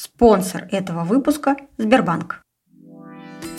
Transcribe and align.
Спонсор 0.00 0.68
этого 0.70 1.02
выпуска– 1.02 1.56
Сбербанк. 1.76 2.44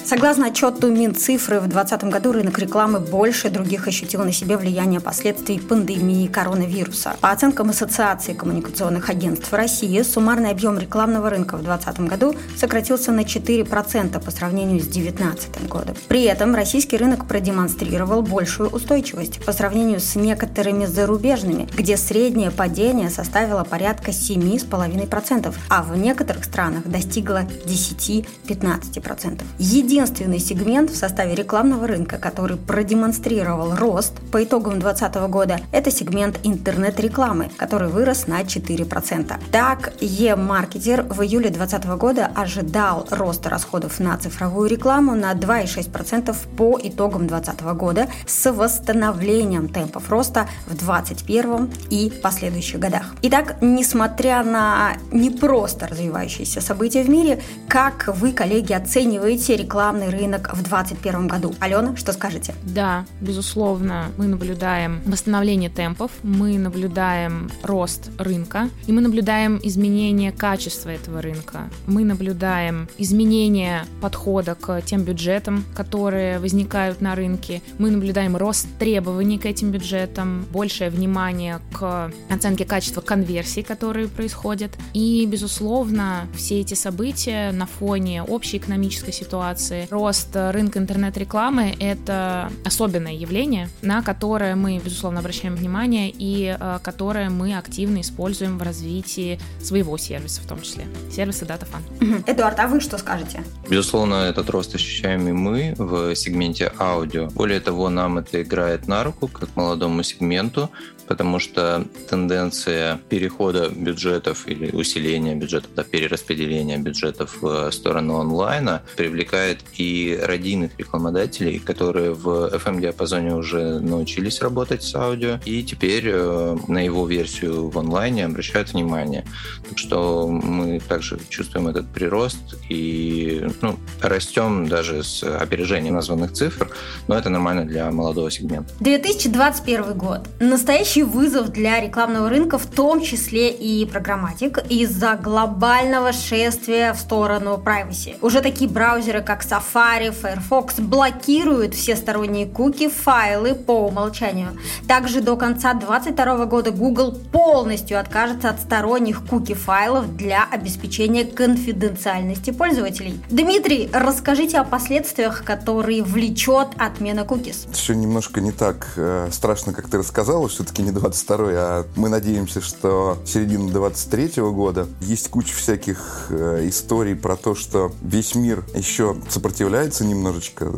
Согласно 0.09 0.47
отчету 0.47 0.89
Минцифры, 0.89 1.59
в 1.59 1.67
2020 1.67 2.03
году 2.05 2.31
рынок 2.31 2.57
рекламы 2.57 2.99
больше 2.99 3.51
других 3.51 3.87
ощутил 3.87 4.23
на 4.23 4.31
себе 4.31 4.57
влияние 4.57 4.99
последствий 4.99 5.59
пандемии 5.59 6.25
коронавируса. 6.25 7.15
По 7.21 7.29
оценкам 7.29 7.69
Ассоциации 7.69 8.33
коммуникационных 8.33 9.11
агентств 9.11 9.53
России, 9.53 10.01
суммарный 10.01 10.49
объем 10.49 10.79
рекламного 10.79 11.29
рынка 11.29 11.57
в 11.57 11.61
2020 11.61 12.09
году 12.09 12.35
сократился 12.57 13.11
на 13.11 13.19
4% 13.19 14.25
по 14.25 14.31
сравнению 14.31 14.79
с 14.79 14.85
2019 14.85 15.67
годом. 15.67 15.95
При 16.07 16.23
этом 16.23 16.55
российский 16.55 16.97
рынок 16.97 17.27
продемонстрировал 17.27 18.23
большую 18.23 18.71
устойчивость 18.71 19.45
по 19.45 19.53
сравнению 19.53 19.99
с 19.99 20.15
некоторыми 20.15 20.87
зарубежными, 20.87 21.69
где 21.77 21.97
среднее 21.97 22.49
падение 22.49 23.11
составило 23.11 23.63
порядка 23.63 24.09
7,5%, 24.09 25.53
а 25.69 25.83
в 25.83 25.95
некоторых 25.95 26.45
странах 26.45 26.87
достигло 26.87 27.43
10-15%. 27.67 29.43
Единственное 29.59 29.98
единственный 29.99 30.39
сегмент 30.39 30.91
в 30.91 30.95
составе 30.95 31.35
рекламного 31.35 31.85
рынка, 31.85 32.17
который 32.17 32.55
продемонстрировал 32.55 33.75
рост 33.75 34.13
по 34.31 34.41
итогам 34.41 34.79
2020 34.79 35.29
года, 35.29 35.59
это 35.73 35.91
сегмент 35.91 36.39
интернет-рекламы, 36.43 37.51
который 37.57 37.89
вырос 37.89 38.25
на 38.25 38.41
4%. 38.41 39.37
Так, 39.51 39.91
e-маркетер 39.99 41.03
в 41.03 41.21
июле 41.21 41.49
2020 41.49 41.99
года 41.99 42.31
ожидал 42.33 43.07
роста 43.11 43.49
расходов 43.49 43.99
на 43.99 44.15
цифровую 44.17 44.69
рекламу 44.69 45.15
на 45.15 45.33
2,6% 45.33 46.33
по 46.55 46.79
итогам 46.81 47.27
2020 47.27 47.61
года 47.77 48.07
с 48.25 48.49
восстановлением 48.49 49.67
темпов 49.67 50.09
роста 50.09 50.47
в 50.65 50.77
2021 50.77 51.69
и 51.89 52.09
последующих 52.23 52.79
годах. 52.79 53.15
Итак, 53.23 53.57
несмотря 53.59 54.43
на 54.43 54.93
непросто 55.11 55.87
развивающиеся 55.87 56.61
события 56.61 57.03
в 57.03 57.09
мире, 57.09 57.41
как 57.67 58.07
вы, 58.15 58.31
коллеги, 58.31 58.71
оцениваете 58.71 59.57
рекламу 59.57 59.88
рекламный 59.89 60.09
рынок 60.09 60.49
в 60.53 60.61
2021 60.61 61.27
году. 61.27 61.55
Алена, 61.59 61.95
что 61.95 62.13
скажете? 62.13 62.53
Да, 62.63 63.05
безусловно, 63.21 64.11
мы 64.17 64.27
наблюдаем 64.27 65.01
восстановление 65.05 65.71
темпов, 65.71 66.11
мы 66.21 66.59
наблюдаем 66.59 67.49
рост 67.63 68.11
рынка, 68.19 68.69
и 68.85 68.91
мы 68.91 69.01
наблюдаем 69.01 69.59
изменение 69.63 70.31
качества 70.31 70.89
этого 70.89 71.21
рынка. 71.21 71.69
Мы 71.87 72.03
наблюдаем 72.03 72.87
изменение 72.99 73.85
подхода 73.99 74.53
к 74.53 74.81
тем 74.81 75.03
бюджетам, 75.03 75.65
которые 75.75 76.37
возникают 76.37 77.01
на 77.01 77.15
рынке. 77.15 77.61
Мы 77.79 77.89
наблюдаем 77.89 78.37
рост 78.37 78.67
требований 78.77 79.39
к 79.39 79.47
этим 79.47 79.71
бюджетам, 79.71 80.45
большее 80.51 80.91
внимание 80.91 81.59
к 81.73 82.11
оценке 82.29 82.65
качества 82.65 83.01
конверсий, 83.01 83.63
которые 83.63 84.07
происходят. 84.07 84.71
И, 84.93 85.25
безусловно, 85.25 86.27
все 86.35 86.59
эти 86.59 86.75
события 86.75 87.51
на 87.51 87.65
фоне 87.65 88.21
общей 88.23 88.57
экономической 88.57 89.11
ситуации, 89.11 89.78
рост 89.89 90.29
рынка 90.33 90.79
интернет-рекламы— 90.79 91.75
это 91.79 92.51
особенное 92.65 93.13
явление, 93.13 93.69
на 93.81 94.01
которое 94.01 94.55
мы, 94.55 94.79
безусловно, 94.79 95.19
обращаем 95.19 95.55
внимание 95.55 96.11
и 96.13 96.55
э, 96.59 96.79
которое 96.83 97.29
мы 97.29 97.57
активно 97.57 98.01
используем 98.01 98.57
в 98.57 98.63
развитии 98.63 99.39
своего 99.61 99.97
сервиса 99.97 100.41
в 100.41 100.47
том 100.47 100.61
числе, 100.61 100.85
сервиса 101.11 101.45
DataFun. 101.45 102.23
Эдуард, 102.27 102.59
а 102.59 102.67
вы 102.67 102.79
что 102.81 102.97
скажете? 102.97 103.43
Безусловно, 103.69 104.15
этот 104.25 104.49
рост 104.49 104.75
ощущаем 104.75 105.27
и 105.27 105.31
мы 105.31 105.73
в 105.77 106.15
сегменте 106.15 106.71
аудио. 106.79 107.27
Более 107.27 107.59
того, 107.59 107.89
нам 107.89 108.17
это 108.17 108.41
играет 108.41 108.87
на 108.87 109.03
руку, 109.03 109.27
как 109.27 109.55
молодому 109.55 110.03
сегменту, 110.03 110.69
потому 111.09 111.39
что 111.39 111.87
тенденция 112.07 112.99
перехода 113.09 113.69
бюджетов 113.69 114.47
или 114.47 114.69
усиления 114.69 115.35
бюджетов, 115.35 115.71
да, 115.75 115.83
перераспределения 115.83 116.77
бюджетов 116.77 117.41
в 117.41 117.71
сторону 117.71 118.19
онлайна 118.19 118.83
привлекает 118.95 119.59
и 119.75 120.19
родийных 120.21 120.77
рекламодателей, 120.77 121.57
которые 121.57 122.13
в 122.13 122.53
FM-диапазоне 122.53 123.33
уже 123.35 123.79
научились 123.79 124.39
работать 124.41 124.83
с 124.83 124.93
аудио, 124.93 125.39
и 125.45 125.63
теперь 125.63 126.03
э, 126.05 126.57
на 126.67 126.85
его 126.85 127.07
версию 127.07 127.69
в 127.69 127.79
онлайне 127.79 128.25
обращают 128.25 128.73
внимание. 128.73 129.25
Так 129.67 129.79
что 129.79 130.27
мы 130.27 130.79
также 130.79 131.19
чувствуем 131.29 131.69
этот 131.69 131.87
прирост 131.87 132.55
и 132.69 133.47
ну, 133.61 133.79
растем 133.99 134.67
даже 134.67 135.03
с 135.03 135.23
опережением 135.23 135.95
названных 135.95 136.33
цифр, 136.33 136.69
но 137.07 137.17
это 137.17 137.31
нормально 137.31 137.65
для 137.65 137.89
молодого 137.89 138.29
сегмента. 138.29 138.71
2021 138.79 139.97
год. 139.97 140.29
Настоящий 140.39 140.98
настоящий 140.99 141.03
вызов 141.03 141.49
для 141.49 141.79
рекламного 141.79 142.29
рынка, 142.29 142.57
в 142.57 142.65
том 142.65 143.01
числе 143.01 143.49
и 143.49 143.85
программатик, 143.85 144.59
из-за 144.69 145.15
глобального 145.15 146.11
шествия 146.13 146.93
в 146.93 146.99
сторону 146.99 147.61
privacy. 147.63 148.15
Уже 148.21 148.41
такие 148.41 148.69
браузеры, 148.69 149.21
как 149.21 149.43
Safari, 149.43 150.11
Firefox, 150.11 150.79
блокируют 150.79 151.75
все 151.75 151.95
сторонние 151.95 152.45
куки, 152.45 152.89
файлы 152.89 153.55
по 153.55 153.87
умолчанию. 153.87 154.57
Также 154.87 155.21
до 155.21 155.35
конца 155.35 155.73
2022 155.73 156.45
года 156.45 156.71
Google 156.71 157.17
полностью 157.31 157.99
откажется 157.99 158.49
от 158.49 158.59
сторонних 158.59 159.25
куки 159.25 159.53
файлов 159.53 160.15
для 160.15 160.45
обеспечения 160.51 161.25
конфиденциальности 161.25 162.51
пользователей. 162.51 163.19
Дмитрий, 163.29 163.89
расскажите 163.93 164.59
о 164.59 164.63
последствиях, 164.63 165.43
которые 165.43 166.03
влечет 166.03 166.67
отмена 166.77 167.23
кукис. 167.23 167.67
Все 167.71 167.93
немножко 167.93 168.41
не 168.41 168.51
так 168.51 168.93
э, 168.95 169.29
страшно, 169.31 169.73
как 169.73 169.89
ты 169.89 169.97
рассказала. 169.97 170.47
Все-таки 170.47 170.83
не 170.89 170.95
22 170.95 171.37
а 171.51 171.85
мы 171.95 172.09
надеемся, 172.09 172.61
что 172.61 173.17
середина 173.25 173.71
23 173.71 174.41
года. 174.43 174.87
Есть 175.01 175.29
куча 175.29 175.53
всяких 175.53 176.27
э, 176.29 176.67
историй 176.67 177.15
про 177.15 177.35
то, 177.35 177.55
что 177.55 177.91
весь 178.01 178.35
мир 178.35 178.63
еще 178.73 179.15
сопротивляется 179.29 180.05
немножечко, 180.05 180.73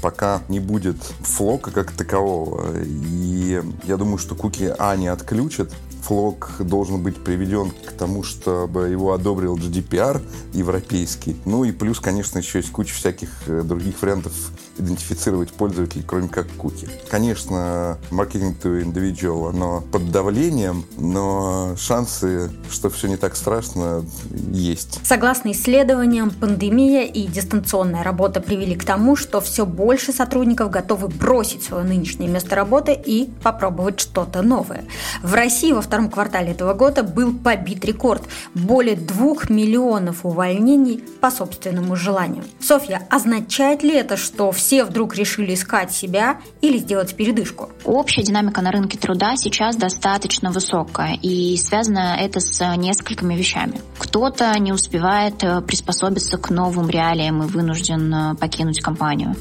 пока 0.00 0.42
не 0.48 0.60
будет 0.60 0.96
флока 1.20 1.70
как 1.70 1.92
такового. 1.92 2.66
И 2.84 3.62
я 3.84 3.96
думаю, 3.96 4.18
что 4.18 4.34
куки 4.34 4.72
А 4.78 4.94
не 4.96 5.08
отключат, 5.08 5.72
флок 6.02 6.52
должен 6.60 7.02
быть 7.02 7.16
приведен 7.16 7.70
к 7.70 7.92
тому, 7.92 8.22
чтобы 8.22 8.88
его 8.88 9.12
одобрил 9.12 9.56
GDPR 9.56 10.22
европейский. 10.52 11.36
Ну 11.44 11.64
и 11.64 11.72
плюс, 11.72 11.98
конечно, 11.98 12.38
еще 12.38 12.58
есть 12.58 12.70
куча 12.70 12.94
всяких 12.94 13.30
э, 13.46 13.62
других 13.62 14.00
вариантов 14.00 14.32
идентифицировать 14.78 15.52
пользователей, 15.52 16.04
кроме 16.06 16.28
как 16.28 16.48
куки. 16.52 16.88
Конечно, 17.08 17.98
маркетинг 18.10 18.58
to 18.62 18.82
individual, 18.82 19.50
оно 19.50 19.82
под 19.92 20.10
давлением, 20.10 20.84
но 20.96 21.74
шансы, 21.78 22.50
что 22.70 22.90
все 22.90 23.08
не 23.08 23.16
так 23.16 23.36
страшно, 23.36 24.04
есть. 24.50 25.00
Согласно 25.02 25.52
исследованиям, 25.52 26.30
пандемия 26.30 27.04
и 27.04 27.26
дистанционная 27.26 28.02
работа 28.02 28.40
привели 28.40 28.74
к 28.74 28.84
тому, 28.84 29.16
что 29.16 29.40
все 29.40 29.66
больше 29.66 30.12
сотрудников 30.12 30.70
готовы 30.70 31.08
бросить 31.08 31.62
свое 31.62 31.84
нынешнее 31.84 32.28
место 32.28 32.56
работы 32.56 32.92
и 32.92 33.30
попробовать 33.42 34.00
что-то 34.00 34.42
новое. 34.42 34.84
В 35.22 35.34
России 35.34 35.72
во 35.72 35.80
втором 35.80 36.10
квартале 36.10 36.52
этого 36.52 36.74
года 36.74 37.02
был 37.02 37.32
побит 37.32 37.84
рекорд– 37.84 38.22
более 38.54 38.96
двух 38.96 39.50
миллионов 39.50 40.24
увольнений 40.24 41.02
по 41.20 41.30
собственному 41.30 41.96
желанию. 41.96 42.44
Софья, 42.60 43.06
означает 43.10 43.82
ли 43.82 43.94
это, 43.94 44.16
что 44.16 44.50
все 44.52 44.65
все 44.66 44.84
вдруг 44.84 45.14
решили 45.14 45.54
искать 45.54 45.92
себя 45.92 46.40
или 46.60 46.78
сделать 46.78 47.14
передышку? 47.14 47.70
Общая 47.84 48.24
динамика 48.24 48.62
на 48.62 48.72
рынке 48.72 48.98
труда 48.98 49.36
сейчас 49.36 49.76
достаточно 49.76 50.50
высокая, 50.50 51.16
и 51.22 51.56
связано 51.56 52.16
это 52.18 52.40
с 52.40 52.74
несколькими 52.76 53.36
вещами. 53.36 53.80
Кто-то 53.96 54.58
не 54.58 54.72
успевает 54.72 55.44
э, 55.44 55.60
приспособиться 55.60 56.36
к 56.36 56.50
новым 56.50 56.90
реалиям 56.90 57.44
и 57.44 57.46
вынужден 57.46 58.12
э, 58.12 58.34
покинуть 58.34 58.80
компанию. 58.80 59.36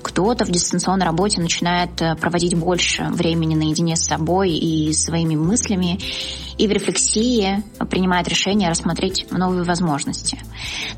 Кто-то 0.00 0.46
в 0.46 0.50
дистанционной 0.50 1.04
работе 1.04 1.42
начинает 1.42 2.00
э, 2.00 2.16
проводить 2.16 2.54
больше 2.54 3.04
времени 3.10 3.54
наедине 3.54 3.96
с 3.96 4.06
собой 4.06 4.52
и 4.52 4.94
своими 4.94 5.36
мыслями, 5.36 6.00
и 6.60 6.66
в 6.68 6.72
рефлексии 6.72 7.62
принимает 7.88 8.28
решение 8.28 8.68
рассмотреть 8.68 9.26
новые 9.30 9.64
возможности. 9.64 10.38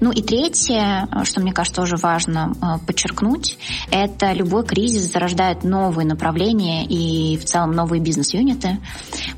Ну 0.00 0.10
и 0.10 0.20
третье, 0.20 1.06
что 1.22 1.40
мне 1.40 1.52
кажется 1.52 1.82
тоже 1.82 1.96
важно 1.96 2.52
э, 2.60 2.84
подчеркнуть, 2.84 3.58
это 3.92 4.32
любой 4.32 4.66
кризис 4.66 5.12
зарождает 5.12 5.62
новые 5.62 6.04
направления 6.04 6.84
и 6.84 7.36
в 7.36 7.44
целом 7.44 7.70
новые 7.70 8.02
бизнес-юниты. 8.02 8.78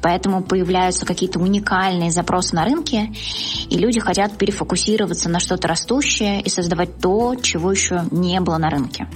Поэтому 0.00 0.42
появляются 0.42 1.04
какие-то 1.04 1.38
уникальные 1.38 2.10
запросы 2.10 2.56
на 2.56 2.64
рынке, 2.64 3.12
и 3.68 3.76
люди 3.76 4.00
хотят 4.00 4.38
перефокусироваться 4.38 5.28
на 5.28 5.40
что-то 5.40 5.68
растущее 5.68 6.40
и 6.40 6.48
создавать 6.48 7.00
то, 7.00 7.34
чего 7.34 7.70
еще 7.70 8.04
не 8.10 8.40
было 8.40 8.56
на 8.56 8.70
рынке. 8.70 9.08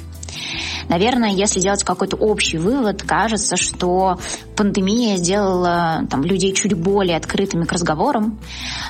Наверное, 0.89 1.31
если 1.31 1.61
делать 1.61 1.85
какой-то 1.85 2.17
общий 2.17 2.59
вывод, 2.59 3.03
кажется, 3.03 3.57
что 3.57 4.19
пандемия 4.57 5.17
сделала 5.17 6.07
там, 6.11 6.23
людей 6.25 6.53
чуть 6.55 6.75
более 6.75 7.17
открытыми 7.17 7.65
к 7.65 7.73
разговорам, 7.73 8.39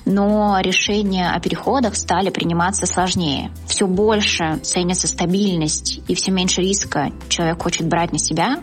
но 0.04 0.58
решения 0.60 1.30
о 1.30 1.40
переходах 1.40 1.96
стали 1.96 2.30
приниматься 2.30 2.86
сложнее. 2.86 3.50
Все 3.66 3.86
больше 3.86 4.58
ценится 4.62 5.08
стабильность 5.08 6.00
и 6.08 6.14
все 6.14 6.30
меньше 6.30 6.60
риска 6.60 7.10
человек 7.28 7.62
хочет 7.62 7.86
брать 7.86 8.12
на 8.12 8.18
себя, 8.18 8.58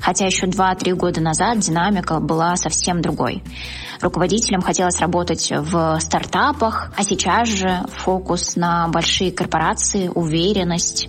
хотя 0.00 0.26
еще 0.26 0.46
2-3 0.46 0.94
года 0.94 1.20
назад 1.20 1.58
динамика 1.58 2.20
была 2.20 2.56
совсем 2.56 3.00
другой. 3.00 3.42
Руководителям 4.04 4.60
хотелось 4.60 5.00
работать 5.00 5.50
в 5.50 5.98
стартапах, 5.98 6.92
а 6.94 7.02
сейчас 7.02 7.48
же 7.48 7.80
фокус 7.88 8.54
на 8.54 8.86
большие 8.88 9.32
корпорации, 9.32 10.08
уверенность 10.08 11.08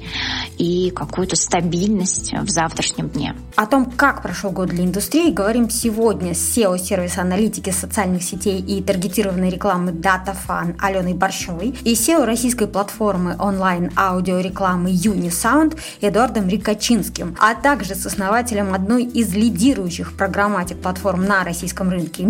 и 0.58 0.92
какую-то 0.92 1.36
стабильность 1.36 2.32
в 2.32 2.50
завтрашнем 2.50 3.10
дне. 3.10 3.36
О 3.58 3.66
том, 3.66 3.92
как 3.92 4.22
прошел 4.22 4.50
год 4.52 4.70
для 4.70 4.86
индустрии, 4.86 5.30
говорим 5.30 5.70
сегодня 5.70 6.34
с 6.34 6.58
SEO-сервиса 6.58 7.20
аналитики 7.20 7.70
социальных 7.70 8.24
сетей 8.24 8.62
и 8.62 8.82
таргетированной 8.82 9.50
рекламы 9.50 9.92
DataFan 9.92 10.78
Аленой 10.80 11.16
Борщевой 11.16 11.76
и 11.84 11.96
SEO 11.96 12.24
российской 12.24 12.68
платформы 12.68 13.36
онлайн-аудиорекламы 13.38 14.92
Unisound 14.92 15.78
Эдуардом 16.00 16.48
Рикачинским, 16.48 17.36
а 17.42 17.56
также 17.56 17.94
с 17.94 18.06
основателем 18.06 18.74
одной 18.74 19.04
из 19.04 19.34
лидирующих 19.34 20.16
программатик 20.16 20.82
платформ 20.82 21.26
на 21.26 21.44
российском 21.44 21.90
рынке 21.90 22.24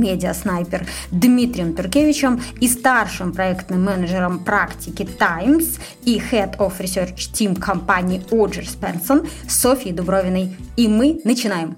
«Медиаснайпер» 0.56 0.88
Дмитрием 1.12 1.76
Туркевичем 1.76 2.42
и 2.60 2.68
старшим 2.68 3.34
проектным 3.34 3.84
менеджером 3.84 4.44
практики 4.44 5.04
Times 5.04 5.80
и 6.04 6.20
Head 6.20 6.58
of 6.58 6.80
Research 6.80 7.32
Team 7.34 7.60
компании 7.60 8.24
Оджерс 8.32 8.76
Пенсон 8.76 9.28
Софьей 9.48 9.94
Дубровиной. 9.94 10.56
И 10.78 10.88
мы 10.88 11.20
начинаем. 11.24 11.78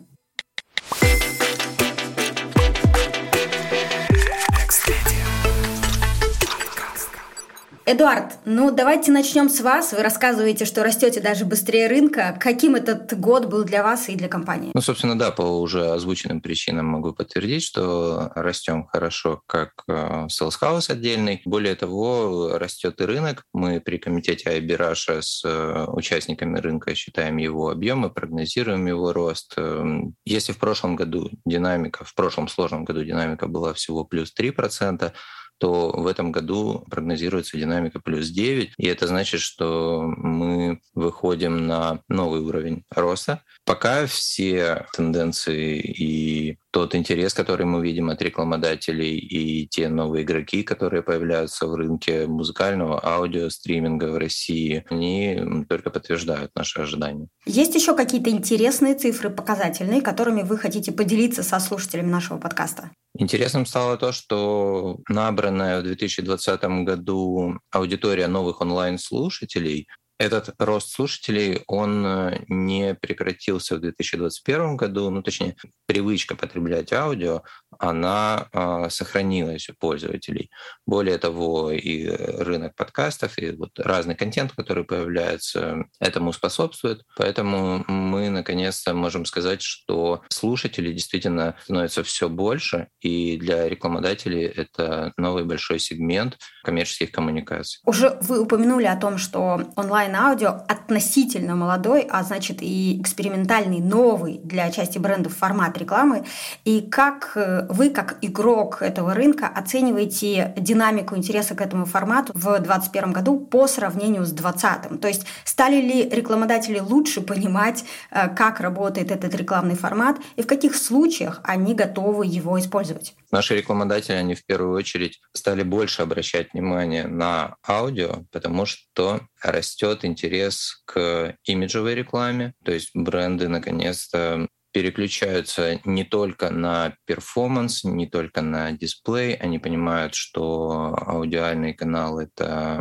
Эдуард, 7.90 8.34
ну 8.44 8.70
давайте 8.70 9.14
начнем 9.14 9.48
с 9.48 9.62
вас. 9.62 9.94
Вы 9.94 10.04
рассказываете, 10.04 10.66
что 10.66 10.84
растете 10.84 11.22
даже 11.22 11.46
быстрее 11.46 11.88
рынка. 11.88 12.38
Каким 12.38 12.76
этот 12.76 13.18
год 13.18 13.46
был 13.46 13.64
для 13.64 13.82
вас 13.82 14.10
и 14.10 14.18
для 14.18 14.28
компании? 14.28 14.72
Ну, 14.74 14.82
собственно, 14.82 15.18
да, 15.18 15.32
по 15.32 15.44
уже 15.62 15.92
озвученным 15.92 16.42
причинам 16.42 16.86
могу 16.86 17.14
подтвердить, 17.14 17.64
что 17.64 18.30
растем 18.36 18.88
хорошо 18.88 19.42
как 19.48 19.72
э, 19.88 20.28
Sales 20.28 20.56
House 20.62 20.92
отдельный. 20.92 21.42
Более 21.46 21.76
того, 21.76 22.58
растет 22.58 23.00
и 23.00 23.06
рынок. 23.06 23.46
Мы 23.54 23.80
при 23.80 24.00
комитете 24.00 24.50
Айбираша 24.50 25.22
с 25.22 25.42
э, 25.46 25.86
участниками 25.88 26.60
рынка 26.60 26.94
считаем 26.94 27.38
его 27.38 27.70
объемы, 27.70 28.10
прогнозируем 28.10 28.86
его 28.86 29.14
рост. 29.14 29.54
Эм, 29.56 30.14
если 30.26 30.52
в 30.52 30.58
прошлом 30.58 30.98
году 30.98 31.30
динамика, 31.46 32.04
в 32.04 32.14
прошлом 32.16 32.50
сложном 32.50 32.84
году 32.84 33.06
динамика 33.06 33.48
была 33.48 33.74
всего 33.74 34.04
плюс 34.04 34.34
3%, 34.38 35.14
то 35.58 35.92
в 35.92 36.08
этом 36.08 36.32
году 36.32 36.86
прогнозируется 36.90 37.58
динамика 37.58 38.00
плюс 38.00 38.30
9, 38.30 38.74
и 38.78 38.86
это 38.88 39.08
значит, 39.08 39.42
что 39.42 40.02
мы 40.02 40.82
выходим 40.94 41.68
на 41.68 42.02
новый 42.08 42.42
уровень 42.42 42.84
роста. 42.92 43.44
Пока 43.66 44.06
все 44.06 44.86
тенденции 44.94 45.80
и 45.80 46.58
тот 46.78 46.94
интерес, 46.94 47.34
который 47.34 47.66
мы 47.66 47.82
видим 47.82 48.12
от 48.12 48.22
рекламодателей 48.22 49.18
и 49.18 49.68
те 49.68 49.90
новые 49.90 50.24
игроки, 50.24 50.62
которые 50.62 51.02
появляются 51.02 51.66
в 51.66 51.74
рынке 51.74 52.28
музыкального 52.28 53.04
аудио, 53.04 53.50
стриминга 53.50 54.12
в 54.12 54.18
России, 54.20 54.86
они 54.92 55.66
только 55.68 55.90
подтверждают 55.90 56.52
наши 56.54 56.80
ожидания. 56.80 57.30
Есть 57.48 57.74
еще 57.74 57.96
какие-то 57.96 58.30
интересные 58.30 58.94
цифры, 58.94 59.32
показательные, 59.32 60.04
которыми 60.04 60.44
вы 60.44 60.60
хотите 60.60 60.92
поделиться 60.92 61.42
со 61.42 61.60
слушателями 61.60 62.12
нашего 62.12 62.38
подкаста? 62.38 62.92
Интересным 63.18 63.66
стало 63.66 63.98
то, 63.98 64.12
что 64.12 65.00
набранная 65.10 65.80
в 65.80 65.84
2020 65.84 66.62
году 66.86 67.58
аудитория 67.72 68.28
новых 68.28 68.62
онлайн-слушателей 68.62 69.88
этот 70.20 70.56
рост 70.58 70.90
слушателей, 70.92 71.64
он 71.68 72.06
э, 72.06 72.40
не 72.48 72.96
прекратился 72.96 73.76
в 73.76 73.82
2021 73.82 74.76
году, 74.76 75.10
ну, 75.10 75.22
точнее, 75.22 75.56
привычка 75.86 76.36
потреблять 76.36 76.92
аудио, 76.92 77.44
она 77.80 78.48
э, 78.52 78.90
сохранилась 78.90 79.70
у 79.70 79.74
пользователей. 79.76 80.50
Более 80.86 81.18
того, 81.18 81.72
и 81.72 82.08
рынок 82.08 82.76
подкастов, 82.76 83.38
и 83.38 83.52
вот 83.52 83.80
разный 83.80 84.16
контент, 84.16 84.54
который 84.54 84.84
появляется, 84.84 85.86
этому 86.00 86.34
способствует. 86.34 87.04
Поэтому 87.16 87.86
мы, 87.88 88.30
наконец-то, 88.30 88.94
можем 88.94 89.26
сказать, 89.26 89.62
что 89.62 90.24
слушателей 90.30 90.94
действительно 90.94 91.56
становится 91.64 92.04
все 92.04 92.30
больше, 92.30 92.88
и 93.02 93.38
для 93.38 93.70
рекламодателей 93.70 94.46
это 94.46 95.14
новый 95.18 95.46
большой 95.46 95.80
сегмент 95.80 96.38
коммерческих 96.64 97.12
коммуникаций. 97.12 97.80
Уже 97.86 98.18
вы 98.22 98.42
упомянули 98.42 98.86
о 98.86 98.96
том, 98.96 99.18
что 99.18 99.62
онлайн 99.76 100.07
онлайн-аудио 100.08 100.62
относительно 100.68 101.56
молодой, 101.56 102.08
а 102.10 102.24
значит 102.24 102.62
и 102.62 103.00
экспериментальный, 103.02 103.80
новый 103.80 104.40
для 104.44 104.72
части 104.72 104.98
брендов 104.98 105.36
формат 105.36 105.78
рекламы. 105.78 106.26
И 106.66 106.82
как 106.82 107.34
э, 107.36 107.68
вы, 107.70 107.90
как 107.90 108.18
игрок 108.22 108.82
этого 108.82 109.14
рынка, 109.14 109.48
оцениваете 109.48 110.54
динамику 110.58 111.16
интереса 111.16 111.56
к 111.56 111.62
этому 111.62 111.86
формату 111.86 112.34
в 112.34 112.44
2021 112.44 113.14
году 113.14 113.40
по 113.40 113.68
сравнению 113.68 114.26
с 114.26 114.32
2020? 114.32 115.02
То 115.02 115.08
есть 115.08 115.26
стали 115.44 115.82
ли 115.82 116.10
рекламодатели 116.10 116.80
лучше 116.80 117.22
понимать, 117.22 117.84
э, 118.12 118.30
как 118.30 118.60
работает 118.60 119.12
этот 119.12 119.36
рекламный 119.36 119.76
формат 119.76 120.18
и 120.36 120.42
в 120.42 120.48
каких 120.48 120.76
случаях 120.76 121.42
они 121.44 121.74
готовы 121.74 122.26
его 122.26 122.60
использовать? 122.60 123.14
Наши 123.32 123.58
рекламодатели, 123.58 124.16
они 124.16 124.36
в 124.36 124.46
первую 124.46 124.76
очередь 124.76 125.20
стали 125.34 125.64
больше 125.64 126.02
обращать 126.02 126.54
внимание 126.54 127.08
на 127.08 127.56
аудио, 127.68 128.24
потому 128.32 128.66
что 128.66 129.22
растет 129.42 130.06
интерес 130.06 130.82
к 130.86 131.36
имиджевой 131.44 131.96
рекламе, 131.96 132.54
то 132.64 132.72
есть 132.72 132.92
бренды 132.94 133.48
наконец-то 133.48 134.48
переключаются 134.72 135.80
не 135.86 136.04
только 136.04 136.50
на 136.52 136.96
перформанс, 137.06 137.84
не 137.84 138.08
только 138.08 138.42
на 138.42 138.72
дисплей, 138.72 139.34
они 139.34 139.60
понимают, 139.60 140.14
что 140.14 140.96
аудиальный 141.00 141.74
канал— 141.74 142.20
это 142.20 142.80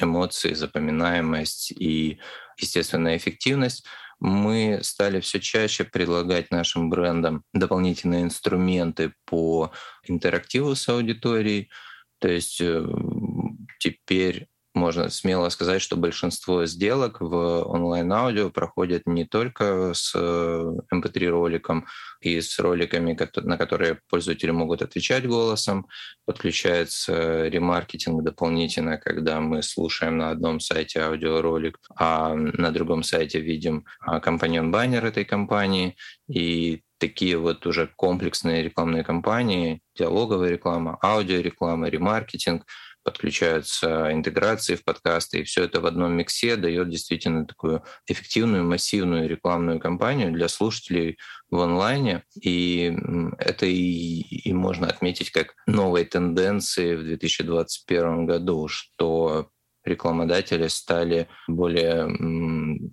эмоции, 0.00 0.54
запоминаемость 0.54 1.72
и 1.72 2.20
естественная 2.58 3.16
эффективность, 3.16 3.84
мы 4.20 4.80
стали 4.82 5.20
все 5.20 5.40
чаще 5.40 5.84
предлагать 5.84 6.50
нашим 6.50 6.90
брендам 6.90 7.44
дополнительные 7.52 8.22
инструменты 8.22 9.12
по 9.24 9.72
интерактиву 10.04 10.74
с 10.74 10.88
аудиторией. 10.88 11.70
То 12.18 12.28
есть 12.28 12.60
э, 12.60 12.84
теперь 13.78 14.48
можно 14.78 15.10
смело 15.10 15.48
сказать, 15.50 15.82
что 15.82 15.96
большинство 15.96 16.64
сделок 16.64 17.20
в 17.20 17.34
онлайн-аудио 17.64 18.50
проходят 18.50 19.02
не 19.06 19.24
только 19.24 19.92
с 19.92 20.14
MP3-роликом 20.14 21.84
э, 22.22 22.28
и 22.28 22.40
с 22.40 22.58
роликами, 22.58 23.16
на 23.42 23.58
которые 23.58 24.00
пользователи 24.08 24.50
могут 24.50 24.82
отвечать 24.82 25.26
голосом. 25.26 25.86
Подключается 26.24 27.48
ремаркетинг 27.48 28.22
дополнительно, 28.22 28.96
когда 28.98 29.40
мы 29.40 29.62
слушаем 29.62 30.18
на 30.18 30.30
одном 30.30 30.60
сайте 30.60 31.00
аудиоролик, 31.00 31.78
а 31.96 32.34
на 32.34 32.70
другом 32.70 33.02
сайте 33.02 33.40
видим 33.40 33.84
а, 34.00 34.20
компаньон-баннер 34.20 35.04
этой 35.04 35.24
компании. 35.24 35.96
И 36.28 36.82
такие 36.98 37.36
вот 37.36 37.66
уже 37.66 37.88
комплексные 37.96 38.62
рекламные 38.62 39.04
кампании, 39.04 39.80
диалоговая 39.96 40.50
реклама, 40.50 40.98
аудиореклама, 41.02 41.88
ремаркетинг— 41.88 42.64
подключаются 43.10 44.12
интеграции 44.12 44.74
в 44.74 44.84
подкасты, 44.84 45.40
и 45.40 45.44
все 45.44 45.64
это 45.64 45.80
в 45.80 45.86
одном 45.86 46.12
миксе 46.12 46.56
дает 46.56 46.90
действительно 46.90 47.46
такую 47.46 47.82
эффективную, 48.06 48.64
массивную 48.64 49.28
рекламную 49.28 49.80
кампанию 49.80 50.30
для 50.30 50.48
слушателей 50.48 51.16
в 51.50 51.58
онлайне. 51.60 52.24
И 52.42 52.94
это 53.38 53.64
и, 53.64 54.20
и 54.20 54.52
можно 54.52 54.88
отметить 54.88 55.30
как 55.30 55.54
новые 55.66 56.04
тенденции 56.04 56.96
в 56.96 57.02
2021 57.02 58.26
году, 58.26 58.68
что 58.68 59.48
рекламодатели 59.84 60.68
стали 60.68 61.28
более 61.46 62.06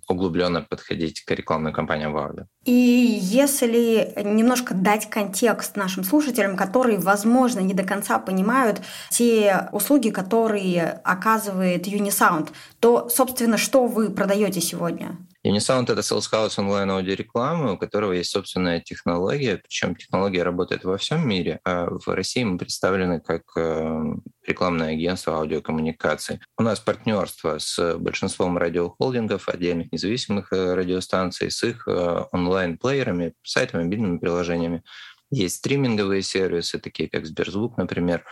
углубленно 0.08 0.62
подходить 0.62 1.24
к 1.24 1.30
рекламной 1.30 1.72
кампании 1.72 2.06
в. 2.06 2.46
И 2.64 2.72
если 2.72 4.12
немножко 4.24 4.74
дать 4.74 5.08
контекст 5.08 5.76
нашим 5.76 6.04
слушателям, 6.04 6.56
которые, 6.56 6.98
возможно, 6.98 7.60
не 7.60 7.74
до 7.74 7.84
конца 7.84 8.18
понимают 8.18 8.82
те 9.10 9.68
услуги, 9.72 10.10
которые 10.10 11.00
оказывает 11.04 11.86
Unisound, 11.86 12.48
то, 12.80 13.08
собственно, 13.08 13.56
что 13.56 13.86
вы 13.86 14.10
продаете 14.10 14.60
сегодня? 14.60 15.16
Unisound— 15.46 15.84
это 15.92 16.00
sales 16.00 16.28
house 16.32 16.54
онлайн-аудиорекламы, 16.58 17.74
у 17.74 17.78
которого 17.78 18.12
есть 18.12 18.30
собственная 18.30 18.80
технология, 18.80 19.58
причем 19.58 19.94
технология 19.94 20.42
работает 20.42 20.82
во 20.82 20.96
всем 20.98 21.26
мире, 21.28 21.60
а 21.64 21.86
в 21.88 22.08
России 22.08 22.42
мы 22.42 22.58
представлены 22.58 23.20
как 23.20 23.42
э, 23.56 24.04
рекламное 24.44 24.94
агентство 24.94 25.34
аудиокоммуникаций. 25.34 26.40
У 26.58 26.62
нас 26.62 26.80
партнерство 26.80 27.58
с 27.58 27.96
большинством 27.96 28.58
радиохолдингов, 28.58 29.48
отдельных 29.48 29.92
независимых 29.92 30.52
э, 30.52 30.74
радиостанций, 30.74 31.52
с 31.52 31.62
их 31.62 31.86
э, 31.86 32.24
онлайн-плеерами, 32.32 33.34
сайтами, 33.44 33.84
мобильными 33.84 34.18
приложениями. 34.18 34.82
Есть 35.30 35.56
стриминговые 35.56 36.22
сервисы, 36.22 36.80
такие 36.80 37.08
как 37.08 37.24
Сберзвук, 37.24 37.76
например, 37.76 38.24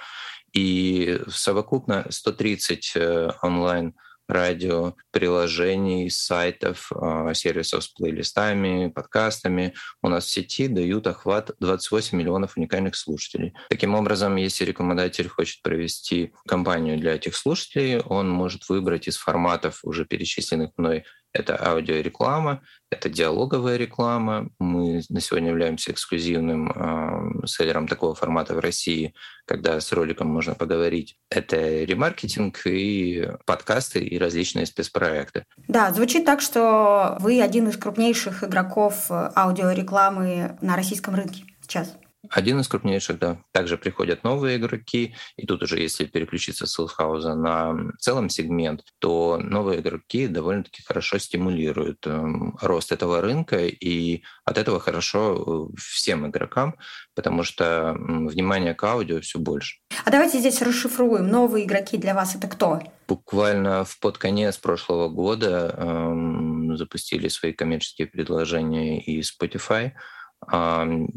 и 0.53 1.21
совокупно 1.29 2.07
130 2.11 2.97
онлайн 3.43 3.95
радио, 4.29 4.95
приложений, 5.11 6.11
сайтов, 6.11 6.91
а, 6.95 7.35
сервисов 7.35 7.85
с 7.85 7.89
плейлистами, 7.89 8.89
подкастами 8.89 9.75
у 10.03 10.09
нас 10.09 10.25
в 10.25 10.31
сети 10.31 10.69
дают 10.69 11.07
охват 11.07 11.51
28 11.61 12.17
миллионов 12.17 12.57
уникальных 12.57 12.97
слушателей. 12.97 13.55
Таким 13.69 13.95
образом, 13.95 14.37
если 14.37 14.65
рекламодатель 14.65 15.29
хочет 15.29 15.63
провести 15.63 16.33
кампанию 16.47 16.99
для 16.99 17.15
этих 17.15 17.37
слушателей, 17.37 18.01
он 18.01 18.29
может 18.29 18.69
выбрать 18.69 19.09
из 19.09 19.17
форматов, 19.17 19.81
уже 19.83 20.05
перечисленных 20.05 20.71
мной, 20.77 21.05
это 21.35 21.57
аудиореклама, 21.61 22.63
это 22.91 23.09
диалоговая 23.11 23.77
реклама. 23.77 24.49
Мы 24.59 25.03
на 25.09 25.21
сегодня 25.21 25.51
являемся 25.51 25.91
эксклюзивным 25.91 26.71
э, 26.71 27.47
селлером 27.47 27.89
такого 27.89 28.15
формата 28.15 28.55
в 28.55 28.61
России, 28.61 29.15
когда 29.45 29.81
с 29.81 29.93
роликом 29.93 30.29
можно 30.29 30.55
поговорить. 30.55 31.17
Это 31.29 31.57
ремаркетинг 31.85 32.65
и 32.67 33.29
подкасты 33.47 33.99
и 33.99 34.17
различные 34.17 34.67
спецпроекты. 34.67 35.45
Да, 35.69 35.93
звучит 35.93 36.25
так, 36.25 36.41
что 36.41 37.17
вы 37.21 37.43
один 37.43 37.69
из 37.69 37.77
крупнейших 37.77 38.45
игроков 38.45 39.11
аудиорекламы 39.11 40.57
на 40.63 40.77
российском 40.77 41.17
рынке 41.17 41.45
сейчас. 41.61 41.97
Один 42.31 42.61
из 42.61 42.69
крупнейших, 42.69 43.19
да. 43.19 43.39
Также 43.53 43.77
приходят 43.77 44.25
новые 44.25 44.57
игроки, 44.57 45.15
и 45.37 45.47
тут 45.47 45.63
уже, 45.63 45.81
если 45.81 46.05
переключиться 46.05 46.67
с 46.67 46.73
Силсхауза 46.73 47.35
на 47.35 47.93
целом 47.99 48.29
сегмент, 48.29 48.83
то 48.99 49.39
новые 49.43 49.81
игроки 49.81 50.27
довольно-таки 50.27 50.83
хорошо 50.83 51.19
стимулируют 51.19 52.07
э, 52.07 52.25
рост 52.61 52.93
этого 52.93 53.21
рынка, 53.21 53.59
и 53.59 54.23
от 54.45 54.59
этого 54.59 54.81
хорошо 54.81 55.71
э, 55.73 55.77
всем 55.79 56.27
игрокам, 56.27 56.77
потому 57.15 57.43
что 57.43 57.95
внимание 57.99 58.75
к 58.75 58.85
аудио 58.85 59.21
все 59.21 59.39
больше. 59.39 59.79
А 60.05 60.11
давайте 60.11 60.39
здесь 60.39 60.63
расшифруем. 60.63 61.29
Новые 61.29 61.67
игроки 61.67 61.99
для 61.99 62.15
вас 62.15 62.35
это 62.37 62.49
кто? 62.49 62.81
Буквально 63.07 63.85
в 63.85 63.99
под 63.99 64.19
конец 64.19 64.57
прошлого 64.57 65.09
года 65.09 65.75
эм, 65.77 66.77
запустили 66.77 67.29
свои 67.29 67.53
коммерческие 67.53 68.07
предложения 68.07 69.01
и 69.01 69.21
Spotify– 69.21 69.93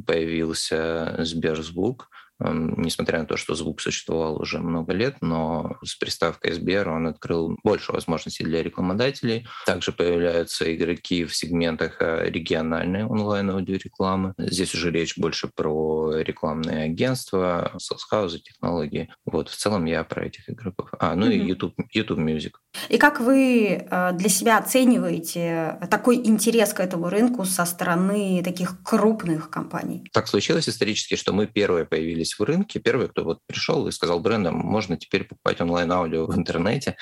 появился 0.05 1.15
Сберзвук, 1.19 2.09
несмотря 2.39 3.19
на 3.19 3.25
то, 3.25 3.37
что 3.37 3.55
звук 3.55 3.81
существовал 3.81 4.41
уже 4.41 4.59
много 4.59 4.93
лет, 4.93 5.17
но 5.21 5.77
с 5.83 5.95
приставкой 5.95 6.53
Сбер 6.53 6.89
он 6.89 7.07
открыл 7.07 7.57
больше 7.63 7.91
возможностей 7.91 8.43
для 8.43 8.63
рекламодателей. 8.63 9.47
Также 9.65 9.91
появляются 9.91 10.73
игроки 10.75 11.25
в 11.25 11.35
сегментах 11.35 12.01
э, 12.01 12.29
региональной 12.29 13.05
онлайн-аудиорекламы. 13.05 14.33
Здесь 14.37 14.73
уже 14.73 14.91
речь 14.91 15.17
больше 15.17 15.49
про 15.53 16.17
рекламные 16.17 16.83
агентства, 16.83 17.71
соцхаузы, 17.77 18.39
технологии. 18.39 19.09
Вот, 19.25 19.49
в 19.49 19.55
целом 19.55 19.85
я 19.85 20.03
про 20.03 20.25
этих 20.25 20.49
игроков. 20.49 20.89
А, 20.99 21.15
ну 21.15 21.27
mm-hmm. 21.27 21.35
и 21.35 21.47
YouTube, 21.47 21.75
YouTube 21.91 22.19
Music. 22.19 22.51
И 22.89 22.97
как 22.97 23.19
вы 23.19 23.85
э, 23.89 24.11
для 24.13 24.29
себя 24.29 24.59
оцениваете 24.59 25.79
такой 25.89 26.17
интерес 26.17 26.73
к 26.73 26.79
этому 26.79 27.09
рынку 27.09 27.45
со 27.45 27.65
стороны 27.65 28.41
таких 28.43 28.83
крупных 28.83 29.49
компаний? 29.49 30.03
Так 30.13 30.27
случилось 30.27 30.69
исторически, 30.69 31.15
что 31.15 31.33
мы 31.33 31.47
первые 31.47 31.85
появились 31.85 32.26
в 32.33 32.43
рынке, 32.43 32.79
первые, 32.79 33.09
кто 33.09 33.23
вот 33.23 33.39
пришел 33.47 33.87
и 33.87 33.91
сказал 33.91 34.19
брендам, 34.19 34.55
можно 34.55 34.97
теперь 34.97 35.23
покупать 35.23 35.61
онлайн-аудио 35.61 36.25
в 36.25 36.35
интернете. 36.35 36.97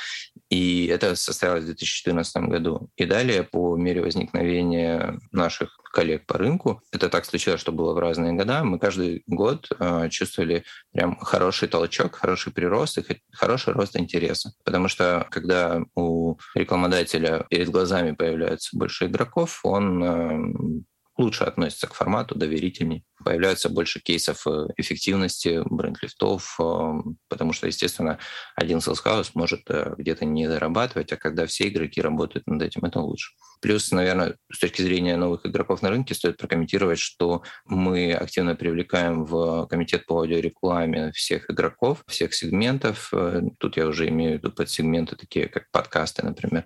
И 0.50 0.88
это 0.88 1.16
состоялось 1.16 1.64
в 1.64 1.68
2014 1.68 2.36
году. 2.44 2.90
И 2.98 3.06
далее, 3.06 3.44
по 3.44 3.76
мере 3.78 4.02
возникновения 4.02 5.20
наших 5.32 5.80
коллег 5.96 6.26
по 6.26 6.38
рынку. 6.38 6.82
Это 6.92 7.10
так 7.10 7.26
случилось, 7.26 7.62
что 7.62 7.72
было 7.72 7.94
в 7.94 8.00
разные 8.00 8.34
года. 8.34 8.66
Мы 8.66 8.80
каждый 8.80 9.24
год 9.28 9.70
э, 9.80 10.10
чувствовали 10.10 10.66
прям 10.92 11.18
хороший 11.18 11.70
толчок, 11.70 12.16
хороший 12.16 12.52
прирост 12.52 12.98
и 12.98 13.22
хороший 13.32 13.74
рост 13.74 13.96
интереса. 13.96 14.52
Потому 14.66 14.90
что 14.90 15.26
когда 15.32 15.82
у 15.96 16.36
рекламодателя 16.54 17.46
перед 17.50 17.70
глазами 17.70 18.12
появляется 18.12 18.78
больше 18.78 19.06
игроков, 19.06 19.62
он 19.64 20.04
э, 20.04 20.84
лучше 21.18 21.44
относится 21.46 21.88
к 21.88 21.94
формату, 21.94 22.36
доверительней. 22.36 23.06
Появляется 23.24 23.70
больше 23.70 24.02
кейсов 24.02 24.46
э, 24.48 24.68
эффективности 24.78 25.62
бренд-лифтов, 25.66 26.58
э, 26.60 26.94
потому 27.30 27.54
что, 27.54 27.68
естественно, 27.68 28.20
один 28.56 28.80
house 28.80 29.32
может 29.34 29.62
э, 29.70 29.96
где-то 29.98 30.26
не 30.26 30.48
зарабатывать, 30.48 31.14
а 31.14 31.18
когда 31.18 31.46
все 31.46 31.70
игроки 31.70 32.02
работают 32.02 32.46
над 32.48 32.62
этим, 32.62 32.84
это 32.84 33.00
лучше. 33.00 33.32
Плюс, 33.62 33.92
наверное, 33.92 34.36
с 34.52 34.60
точки 34.60 34.82
зрения 34.82 35.16
новых 35.16 35.46
игроков 35.46 35.82
на 35.82 35.90
рынке 35.90 36.14
стоит 36.14 36.38
прокомментировать, 36.38 37.00
что 37.00 37.44
мы 37.66 38.14
активно 38.14 38.56
привлекаем 38.56 39.24
в 39.26 39.68
комитет 39.68 40.06
по 40.06 40.20
аудиорекламе 40.20 41.12
всех 41.14 41.50
игроков, 41.50 42.04
всех 42.08 42.34
сегментов. 42.34 43.12
Тут 43.60 43.78
я 43.78 43.88
уже 43.88 44.10
имею 44.10 44.34
в 44.34 44.36
виду 44.36 44.52
подсегменты, 44.52 45.16
такие 45.16 45.48
как 45.48 45.72
подкасты, 45.72 46.24
например, 46.26 46.66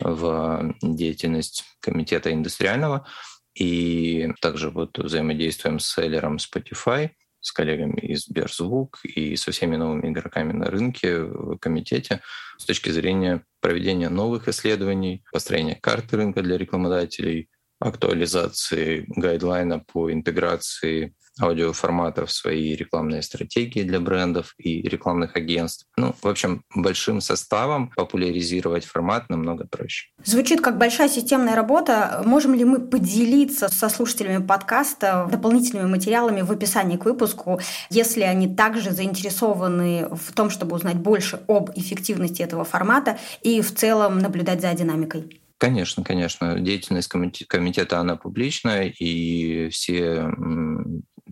в 0.00 0.74
деятельность 0.82 1.64
комитета 1.80 2.32
индустриального. 2.32 3.06
И 3.54 4.28
также 4.40 4.70
вот 4.70 4.98
взаимодействуем 4.98 5.78
с 5.78 5.92
селлером 5.92 6.36
Spotify, 6.36 7.10
с 7.40 7.52
коллегами 7.52 8.00
из 8.00 8.26
Сберзвук 8.26 9.00
и 9.04 9.36
со 9.36 9.50
всеми 9.50 9.76
новыми 9.76 10.08
игроками 10.08 10.52
на 10.52 10.66
рынке 10.66 11.20
в 11.20 11.56
комитете 11.58 12.20
с 12.58 12.64
точки 12.64 12.90
зрения 12.90 13.44
проведения 13.60 14.08
новых 14.08 14.48
исследований, 14.48 15.24
построения 15.32 15.78
карты 15.80 16.16
рынка 16.16 16.42
для 16.42 16.58
рекламодателей, 16.58 17.48
актуализации 17.78 19.04
гайдлайна 19.08 19.80
по 19.80 20.12
интеграции 20.12 21.14
аудиоформата 21.40 22.26
в 22.26 22.32
свои 22.32 22.74
рекламные 22.74 23.22
стратегии 23.22 23.82
для 23.82 24.00
брендов 24.00 24.54
и 24.58 24.82
рекламных 24.82 25.36
агентств. 25.36 25.86
Ну, 25.96 26.14
в 26.22 26.28
общем, 26.28 26.62
большим 26.74 27.20
составом 27.20 27.90
популяризировать 27.96 28.84
формат 28.84 29.28
намного 29.28 29.66
проще. 29.66 30.08
Звучит 30.24 30.60
как 30.60 30.78
большая 30.78 31.08
системная 31.08 31.54
работа. 31.54 32.22
Можем 32.24 32.54
ли 32.54 32.64
мы 32.64 32.80
поделиться 32.80 33.68
со 33.68 33.88
слушателями 33.88 34.44
подкаста 34.44 35.28
дополнительными 35.30 35.88
материалами 35.88 36.42
в 36.42 36.50
описании 36.50 36.96
к 36.96 37.04
выпуску, 37.04 37.60
если 37.90 38.22
они 38.22 38.54
также 38.54 38.90
заинтересованы 38.90 40.08
в 40.10 40.32
том, 40.32 40.50
чтобы 40.50 40.76
узнать 40.76 40.96
больше 40.96 41.40
об 41.48 41.70
эффективности 41.76 42.42
этого 42.42 42.64
формата 42.64 43.18
и 43.42 43.60
в 43.60 43.74
целом 43.74 44.18
наблюдать 44.18 44.60
за 44.60 44.72
динамикой? 44.74 45.40
Конечно, 45.58 46.02
конечно. 46.02 46.58
Деятельность 46.58 47.08
комитета, 47.08 47.98
она 47.98 48.16
публичная, 48.16 48.94
и 48.98 49.68
все 49.68 50.32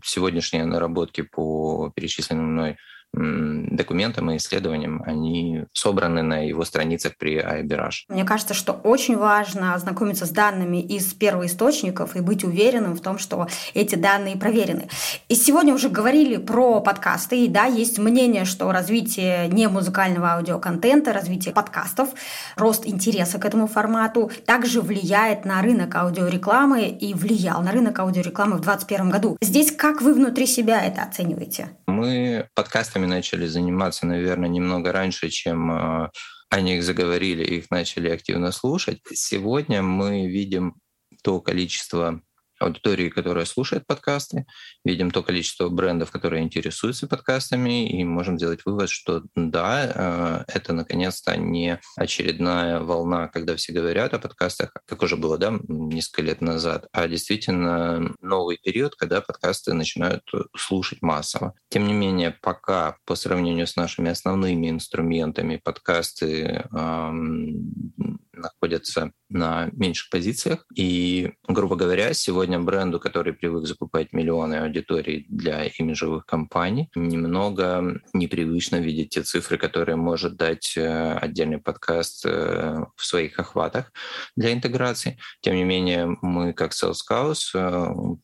сегодняшние 0.05 0.65
наработки 0.65 1.23
по 1.23 1.91
перечисленным 1.95 2.53
мной 2.53 2.79
документам 3.19 4.31
и 4.31 4.37
исследованиям, 4.37 5.03
они 5.07 5.65
собраны 5.73 6.23
на 6.23 6.47
его 6.47 6.65
страницах 6.65 7.17
при 7.17 7.41
iBirage. 7.41 8.05
Мне 8.09 8.25
кажется, 8.25 8.55
что 8.55 8.73
очень 8.73 9.17
важно 9.17 9.75
ознакомиться 9.75 10.27
с 10.27 10.31
данными 10.31 10.81
из 10.81 11.13
первоисточников 11.15 12.17
и 12.17 12.21
быть 12.21 12.45
уверенным 12.45 12.95
в 12.95 13.01
том, 13.01 13.19
что 13.19 13.49
эти 13.75 13.95
данные 13.95 14.37
проверены. 14.37 14.89
И 15.29 15.35
сегодня 15.35 15.75
уже 15.75 15.89
говорили 15.89 16.37
про 16.37 16.81
подкасты, 16.81 17.45
и 17.45 17.49
да, 17.49 17.65
есть 17.65 17.99
мнение, 17.99 18.45
что 18.45 18.71
развитие 18.73 19.49
не 19.49 19.69
музыкального 19.69 20.35
аудиоконтента, 20.35 21.13
развитие 21.13 21.55
подкастов, 21.55 22.11
рост 22.57 22.87
интереса 22.87 23.39
к 23.39 23.45
этому 23.45 23.67
формату 23.67 24.31
также 24.47 24.81
влияет 24.81 25.45
на 25.45 25.63
рынок 25.63 25.95
аудиорекламы 25.95 26.89
и 26.89 27.15
влиял 27.15 27.63
на 27.63 27.73
рынок 27.73 27.99
аудиорекламы 27.99 28.57
в 28.57 28.61
2021 28.61 29.11
году. 29.11 29.37
Здесь 29.41 29.73
как 29.73 30.03
вы 30.03 30.15
внутри 30.15 30.47
себя 30.47 30.85
это 30.85 31.03
оцениваете? 31.03 31.71
Мы 31.87 32.47
подкастами 32.55 33.07
начали 33.09 33.47
заниматься, 33.47 34.07
наверное, 34.07 34.49
немного 34.49 34.93
раньше, 34.93 35.29
чем 35.31 35.71
э, 35.71 36.11
они 36.51 36.77
их 36.77 36.85
заговорили, 36.85 37.45
их 37.45 37.71
начали 37.71 38.11
активно 38.11 38.53
слушать. 38.53 39.01
Сегодня 39.13 39.83
мы 39.83 40.29
видим 40.29 40.77
то 41.23 41.41
количество 41.41 42.23
аудитории, 42.59 43.09
которая 43.09 43.45
слушает 43.45 43.87
подкасты, 43.87 44.47
видим 44.85 45.11
то 45.11 45.23
количество 45.23 45.69
брендов, 45.69 46.11
которые 46.11 46.43
интересуются 46.43 47.07
подкастами, 47.07 47.89
и 47.89 48.05
можем 48.05 48.39
сделать 48.39 48.61
вывод, 48.65 48.91
что 48.91 49.23
да, 49.35 50.45
э, 50.47 50.53
это 50.55 50.73
наконец-то 50.73 51.37
не 51.37 51.81
очередная 51.97 52.81
волна, 52.81 53.29
когда 53.29 53.57
все 53.57 53.73
говорят 53.73 54.15
о 54.15 54.19
подкастах, 54.19 54.73
как 54.87 55.03
уже 55.03 55.17
было 55.17 55.39
да, 55.39 55.59
несколько 55.69 56.23
лет 56.23 56.41
назад, 56.41 56.87
а 56.93 57.09
действительно 57.09 58.15
новый 58.21 58.59
период, 58.59 58.95
когда 58.95 59.21
подкасты 59.21 59.75
начинают 59.75 60.23
слушать 60.57 61.03
массово. 61.03 61.55
Тем 61.69 61.87
не 61.87 61.93
менее, 61.93 62.37
пока 62.43 62.97
по 63.05 63.15
сравнению 63.15 63.67
с 63.67 63.77
нашими 63.77 64.11
основными 64.11 64.71
инструментами 64.71 65.57
подкасты 65.57 66.65
эм, 66.73 68.19
находятся 68.39 69.13
на 69.29 69.69
меньших 69.73 70.11
позициях. 70.11 70.65
И, 70.75 71.33
грубо 71.47 71.77
говоря, 71.77 72.15
сегодня 72.15 72.59
бренду, 72.59 72.99
который 72.99 73.33
привык 73.33 73.67
закупать 73.67 74.13
миллионы 74.13 74.57
аудиторий 74.57 75.27
для 75.29 75.65
имиджевых 75.67 76.25
компаний, 76.27 76.89
немного 76.95 78.01
непривычно 78.13 78.77
видеть 78.77 79.11
те 79.11 79.23
цифры, 79.23 79.59
которые 79.59 79.97
может 79.97 80.37
дать 80.37 80.77
э, 80.77 81.13
отдельный 81.15 81.59
подкаст 81.59 82.25
э, 82.25 82.85
в 82.97 83.05
своих 83.05 83.39
охватах 83.39 83.93
для 84.37 84.53
интеграции. 84.53 85.19
Тем 85.41 85.57
не 85.57 85.65
менее, 85.65 86.17
мы 86.23 86.53
как 86.53 86.73
Sales 86.73 87.01
House 87.11 88.19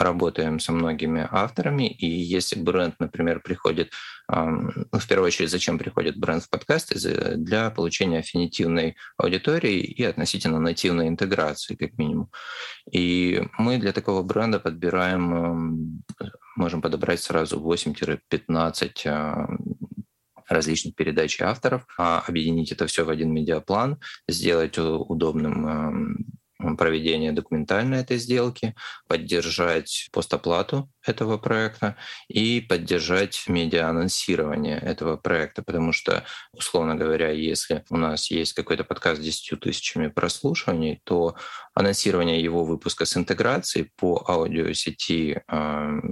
работаем 0.00 0.58
со 0.58 0.72
многими 0.72 1.28
авторами, 1.30 1.88
и 1.88 2.06
если 2.06 2.58
бренд, 2.58 2.94
например, 2.98 3.40
приходит, 3.40 3.92
ну, 4.28 4.70
в 4.92 5.08
первую 5.08 5.26
очередь, 5.26 5.50
зачем 5.50 5.78
приходит 5.78 6.16
бренд 6.18 6.42
в 6.42 6.50
подкасты? 6.50 6.98
Для 7.36 7.70
получения 7.70 8.18
аффинитивной 8.20 8.96
аудитории 9.16 9.80
и 9.80 10.02
относительно 10.04 10.58
нативной 10.60 11.08
интеграции, 11.08 11.74
как 11.74 11.98
минимум. 11.98 12.30
И 12.90 13.42
мы 13.58 13.78
для 13.78 13.92
такого 13.92 14.22
бренда 14.22 14.58
подбираем, 14.58 16.02
можем 16.56 16.82
подобрать 16.82 17.20
сразу 17.20 17.60
8-15 17.60 19.46
различных 20.48 20.94
передач 20.96 21.40
авторов, 21.40 21.86
а 21.96 22.24
объединить 22.26 22.72
это 22.72 22.86
все 22.86 23.04
в 23.04 23.10
один 23.10 23.32
медиаплан, 23.32 24.00
сделать 24.28 24.78
удобным 24.78 26.26
проведения 26.76 27.32
документальной 27.32 28.00
этой 28.00 28.18
сделки, 28.18 28.74
поддержать 29.08 30.08
постоплату 30.12 30.90
этого 31.04 31.38
проекта 31.38 31.96
и 32.28 32.60
поддержать 32.60 33.44
медиа-анонсирование 33.48 34.78
этого 34.78 35.16
проекта, 35.16 35.62
потому 35.62 35.92
что, 35.92 36.24
условно 36.52 36.94
говоря, 36.94 37.30
если 37.30 37.84
у 37.90 37.96
нас 37.96 38.30
есть 38.30 38.52
какой-то 38.52 38.84
подкаст 38.84 39.20
с 39.20 39.24
10 39.24 39.60
тысячами 39.60 40.08
прослушиваний, 40.08 41.00
то 41.04 41.36
анонсирование 41.74 42.42
его 42.42 42.64
выпуска 42.64 43.04
с 43.04 43.16
интеграцией 43.16 43.90
по 43.96 44.24
аудиосети, 44.28 45.42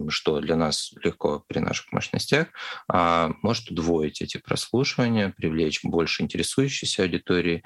что 0.08 0.40
для 0.40 0.56
нас 0.56 0.92
легко 1.02 1.44
при 1.46 1.58
наших 1.58 1.92
мощностях, 1.92 2.48
а, 2.88 3.32
может 3.42 3.70
удвоить 3.70 4.22
эти 4.22 4.38
прослушивания, 4.38 5.34
привлечь 5.36 5.80
больше 5.82 6.22
интересующейся 6.22 7.02
аудитории. 7.02 7.62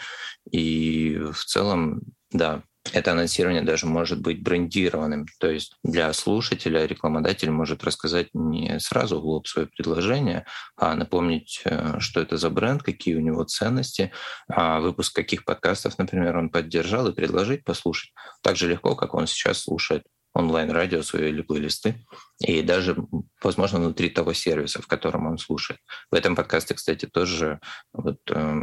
И 0.50 1.18
в 1.32 1.44
целом 1.44 2.02
да, 2.32 2.62
это 2.90 3.12
анонсирование 3.12 3.62
даже 3.62 3.86
может 3.86 4.20
быть 4.20 4.42
брендированным. 4.42 5.26
То 5.38 5.50
есть 5.50 5.76
для 5.84 6.12
слушателя 6.12 6.84
рекламодатель 6.84 7.50
может 7.50 7.84
рассказать 7.84 8.28
не 8.34 8.80
сразу 8.80 9.20
в 9.20 9.24
лоб 9.24 9.46
свое 9.46 9.68
предложение, 9.68 10.46
а 10.76 10.94
напомнить, 10.94 11.62
э, 11.64 12.00
что 12.00 12.20
это 12.20 12.36
за 12.36 12.50
бренд, 12.50 12.82
какие 12.82 13.14
у 13.14 13.20
него 13.20 13.44
ценности, 13.44 14.12
а 14.48 14.80
выпуск 14.80 15.14
каких 15.14 15.44
подкастов, 15.44 15.96
например, 15.98 16.36
он 16.36 16.50
поддержал, 16.50 17.08
и 17.08 17.14
предложить 17.14 17.64
послушать 17.64 18.12
так 18.42 18.56
же 18.56 18.68
легко, 18.68 18.96
как 18.96 19.14
он 19.14 19.26
сейчас 19.26 19.62
слушает 19.62 20.04
онлайн-радио 20.34 21.02
свои 21.02 21.28
или 21.28 21.42
плейлисты, 21.42 22.04
и 22.40 22.62
даже, 22.62 22.96
возможно, 23.42 23.78
внутри 23.78 24.08
того 24.08 24.32
сервиса, 24.32 24.80
в 24.80 24.86
котором 24.86 25.26
он 25.26 25.38
слушает. 25.38 25.80
В 26.10 26.14
этом 26.14 26.34
подкасте, 26.34 26.74
кстати, 26.74 27.06
тоже 27.06 27.60
вот, 27.92 28.18
э, 28.30 28.54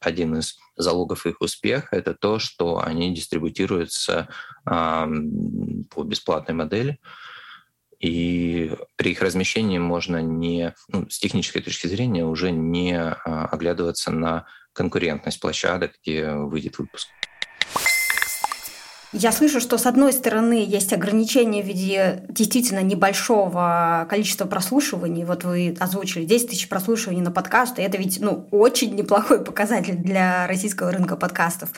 один 0.00 0.36
из 0.36 0.56
залогов 0.76 1.26
их 1.26 1.40
успеха— 1.40 1.88
это 1.96 2.14
то, 2.14 2.38
что 2.38 2.82
они 2.82 3.14
дистрибутируются 3.14 4.28
э, 4.64 5.06
по 5.90 6.02
бесплатной 6.04 6.54
модели, 6.54 6.98
и 7.98 8.72
при 8.96 9.12
их 9.12 9.22
размещении 9.22 9.78
можно 9.78 10.20
не, 10.20 10.74
ну, 10.88 11.08
с 11.08 11.18
технической 11.18 11.62
точки 11.62 11.86
зрения 11.86 12.24
уже 12.24 12.50
не 12.50 12.94
а, 12.94 13.46
оглядываться 13.46 14.10
на 14.10 14.46
конкурентность 14.74 15.40
площадок, 15.40 15.92
где 16.02 16.30
выйдет 16.32 16.78
выпуск. 16.78 17.08
Я 19.18 19.32
слышу, 19.32 19.60
что 19.60 19.78
с 19.78 19.86
одной 19.86 20.12
стороны 20.12 20.62
есть 20.68 20.92
ограничения 20.92 21.62
в 21.62 21.66
виде 21.66 22.24
действительно 22.28 22.80
небольшого 22.80 24.06
количества 24.10 24.44
прослушиваний. 24.44 25.24
Вот 25.24 25.42
вы 25.42 25.74
озвучили 25.80 26.26
10 26.26 26.50
тысяч 26.50 26.68
прослушиваний 26.68 27.22
на 27.22 27.30
подкаст, 27.30 27.78
и 27.78 27.82
это 27.82 27.96
ведь 27.96 28.20
ну, 28.20 28.46
очень 28.50 28.94
неплохой 28.94 29.42
показатель 29.42 29.94
для 29.96 30.46
российского 30.46 30.92
рынка 30.92 31.16
подкастов. 31.16 31.70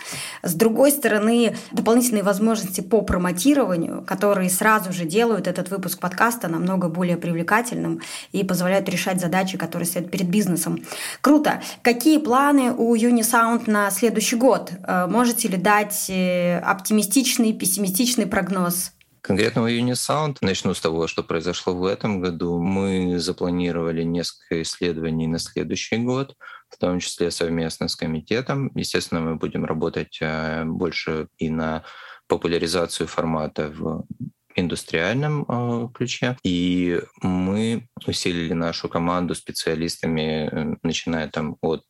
С 0.42 0.52
другой 0.54 0.90
стороны, 0.90 1.56
дополнительные 1.70 2.24
возможности 2.24 2.80
по 2.80 3.02
промотированию, 3.02 4.02
которые 4.04 4.50
сразу 4.50 4.92
же 4.92 5.04
делают 5.04 5.46
этот 5.46 5.70
выпуск 5.70 6.00
подкаста 6.00 6.48
намного 6.48 6.88
более 6.88 7.16
привлекательным 7.16 8.00
и 8.32 8.42
позволяют 8.42 8.88
решать 8.88 9.20
задачи, 9.20 9.56
которые 9.56 9.86
стоят 9.86 10.10
перед 10.10 10.28
бизнесом. 10.28 10.80
Круто. 11.20 11.62
Какие 11.82 12.18
планы 12.18 12.72
у 12.72 12.96
Unisound 12.96 13.70
на 13.70 13.92
следующий 13.92 14.34
год? 14.34 14.72
Э, 14.82 15.06
можете 15.06 15.46
ли 15.46 15.56
дать 15.56 16.06
э, 16.08 16.58
оптимистичные 16.58 17.27
оптимистичный, 17.28 17.52
пессимистичный 17.52 18.26
прогноз? 18.26 18.92
Конкретно 19.20 19.62
у 19.62 19.68
Unisound 19.68 20.38
начну 20.40 20.72
с 20.72 20.80
того, 20.80 21.06
что 21.06 21.22
произошло 21.22 21.74
в 21.74 21.84
этом 21.84 22.20
году. 22.20 22.58
Мы 22.58 23.18
запланировали 23.18 24.02
несколько 24.02 24.62
исследований 24.62 25.26
на 25.26 25.38
следующий 25.38 25.98
год, 25.98 26.34
в 26.70 26.78
том 26.78 27.00
числе 27.00 27.30
совместно 27.30 27.88
с 27.88 27.96
комитетом. 27.96 28.70
Естественно, 28.74 29.20
мы 29.20 29.36
будем 29.36 29.64
работать 29.64 30.18
э, 30.22 30.64
больше 30.64 31.28
и 31.36 31.50
на 31.50 31.84
популяризацию 32.28 33.06
формата 33.06 33.68
в 33.68 34.06
индустриальном 34.54 35.44
э, 35.48 35.88
ключе. 35.92 36.36
И 36.44 37.00
мы 37.20 37.88
усилили 38.06 38.54
нашу 38.54 38.88
команду 38.88 39.34
специалистами, 39.34 40.48
э, 40.50 40.76
начиная 40.82 41.28
там 41.28 41.56
от 41.60 41.84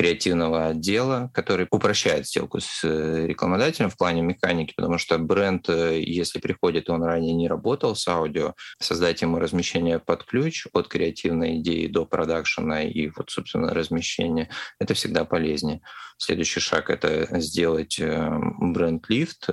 креативного 0.00 0.68
отдела, 0.68 1.30
который 1.34 1.66
упрощает 1.70 2.26
сделку 2.26 2.58
с 2.58 2.80
э, 2.84 3.26
рекламодателем 3.26 3.90
в 3.90 3.98
плане 3.98 4.22
механики, 4.22 4.72
потому 4.74 4.96
что 4.96 5.18
бренд, 5.18 5.68
э, 5.68 6.00
если 6.00 6.38
приходит, 6.38 6.88
он 6.88 7.02
ранее 7.02 7.34
не 7.34 7.48
работал 7.48 7.94
с 7.94 8.08
аудио, 8.08 8.54
создать 8.80 9.20
ему 9.20 9.38
размещение 9.38 9.98
под 9.98 10.24
ключ 10.24 10.66
от 10.72 10.88
креативной 10.88 11.58
идеи 11.58 11.86
до 11.86 12.06
продакшена 12.06 12.84
и 12.84 13.10
вот, 13.14 13.30
собственно, 13.30 13.74
размещения, 13.74 14.48
это 14.78 14.94
всегда 14.94 15.26
полезнее. 15.26 15.82
Следующий 16.16 16.60
шаг— 16.60 16.88
это 16.90 17.38
сделать 17.38 17.98
э, 18.00 18.30
бренд-лифт, 18.58 19.48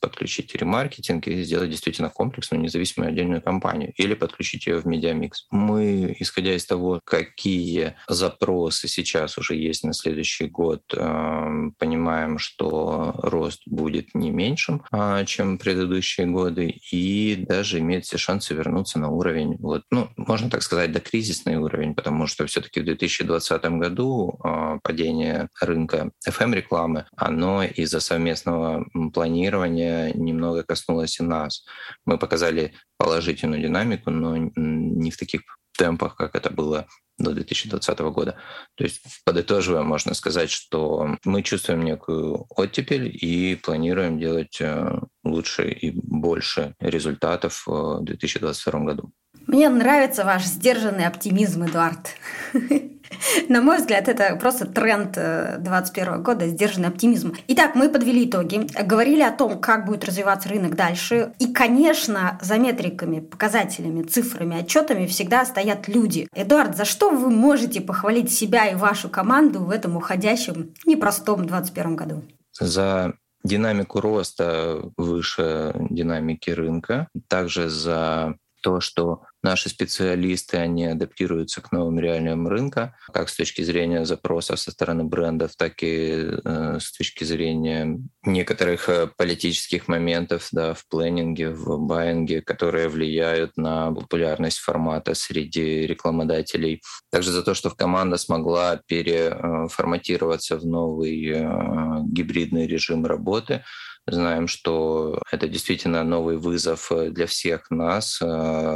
подключить 0.00 0.54
ремаркетинг 0.56 1.28
и 1.28 1.42
сделать 1.44 1.70
действительно 1.70 2.10
комплексную, 2.10 2.62
независимую 2.62 3.10
отдельную 3.10 3.42
компанию 3.42 3.92
или 3.96 4.14
подключить 4.14 4.66
ее 4.66 4.78
в 4.78 4.86
медиамикс. 4.86 5.46
Мы, 5.52 6.16
исходя 6.18 6.54
из 6.54 6.66
того, 6.66 7.00
какие 7.04 7.94
запросы 8.08 8.88
сейчас 8.88 9.38
уже 9.38 9.51
есть 9.52 9.84
на 9.84 9.92
следующий 9.92 10.46
год, 10.46 10.82
эм, 10.94 11.72
понимаем, 11.78 12.38
что 12.38 13.14
рост 13.22 13.62
будет 13.66 14.14
не 14.14 14.30
меньшим, 14.30 14.82
а, 14.90 15.24
чем 15.24 15.58
предыдущие 15.58 16.26
годы, 16.26 16.80
и 16.90 17.36
даже 17.36 17.78
имеет 17.78 18.04
все 18.04 18.18
шансы 18.18 18.54
вернуться 18.54 18.98
на 18.98 19.08
уровень, 19.08 19.56
вот, 19.58 19.82
ну, 19.90 20.08
можно 20.16 20.50
так 20.50 20.62
сказать, 20.62 20.92
до 20.92 21.00
кризисный 21.00 21.56
уровень, 21.56 21.94
потому 21.94 22.26
что 22.26 22.46
все-таки 22.46 22.80
в 22.80 22.84
2020 22.84 23.64
году 23.78 24.38
а, 24.42 24.78
падение 24.82 25.48
рынка 25.60 26.10
FM-рекламы, 26.28 27.06
оно 27.16 27.64
из-за 27.64 28.00
совместного 28.00 28.86
планирования 29.12 30.12
немного 30.14 30.62
коснулось 30.62 31.20
и 31.20 31.22
нас. 31.22 31.64
Мы 32.04 32.18
показали 32.18 32.74
положительную 32.98 33.62
динамику, 33.62 34.10
но 34.10 34.36
не 34.36 35.10
в 35.10 35.16
таких 35.16 35.42
темпах, 35.76 36.16
как 36.16 36.34
это 36.34 36.50
было 36.50 36.86
до 37.18 37.32
2020 37.32 37.98
года. 38.00 38.36
То 38.74 38.84
есть, 38.84 39.02
подытоживая, 39.24 39.82
можно 39.82 40.14
сказать, 40.14 40.50
что 40.50 41.16
мы 41.24 41.42
чувствуем 41.42 41.84
некую 41.84 42.46
оттепель 42.50 43.08
и 43.12 43.56
планируем 43.56 44.18
делать 44.18 44.58
э, 44.60 44.98
лучше 45.24 45.70
и 45.70 45.90
больше 45.90 46.74
результатов 46.80 47.64
в 47.66 48.00
2022 48.02 48.80
году. 48.80 49.12
Мне 49.46 49.68
нравится 49.68 50.24
ваш 50.24 50.44
сдержанный 50.44 51.06
оптимизм, 51.06 51.64
Эдуард. 51.64 52.16
На 53.48 53.60
мой 53.60 53.78
взгляд, 53.78 54.08
это 54.08 54.36
просто 54.36 54.66
тренд 54.66 55.12
2021 55.12 56.12
э, 56.12 56.18
года, 56.18 56.48
сдержанный 56.48 56.88
оптимизм. 56.88 57.34
Итак, 57.48 57.74
мы 57.74 57.88
подвели 57.88 58.26
итоги, 58.28 58.66
говорили 58.82 59.22
о 59.22 59.30
том, 59.30 59.60
как 59.60 59.84
будет 59.86 60.04
развиваться 60.04 60.48
рынок 60.48 60.74
дальше. 60.74 61.32
И, 61.38 61.52
конечно, 61.52 62.38
за 62.42 62.58
метриками, 62.58 63.20
показателями, 63.20 64.02
цифрами, 64.02 64.60
отчетами 64.60 65.06
всегда 65.06 65.44
стоят 65.44 65.88
люди. 65.88 66.28
Эдуард, 66.34 66.76
за 66.76 66.84
что 66.84 67.10
вы 67.10 67.30
можете 67.30 67.80
похвалить 67.80 68.32
себя 68.32 68.66
и 68.66 68.74
вашу 68.74 69.08
команду 69.08 69.60
в 69.60 69.70
этом 69.70 69.96
уходящем 69.96 70.74
непростом 70.86 71.46
2021 71.46 71.96
году? 71.96 72.22
За 72.58 73.14
динамику 73.44 74.00
роста 74.00 74.82
выше 74.96 75.74
динамики 75.90 76.50
рынка, 76.50 77.08
также 77.28 77.68
за 77.68 78.36
то, 78.62 78.80
что 78.80 79.22
наши 79.42 79.68
специалисты, 79.68 80.56
они 80.56 80.86
адаптируются 80.86 81.60
к 81.60 81.72
новым 81.72 81.98
реалиям 81.98 82.46
рынка, 82.46 82.96
как 83.12 83.28
с 83.28 83.36
точки 83.36 83.62
зрения 83.62 84.04
запросов 84.04 84.60
со 84.60 84.70
стороны 84.70 85.04
брендов, 85.04 85.52
так 85.56 85.82
и 85.82 86.28
э, 86.44 86.78
с 86.80 86.92
точки 86.96 87.24
зрения 87.24 87.98
некоторых 88.24 88.88
э, 88.88 89.08
политических 89.16 89.88
моментов 89.88 90.48
да, 90.52 90.74
в 90.74 90.86
планинге, 90.88 91.50
в 91.50 91.78
байинге, 91.78 92.40
которые 92.42 92.88
влияют 92.88 93.56
на 93.56 93.92
популярность 93.92 94.58
формата 94.58 95.14
среди 95.14 95.86
рекламодателей. 95.86 96.82
Также 97.10 97.32
за 97.32 97.42
то, 97.42 97.54
что 97.54 97.70
команда 97.70 98.16
смогла 98.16 98.80
переформатироваться 98.86 100.56
в 100.56 100.64
новый 100.64 101.28
э, 101.28 102.02
гибридный 102.06 102.66
режим 102.66 103.04
работы, 103.06 103.64
Знаем, 104.06 104.48
что 104.48 105.20
это 105.30 105.46
действительно 105.46 106.02
новый 106.02 106.36
вызов 106.36 106.90
э, 106.90 107.10
для 107.10 107.26
всех 107.26 107.70
нас 107.70 108.20
э, 108.20 108.26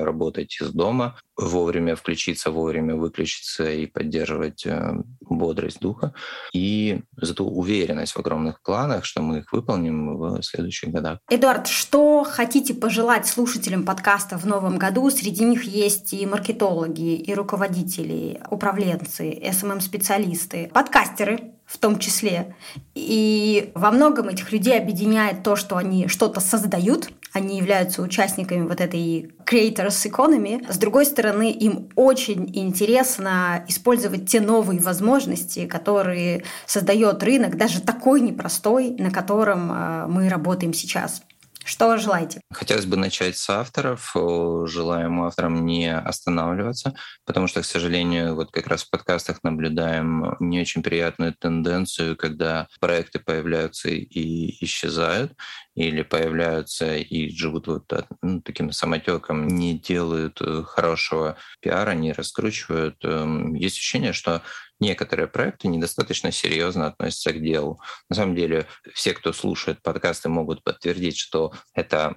работать 0.04 0.56
из 0.60 0.70
дома, 0.70 1.18
вовремя 1.36 1.96
включиться, 1.96 2.52
вовремя 2.52 2.94
выключиться 2.94 3.68
и 3.68 3.86
поддерживать 3.86 4.64
э, 4.66 4.94
бодрость 5.20 5.80
духа. 5.80 6.14
И 6.52 7.00
зато 7.16 7.44
уверенность 7.44 8.12
в 8.12 8.20
огромных 8.20 8.62
планах, 8.62 9.04
что 9.04 9.20
мы 9.20 9.38
их 9.38 9.52
выполним 9.52 10.16
в 10.16 10.42
следующих 10.42 10.90
годах. 10.90 11.18
Эдуард, 11.28 11.66
что 11.66 12.22
хотите 12.22 12.72
пожелать 12.74 13.26
слушателям 13.26 13.84
подкаста 13.84 14.38
в 14.38 14.46
новом 14.46 14.78
году? 14.78 15.10
Среди 15.10 15.44
них 15.44 15.64
есть 15.64 16.12
и 16.12 16.24
маркетологи, 16.24 17.16
и 17.16 17.34
руководители, 17.34 18.40
управленцы, 18.48 19.32
SMM-специалисты, 19.42 20.70
подкастеры, 20.72 21.55
в 21.66 21.78
том 21.78 21.98
числе. 21.98 22.54
И 22.94 23.72
во 23.74 23.90
многом 23.90 24.28
этих 24.28 24.52
людей 24.52 24.78
объединяет 24.78 25.42
то, 25.42 25.56
что 25.56 25.76
они 25.76 26.06
что-то 26.06 26.40
создают, 26.40 27.10
они 27.32 27.58
являются 27.58 28.02
участниками 28.02 28.66
вот 28.66 28.80
этой 28.80 29.32
creators 29.44 30.10
economy. 30.10 30.64
С 30.72 30.78
другой 30.78 31.04
стороны, 31.04 31.50
им 31.50 31.90
очень 31.96 32.50
интересно 32.56 33.64
использовать 33.68 34.30
те 34.30 34.40
новые 34.40 34.80
возможности, 34.80 35.66
которые 35.66 36.44
создает 36.66 37.22
рынок, 37.22 37.56
даже 37.56 37.82
такой 37.82 38.20
непростой, 38.20 38.90
на 38.98 39.10
котором 39.10 39.70
э, 39.70 40.06
мы 40.06 40.28
работаем 40.28 40.72
сейчас. 40.72 41.22
Что 41.66 41.96
желаете? 41.96 42.40
Хотелось 42.52 42.86
бы 42.86 42.96
начать 42.96 43.36
с 43.36 43.50
авторов. 43.50 44.14
Желаем 44.14 45.20
авторам 45.22 45.66
не 45.66 45.92
останавливаться, 45.92 46.94
потому 47.24 47.48
что, 47.48 47.60
к 47.60 47.64
сожалению, 47.64 48.36
вот 48.36 48.52
как 48.52 48.68
раз 48.68 48.84
в 48.84 48.90
подкастах 48.90 49.40
наблюдаем 49.42 50.36
не 50.38 50.60
очень 50.60 50.84
приятную 50.84 51.34
тенденцию, 51.34 52.16
когда 52.16 52.68
проекты 52.78 53.18
появляются 53.18 53.88
и 53.88 54.64
исчезают, 54.64 55.32
или 55.74 56.02
появляются 56.02 56.96
и 56.96 57.30
живут 57.30 57.66
вот 57.66 57.92
ну, 58.22 58.40
таким 58.42 58.70
самотеком, 58.70 59.48
не 59.48 59.76
делают 59.76 60.40
э, 60.40 60.62
хорошего 60.62 61.36
пиара, 61.60 61.92
не 61.92 62.12
раскручивают. 62.12 63.04
Эм, 63.04 63.54
есть 63.54 63.76
ощущение, 63.76 64.12
что 64.12 64.42
некоторые 64.80 65.26
проекты 65.26 65.68
недостаточно 65.68 66.32
серьезно 66.32 66.86
относятся 66.86 67.32
к 67.32 67.42
делу. 67.42 67.80
На 68.08 68.16
самом 68.16 68.34
деле, 68.34 68.66
все, 68.94 69.12
кто 69.12 69.32
слушает 69.32 69.82
подкасты, 69.82 70.28
могут 70.28 70.62
подтвердить, 70.62 71.18
что 71.18 71.52
это 71.74 72.16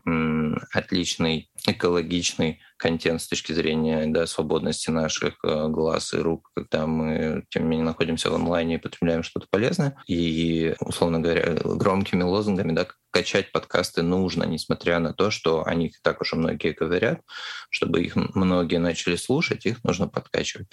отличный 0.73 1.49
экологичный 1.67 2.59
контент 2.77 3.21
с 3.21 3.27
точки 3.27 3.51
зрения 3.51 4.05
да, 4.07 4.25
свободности 4.25 4.89
наших 4.89 5.35
э, 5.43 5.67
глаз 5.67 6.13
и 6.13 6.17
рук, 6.17 6.49
когда 6.55 6.87
мы, 6.87 7.43
тем 7.49 7.63
не 7.63 7.69
менее, 7.69 7.85
находимся 7.85 8.31
в 8.31 8.35
онлайне 8.35 8.75
и 8.75 8.79
потребляем 8.79 9.23
что-то 9.23 9.47
полезное. 9.49 10.01
И, 10.07 10.75
условно 10.79 11.19
говоря, 11.19 11.55
громкими 11.63 12.23
лозунгами 12.23 12.71
да, 12.71 12.87
качать 13.11 13.51
подкасты 13.51 14.01
нужно, 14.01 14.43
несмотря 14.43 14.99
на 14.99 15.13
то, 15.13 15.31
что 15.31 15.65
о 15.65 15.75
них 15.75 15.99
так 16.01 16.21
уже 16.21 16.35
многие 16.35 16.73
говорят, 16.73 17.21
чтобы 17.69 18.01
их 18.01 18.15
многие 18.15 18.77
начали 18.77 19.15
слушать, 19.15 19.65
их 19.65 19.83
нужно 19.83 20.07
подкачивать. 20.07 20.67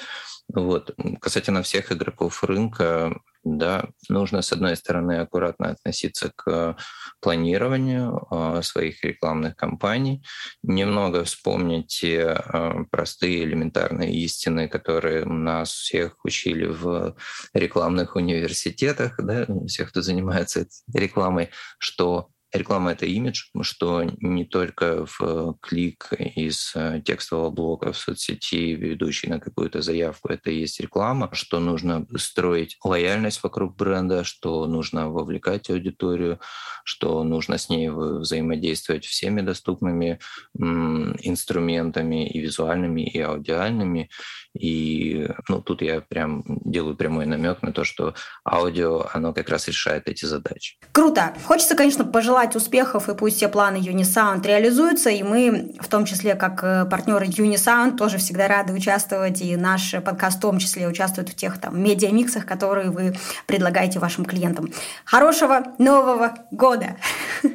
Вот. 0.53 0.95
Касательно 1.21 1.63
всех 1.63 1.93
игроков 1.93 2.45
рынка, 2.45 3.19
да, 3.47 3.91
нужно, 4.09 4.43
с 4.43 4.53
одной 4.53 4.77
стороны, 4.77 5.21
аккуратно 5.21 5.71
относиться 5.71 6.33
к 6.35 6.77
планированию 7.21 8.27
а, 8.29 8.61
своих 8.63 9.05
рекламных 9.05 9.55
кампаний, 9.55 10.25
немного 10.65 11.23
вспомнить 11.23 11.87
те 11.87 12.23
а, 12.25 12.85
простые 12.91 13.45
элементарные 13.45 14.13
истины, 14.13 14.67
которые 14.67 15.25
нас 15.27 15.71
всех 15.71 16.25
учили 16.25 16.67
в 16.67 17.17
рекламных 17.55 18.17
университетах, 18.17 19.15
да, 19.23 19.47
всех, 19.69 19.91
кто 19.91 20.03
занимается 20.03 20.67
рекламой, 20.93 21.51
что 21.79 22.31
Реклама— 22.59 22.93
это 22.93 23.07
имидж, 23.07 23.45
что 23.63 24.03
не 24.21 24.45
только 24.45 25.07
в 25.07 25.57
клик 25.61 26.13
из 26.19 26.73
э, 26.75 27.01
текстового 27.05 27.51
блока 27.51 27.93
в 27.93 27.99
соцсети, 27.99 28.75
ведущий 28.75 29.29
на 29.29 29.41
какую-то 29.41 29.83
заявку, 29.83 30.29
это 30.29 30.51
и 30.51 30.61
есть 30.61 30.81
реклама, 30.81 31.29
что 31.33 31.61
нужно 31.61 32.07
строить 32.17 32.77
лояльность 32.85 33.43
вокруг 33.43 33.77
бренда, 33.77 34.25
что 34.25 34.67
нужно 34.67 35.11
вовлекать 35.11 35.71
аудиторию, 35.71 36.41
что 36.85 37.23
нужно 37.25 37.59
с 37.59 37.69
ней 37.69 37.91
взаимодействовать 37.91 39.05
всеми 39.05 39.41
доступными 39.41 40.21
инструментами 40.57 42.29
и 42.29 42.41
визуальными, 42.41 43.03
и 43.03 43.21
аудиальными. 43.21 44.11
И 44.59 45.29
ну, 45.49 45.61
тут 45.61 45.83
я 45.83 46.01
прям 46.01 46.45
делаю 46.47 46.97
прямой 46.97 47.27
намек 47.27 47.63
на 47.63 47.73
то, 47.73 47.85
что 47.85 48.15
аудио, 48.45 49.07
оно 49.13 49.33
как 49.33 49.49
раз 49.49 49.69
решает 49.69 50.09
эти 50.09 50.25
задачи. 50.25 50.77
Круто. 50.93 51.35
Хочется, 51.45 51.75
конечно, 51.75 52.05
пожелать 52.05 52.46
успехов, 52.55 53.09
и 53.09 53.15
пусть 53.15 53.39
все 53.39 53.49
планы 53.49 53.79
Unisound 53.79 54.47
реализуются, 54.47 55.11
и 55.11 55.23
мы, 55.23 55.75
в 55.81 55.89
том 55.89 56.05
числе, 56.05 56.35
как 56.35 56.63
э, 56.63 56.85
партнеры 56.85 57.27
Unisound, 57.27 57.97
тоже 57.97 58.19
всегда 58.19 58.47
рады 58.47 58.73
участвовать, 58.73 59.41
и 59.41 59.57
наш 59.57 59.93
подкаст 60.05 60.39
в 60.39 60.41
том 60.41 60.59
числе 60.59 60.87
участвует 60.87 61.31
в 61.31 61.35
тех 61.35 61.59
там 61.59 61.83
медиамиксах, 61.83 62.47
которые 62.47 62.91
вы 62.91 63.17
предлагаете 63.47 63.99
вашим 63.99 64.25
клиентам. 64.25 64.71
Хорошего 65.05 65.65
Нового 65.79 66.35
года! 66.51 66.97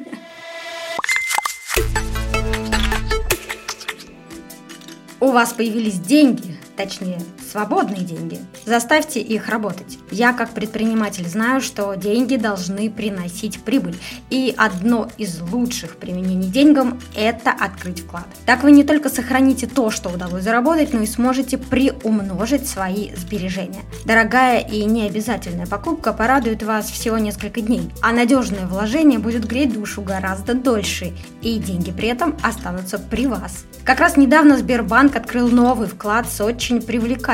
У 5.20 5.30
вас 5.30 5.52
появились 5.52 6.00
деньги, 6.00 6.58
точнее, 6.76 7.20
свободные 7.52 8.02
деньги. 8.02 8.38
Заставьте 8.64 9.20
их 9.20 9.48
работать. 9.48 9.98
Я 10.10 10.32
как 10.32 10.50
предприниматель 10.50 11.28
знаю, 11.28 11.60
что 11.60 11.94
деньги 11.94 12.36
должны 12.36 12.90
приносить 12.90 13.60
прибыль. 13.60 13.96
И 14.30 14.54
одно 14.56 15.08
из 15.18 15.40
лучших 15.40 15.96
применений 15.96 16.48
деньгам– 16.48 16.98
это 17.16 17.50
открыть 17.50 18.00
вклад. 18.00 18.26
Так 18.46 18.62
вы 18.62 18.72
не 18.72 18.84
только 18.84 19.10
сохраните 19.10 19.66
то, 19.66 19.90
что 19.90 20.08
удалось 20.08 20.42
заработать, 20.42 20.94
но 20.94 21.02
и 21.02 21.06
сможете 21.06 21.58
приумножить 21.58 22.66
свои 22.66 23.14
сбережения. 23.14 23.82
Дорогая 24.06 24.60
и 24.60 24.84
необязательная 24.84 25.66
покупка 25.66 26.12
порадует 26.12 26.62
вас 26.62 26.90
всего 26.90 27.18
несколько 27.18 27.60
дней, 27.60 27.90
а 28.00 28.12
надежное 28.12 28.66
вложение 28.66 29.18
будет 29.18 29.46
греть 29.46 29.74
душу 29.74 30.00
гораздо 30.00 30.54
дольше, 30.54 31.12
и 31.42 31.58
деньги 31.58 31.90
при 31.90 32.08
этом 32.08 32.36
останутся 32.42 32.98
при 32.98 33.26
вас. 33.26 33.64
Как 33.84 33.98
раз 33.98 34.16
недавно 34.16 34.56
Сбербанк 34.56 35.16
открыл 35.16 35.48
новый 35.48 35.88
вклад 35.88 36.26
с 36.30 36.40
очень 36.40 36.80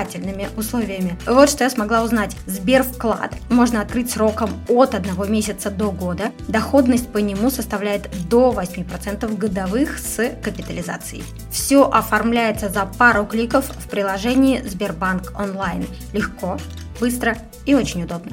привлекательными 0.09 0.49
условиями. 0.57 1.17
Вот 1.27 1.51
что 1.51 1.65
я 1.65 1.71
смогла 1.71 2.03
узнать. 2.03 2.37
Сбервклад 2.47 3.35
можно 3.49 3.81
открыть 3.81 4.11
сроком 4.11 4.51
от 4.69 4.95
одного 4.95 5.25
месяца 5.25 5.71
до 5.71 5.91
года. 5.91 6.33
Доходность 6.49 7.09
по 7.09 7.19
нему 7.19 7.51
составляет 7.51 8.09
до 8.29 8.53
8% 8.53 9.37
годовых 9.37 9.99
с 9.99 10.31
капитализацией. 10.43 11.25
Все 11.51 11.85
оформляется 11.85 12.69
за 12.69 12.87
пару 12.87 13.27
кликов 13.27 13.67
в 13.67 13.89
приложении 13.89 14.63
Сбербанк 14.63 15.33
онлайн. 15.39 15.87
Легко, 16.13 16.59
быстро 17.01 17.37
и 17.67 17.75
очень 17.75 18.03
удобно. 18.03 18.33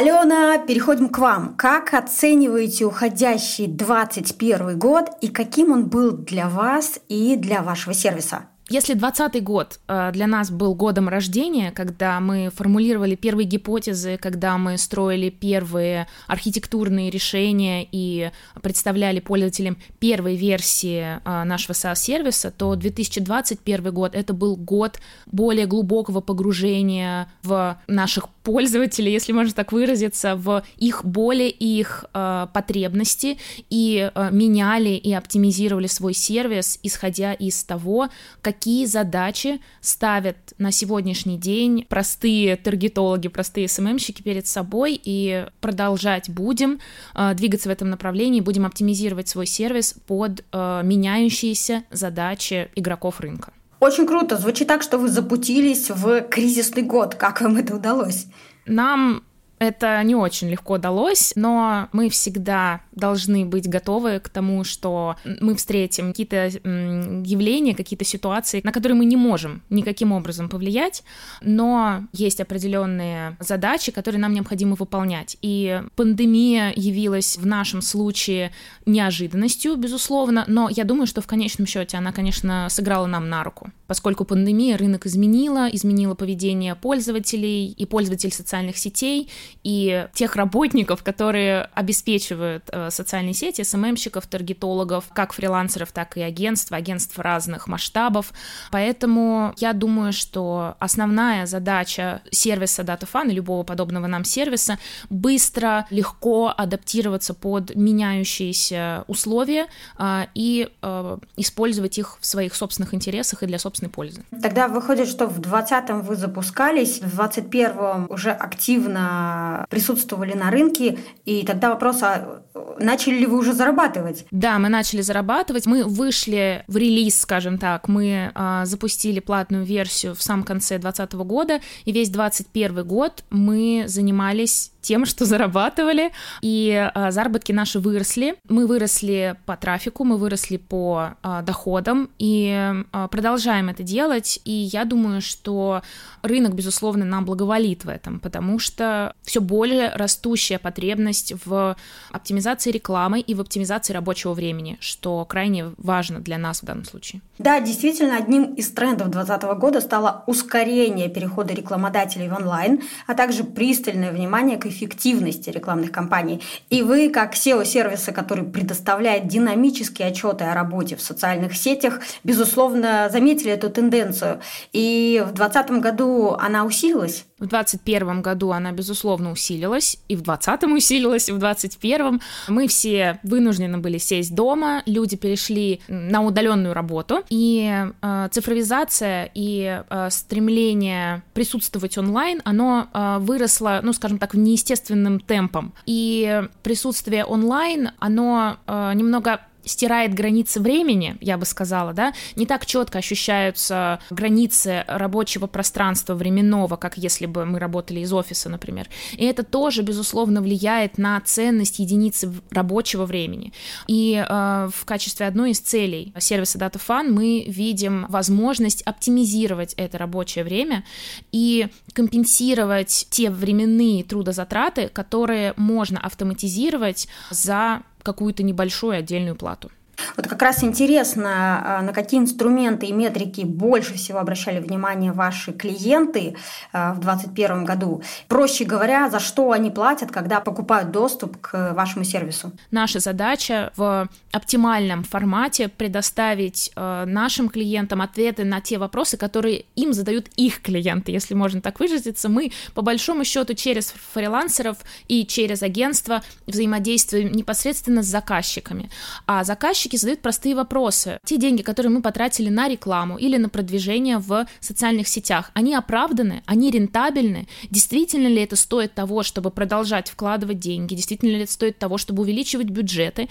Алена, 0.00 0.56
переходим 0.56 1.10
к 1.10 1.18
вам. 1.18 1.56
Как 1.58 1.92
оцениваете 1.92 2.86
уходящий 2.86 3.66
2021 3.66 4.78
год 4.78 5.10
и 5.20 5.28
каким 5.28 5.72
он 5.72 5.90
был 5.90 6.12
для 6.12 6.48
вас 6.48 6.98
и 7.10 7.36
для 7.36 7.62
вашего 7.62 7.92
сервиса? 7.92 8.46
Если 8.70 8.94
2020 8.94 9.42
год 9.42 9.80
э, 9.88 10.10
для 10.12 10.28
нас 10.28 10.50
был 10.50 10.76
годом 10.76 11.08
рождения, 11.08 11.72
когда 11.72 12.20
мы 12.20 12.50
формулировали 12.54 13.16
первые 13.16 13.46
гипотезы, 13.46 14.16
когда 14.16 14.56
мы 14.58 14.78
строили 14.78 15.28
первые 15.28 16.06
архитектурные 16.28 17.10
решения 17.10 17.86
и 17.90 18.30
представляли 18.62 19.18
пользователям 19.18 19.76
первые 19.98 20.36
версии 20.36 21.18
э, 21.24 21.44
нашего 21.44 21.74
SaaS-сервиса, 21.74 22.52
то 22.52 22.76
2021 22.76 23.92
год 23.92 24.14
это 24.14 24.32
был 24.32 24.56
год 24.56 25.00
более 25.26 25.66
глубокого 25.66 26.20
погружения 26.20 27.28
в 27.42 27.76
наших 27.88 28.28
пользователей, 28.42 29.12
если 29.12 29.32
можно 29.32 29.52
так 29.52 29.72
выразиться, 29.72 30.36
в 30.36 30.62
их 30.76 31.04
боли 31.04 31.44
и 31.44 31.80
их 31.80 32.04
э, 32.12 32.46
потребности 32.52 33.38
и 33.68 34.10
э, 34.12 34.28
меняли 34.32 34.90
и 34.90 35.12
оптимизировали 35.12 35.86
свой 35.86 36.14
сервис, 36.14 36.78
исходя 36.82 37.32
из 37.32 37.62
того, 37.64 38.08
какие 38.40 38.86
задачи 38.86 39.60
ставят 39.80 40.36
на 40.58 40.72
сегодняшний 40.72 41.38
день 41.38 41.86
простые 41.88 42.56
таргетологи, 42.56 43.28
простые 43.28 43.68
СММщики 43.68 44.22
перед 44.22 44.46
собой, 44.46 45.00
и 45.02 45.46
продолжать 45.60 46.30
будем 46.30 46.80
э, 47.14 47.34
двигаться 47.34 47.68
в 47.68 47.72
этом 47.72 47.90
направлении, 47.90 48.40
будем 48.40 48.66
оптимизировать 48.66 49.28
свой 49.28 49.46
сервис 49.46 49.94
под 50.06 50.44
э, 50.52 50.80
меняющиеся 50.84 51.84
задачи 51.90 52.70
игроков 52.74 53.20
рынка. 53.20 53.52
Очень 53.80 54.06
круто. 54.06 54.36
Звучит 54.36 54.68
так, 54.68 54.82
что 54.82 54.98
вы 54.98 55.08
запутились 55.08 55.90
в 55.90 56.20
кризисный 56.22 56.82
год. 56.82 57.14
Как 57.14 57.40
вам 57.40 57.56
это 57.56 57.74
удалось? 57.74 58.26
Нам 58.66 59.24
это 59.60 60.02
не 60.02 60.14
очень 60.14 60.48
легко 60.48 60.78
далось, 60.78 61.34
но 61.36 61.88
мы 61.92 62.08
всегда 62.08 62.80
должны 62.92 63.44
быть 63.44 63.68
готовы 63.68 64.18
к 64.18 64.30
тому, 64.30 64.64
что 64.64 65.16
мы 65.40 65.54
встретим 65.54 66.08
какие-то 66.08 66.46
явления, 66.46 67.74
какие-то 67.74 68.06
ситуации, 68.06 68.62
на 68.64 68.72
которые 68.72 68.96
мы 68.96 69.04
не 69.04 69.16
можем 69.16 69.62
никаким 69.68 70.12
образом 70.12 70.48
повлиять, 70.48 71.04
но 71.42 72.04
есть 72.12 72.40
определенные 72.40 73.36
задачи, 73.38 73.92
которые 73.92 74.20
нам 74.20 74.32
необходимо 74.32 74.76
выполнять. 74.76 75.36
И 75.42 75.82
пандемия 75.94 76.72
явилась 76.74 77.36
в 77.36 77.44
нашем 77.44 77.82
случае 77.82 78.52
неожиданностью, 78.86 79.76
безусловно, 79.76 80.44
но 80.48 80.70
я 80.70 80.84
думаю, 80.84 81.06
что 81.06 81.20
в 81.20 81.26
конечном 81.26 81.66
счете 81.66 81.98
она, 81.98 82.12
конечно, 82.12 82.66
сыграла 82.70 83.06
нам 83.06 83.28
на 83.28 83.44
руку, 83.44 83.70
поскольку 83.86 84.24
пандемия 84.24 84.78
рынок 84.78 85.04
изменила, 85.04 85.68
изменила 85.70 86.14
поведение 86.14 86.74
пользователей 86.74 87.66
и 87.66 87.84
пользователей 87.84 88.32
социальных 88.32 88.78
сетей, 88.78 89.28
и 89.62 90.06
тех 90.14 90.36
работников, 90.36 91.02
которые 91.02 91.68
обеспечивают 91.74 92.64
э, 92.70 92.90
социальные 92.90 93.34
сети, 93.34 93.62
СММщиков, 93.62 94.26
таргетологов, 94.26 95.04
как 95.12 95.32
фрилансеров, 95.32 95.92
так 95.92 96.16
и 96.16 96.22
агентств, 96.22 96.72
агентств 96.72 97.18
разных 97.18 97.66
масштабов. 97.66 98.32
Поэтому 98.70 99.54
я 99.58 99.72
думаю, 99.72 100.12
что 100.12 100.76
основная 100.78 101.46
задача 101.46 102.22
сервиса 102.30 102.82
DataFun 102.82 103.30
и 103.30 103.34
любого 103.34 103.62
подобного 103.62 104.06
нам 104.06 104.24
сервиса 104.24 104.78
быстро, 105.08 105.86
легко 105.90 106.52
адаптироваться 106.56 107.34
под 107.34 107.74
меняющиеся 107.74 109.04
условия 109.06 109.66
э, 109.98 110.26
и 110.34 110.68
э, 110.82 111.18
использовать 111.36 111.98
их 111.98 112.18
в 112.20 112.26
своих 112.26 112.54
собственных 112.54 112.94
интересах 112.94 113.42
и 113.42 113.46
для 113.46 113.58
собственной 113.58 113.90
пользы. 113.90 114.22
Тогда 114.42 114.68
выходит, 114.68 115.08
что 115.08 115.26
в 115.26 115.40
2020 115.40 115.90
вы 116.06 116.16
запускались, 116.16 116.98
в 116.98 117.16
2021 117.16 118.06
уже 118.08 118.30
активно 118.30 119.39
присутствовали 119.68 120.34
на 120.34 120.50
рынке, 120.50 120.98
и 121.24 121.44
тогда 121.44 121.70
вопрос, 121.70 122.02
а 122.02 122.42
начали 122.78 123.16
ли 123.16 123.26
вы 123.26 123.38
уже 123.38 123.52
зарабатывать? 123.52 124.26
Да, 124.30 124.58
мы 124.58 124.68
начали 124.68 125.00
зарабатывать, 125.00 125.66
мы 125.66 125.84
вышли 125.84 126.64
в 126.66 126.76
релиз, 126.76 127.20
скажем 127.20 127.58
так, 127.58 127.88
мы 127.88 128.30
а, 128.34 128.64
запустили 128.64 129.20
платную 129.20 129.64
версию 129.64 130.14
в 130.14 130.22
самом 130.22 130.44
конце 130.44 130.78
2020 130.78 131.14
года, 131.26 131.60
и 131.84 131.92
весь 131.92 132.08
2021 132.10 132.86
год 132.86 133.24
мы 133.30 133.84
занимались 133.86 134.72
тем, 134.80 135.06
что 135.06 135.24
зарабатывали, 135.24 136.10
и 136.40 136.90
а, 136.94 137.10
заработки 137.10 137.52
наши 137.52 137.78
выросли. 137.78 138.36
Мы 138.48 138.66
выросли 138.66 139.36
по 139.46 139.56
трафику, 139.56 140.04
мы 140.04 140.16
выросли 140.16 140.56
по 140.56 141.14
а, 141.22 141.42
доходам, 141.42 142.10
и 142.18 142.74
а, 142.92 143.08
продолжаем 143.08 143.68
это 143.68 143.82
делать, 143.82 144.40
и 144.44 144.52
я 144.52 144.84
думаю, 144.84 145.20
что 145.20 145.82
рынок, 146.22 146.54
безусловно, 146.54 147.04
нам 147.04 147.24
благоволит 147.24 147.84
в 147.84 147.88
этом, 147.88 148.20
потому 148.20 148.58
что 148.58 149.14
все 149.30 149.40
более 149.40 149.90
растущая 149.90 150.58
потребность 150.58 151.34
в 151.44 151.76
оптимизации 152.10 152.72
рекламы 152.72 153.20
и 153.20 153.32
в 153.36 153.40
оптимизации 153.40 153.92
рабочего 153.92 154.32
времени, 154.32 154.76
что 154.80 155.24
крайне 155.24 155.70
важно 155.78 156.18
для 156.18 156.36
нас 156.36 156.62
в 156.62 156.64
данном 156.64 156.84
случае. 156.84 157.22
Да, 157.38 157.60
действительно, 157.60 158.16
одним 158.16 158.54
из 158.54 158.72
трендов 158.72 159.08
2020 159.10 159.58
года 159.60 159.80
стало 159.80 160.24
ускорение 160.26 161.08
перехода 161.08 161.54
рекламодателей 161.54 162.28
в 162.28 162.34
онлайн, 162.34 162.82
а 163.06 163.14
также 163.14 163.44
пристальное 163.44 164.10
внимание 164.10 164.58
к 164.58 164.66
эффективности 164.66 165.48
рекламных 165.50 165.92
кампаний. 165.92 166.42
И 166.68 166.82
вы, 166.82 167.08
как 167.08 167.34
SEO-сервиса, 167.34 168.10
который 168.10 168.44
предоставляет 168.44 169.28
динамические 169.28 170.08
отчеты 170.08 170.42
о 170.42 170.56
работе 170.56 170.96
в 170.96 171.02
социальных 171.02 171.54
сетях, 171.54 172.00
безусловно, 172.24 173.08
заметили 173.12 173.52
эту 173.52 173.70
тенденцию. 173.70 174.40
И 174.72 175.22
в 175.24 175.32
2020 175.32 175.70
году 175.80 176.36
она 176.36 176.64
усилилась. 176.64 177.26
В 177.38 177.46
2021 177.46 178.22
году 178.22 178.50
она, 178.50 178.72
безусловно, 178.72 179.19
усилилась, 179.28 179.98
и 180.08 180.16
в 180.16 180.22
2020 180.22 180.70
усилилась, 180.72 181.28
и 181.28 181.32
в 181.32 181.38
2021 181.38 182.20
мы 182.48 182.68
все 182.68 183.18
вынуждены 183.22 183.78
были 183.78 183.98
сесть 183.98 184.34
дома, 184.34 184.82
люди 184.86 185.16
перешли 185.16 185.80
на 185.88 186.22
удаленную 186.22 186.74
работу, 186.74 187.22
и 187.28 187.84
э, 188.02 188.28
цифровизация 188.30 189.30
и 189.34 189.82
э, 189.88 190.08
стремление 190.10 191.22
присутствовать 191.34 191.98
онлайн, 191.98 192.40
оно 192.44 192.88
э, 192.92 193.18
выросло, 193.20 193.80
ну, 193.82 193.92
скажем 193.92 194.18
так, 194.18 194.34
в 194.34 194.38
неестественным 194.38 195.20
темпом. 195.20 195.72
И 195.86 196.42
присутствие 196.62 197.24
онлайн, 197.24 197.90
оно 197.98 198.56
э, 198.66 198.92
немного 198.94 199.40
стирает 199.64 200.14
границы 200.14 200.60
времени, 200.60 201.16
я 201.20 201.36
бы 201.36 201.44
сказала, 201.44 201.92
да, 201.92 202.12
не 202.36 202.46
так 202.46 202.66
четко 202.66 202.98
ощущаются 202.98 204.00
границы 204.10 204.84
рабочего 204.86 205.46
пространства 205.46 206.14
временного, 206.14 206.76
как 206.76 206.96
если 206.96 207.26
бы 207.26 207.44
мы 207.44 207.58
работали 207.58 208.00
из 208.00 208.12
офиса, 208.12 208.48
например. 208.48 208.88
И 209.12 209.24
это 209.24 209.42
тоже, 209.42 209.82
безусловно, 209.82 210.40
влияет 210.40 210.98
на 210.98 211.20
ценность 211.20 211.78
единицы 211.78 212.32
рабочего 212.50 213.04
времени. 213.06 213.52
И 213.86 214.14
э, 214.26 214.68
в 214.74 214.84
качестве 214.84 215.26
одной 215.26 215.52
из 215.52 215.60
целей 215.60 216.12
сервиса 216.18 216.58
DataFun 216.58 217.10
мы 217.10 217.44
видим 217.46 218.06
возможность 218.08 218.82
оптимизировать 218.82 219.74
это 219.74 219.98
рабочее 219.98 220.44
время 220.44 220.84
и 221.32 221.68
компенсировать 221.92 223.06
те 223.10 223.30
временные 223.30 224.04
трудозатраты, 224.04 224.88
которые 224.88 225.54
можно 225.56 226.00
автоматизировать 226.00 227.08
за 227.30 227.82
какую-то 228.02 228.42
небольшую 228.42 228.98
отдельную 228.98 229.36
плату. 229.36 229.70
Вот 230.16 230.26
как 230.26 230.40
раз 230.42 230.62
интересно, 230.62 231.78
а, 231.78 231.82
на 231.82 231.92
какие 231.92 232.20
инструменты 232.20 232.86
и 232.86 232.92
метрики 232.92 233.42
больше 233.42 233.94
всего 233.94 234.18
обращали 234.18 234.60
внимание 234.60 235.12
ваши 235.12 235.52
клиенты 235.52 236.36
а, 236.72 236.92
в 236.94 237.00
2021 237.00 237.64
году. 237.64 238.02
Проще 238.28 238.64
говоря, 238.64 239.08
за 239.10 239.20
что 239.20 239.52
они 239.52 239.70
платят, 239.70 240.10
когда 240.10 240.40
покупают 240.40 240.90
доступ 240.90 241.38
к 241.38 241.72
вашему 241.74 242.04
сервису? 242.04 242.52
Наша 242.70 243.00
задача 243.00 243.72
в 243.76 244.08
оптимальном 244.32 245.04
формате 245.04 245.68
предоставить 245.68 246.70
а, 246.76 247.04
нашим 247.06 247.48
клиентам 247.48 248.02
ответы 248.02 248.44
на 248.44 248.60
те 248.60 248.78
вопросы, 248.78 249.16
которые 249.16 249.64
им 249.76 249.92
задают 249.92 250.28
их 250.36 250.60
клиенты, 250.62 251.12
если 251.12 251.34
можно 251.34 251.60
так 251.60 251.80
выразиться. 251.80 252.28
Мы, 252.28 252.52
по 252.74 252.82
большому 252.82 253.24
счету, 253.24 253.54
через 253.54 253.94
фрилансеров 254.12 254.78
и 255.08 255.26
через 255.26 255.62
агентство 255.62 256.22
взаимодействуем 256.46 257.32
непосредственно 257.32 258.02
с 258.02 258.06
заказчиками. 258.06 258.90
А 259.26 259.44
заказчики 259.44 259.89
подписчики 259.90 259.96
задают 259.96 260.20
простые 260.20 260.54
вопросы. 260.54 261.18
Те 261.24 261.36
деньги, 261.36 261.62
которые 261.62 261.90
мы 261.90 262.02
потратили 262.02 262.48
на 262.48 262.68
рекламу 262.68 263.18
или 263.18 263.36
на 263.36 263.48
продвижение 263.48 264.18
в 264.18 264.46
социальных 264.60 265.08
сетях, 265.08 265.50
они 265.54 265.74
оправданы, 265.74 266.42
они 266.46 266.70
рентабельны? 266.70 267.48
Действительно 267.70 268.28
ли 268.28 268.42
это 268.42 268.56
стоит 268.56 268.94
того, 268.94 269.22
чтобы 269.22 269.50
продолжать 269.50 270.08
вкладывать 270.08 270.58
деньги? 270.58 270.94
Действительно 270.94 271.30
ли 271.30 271.42
это 271.42 271.52
стоит 271.52 271.78
того, 271.78 271.98
чтобы 271.98 272.22
увеличивать 272.22 272.70
бюджеты? 272.70 273.28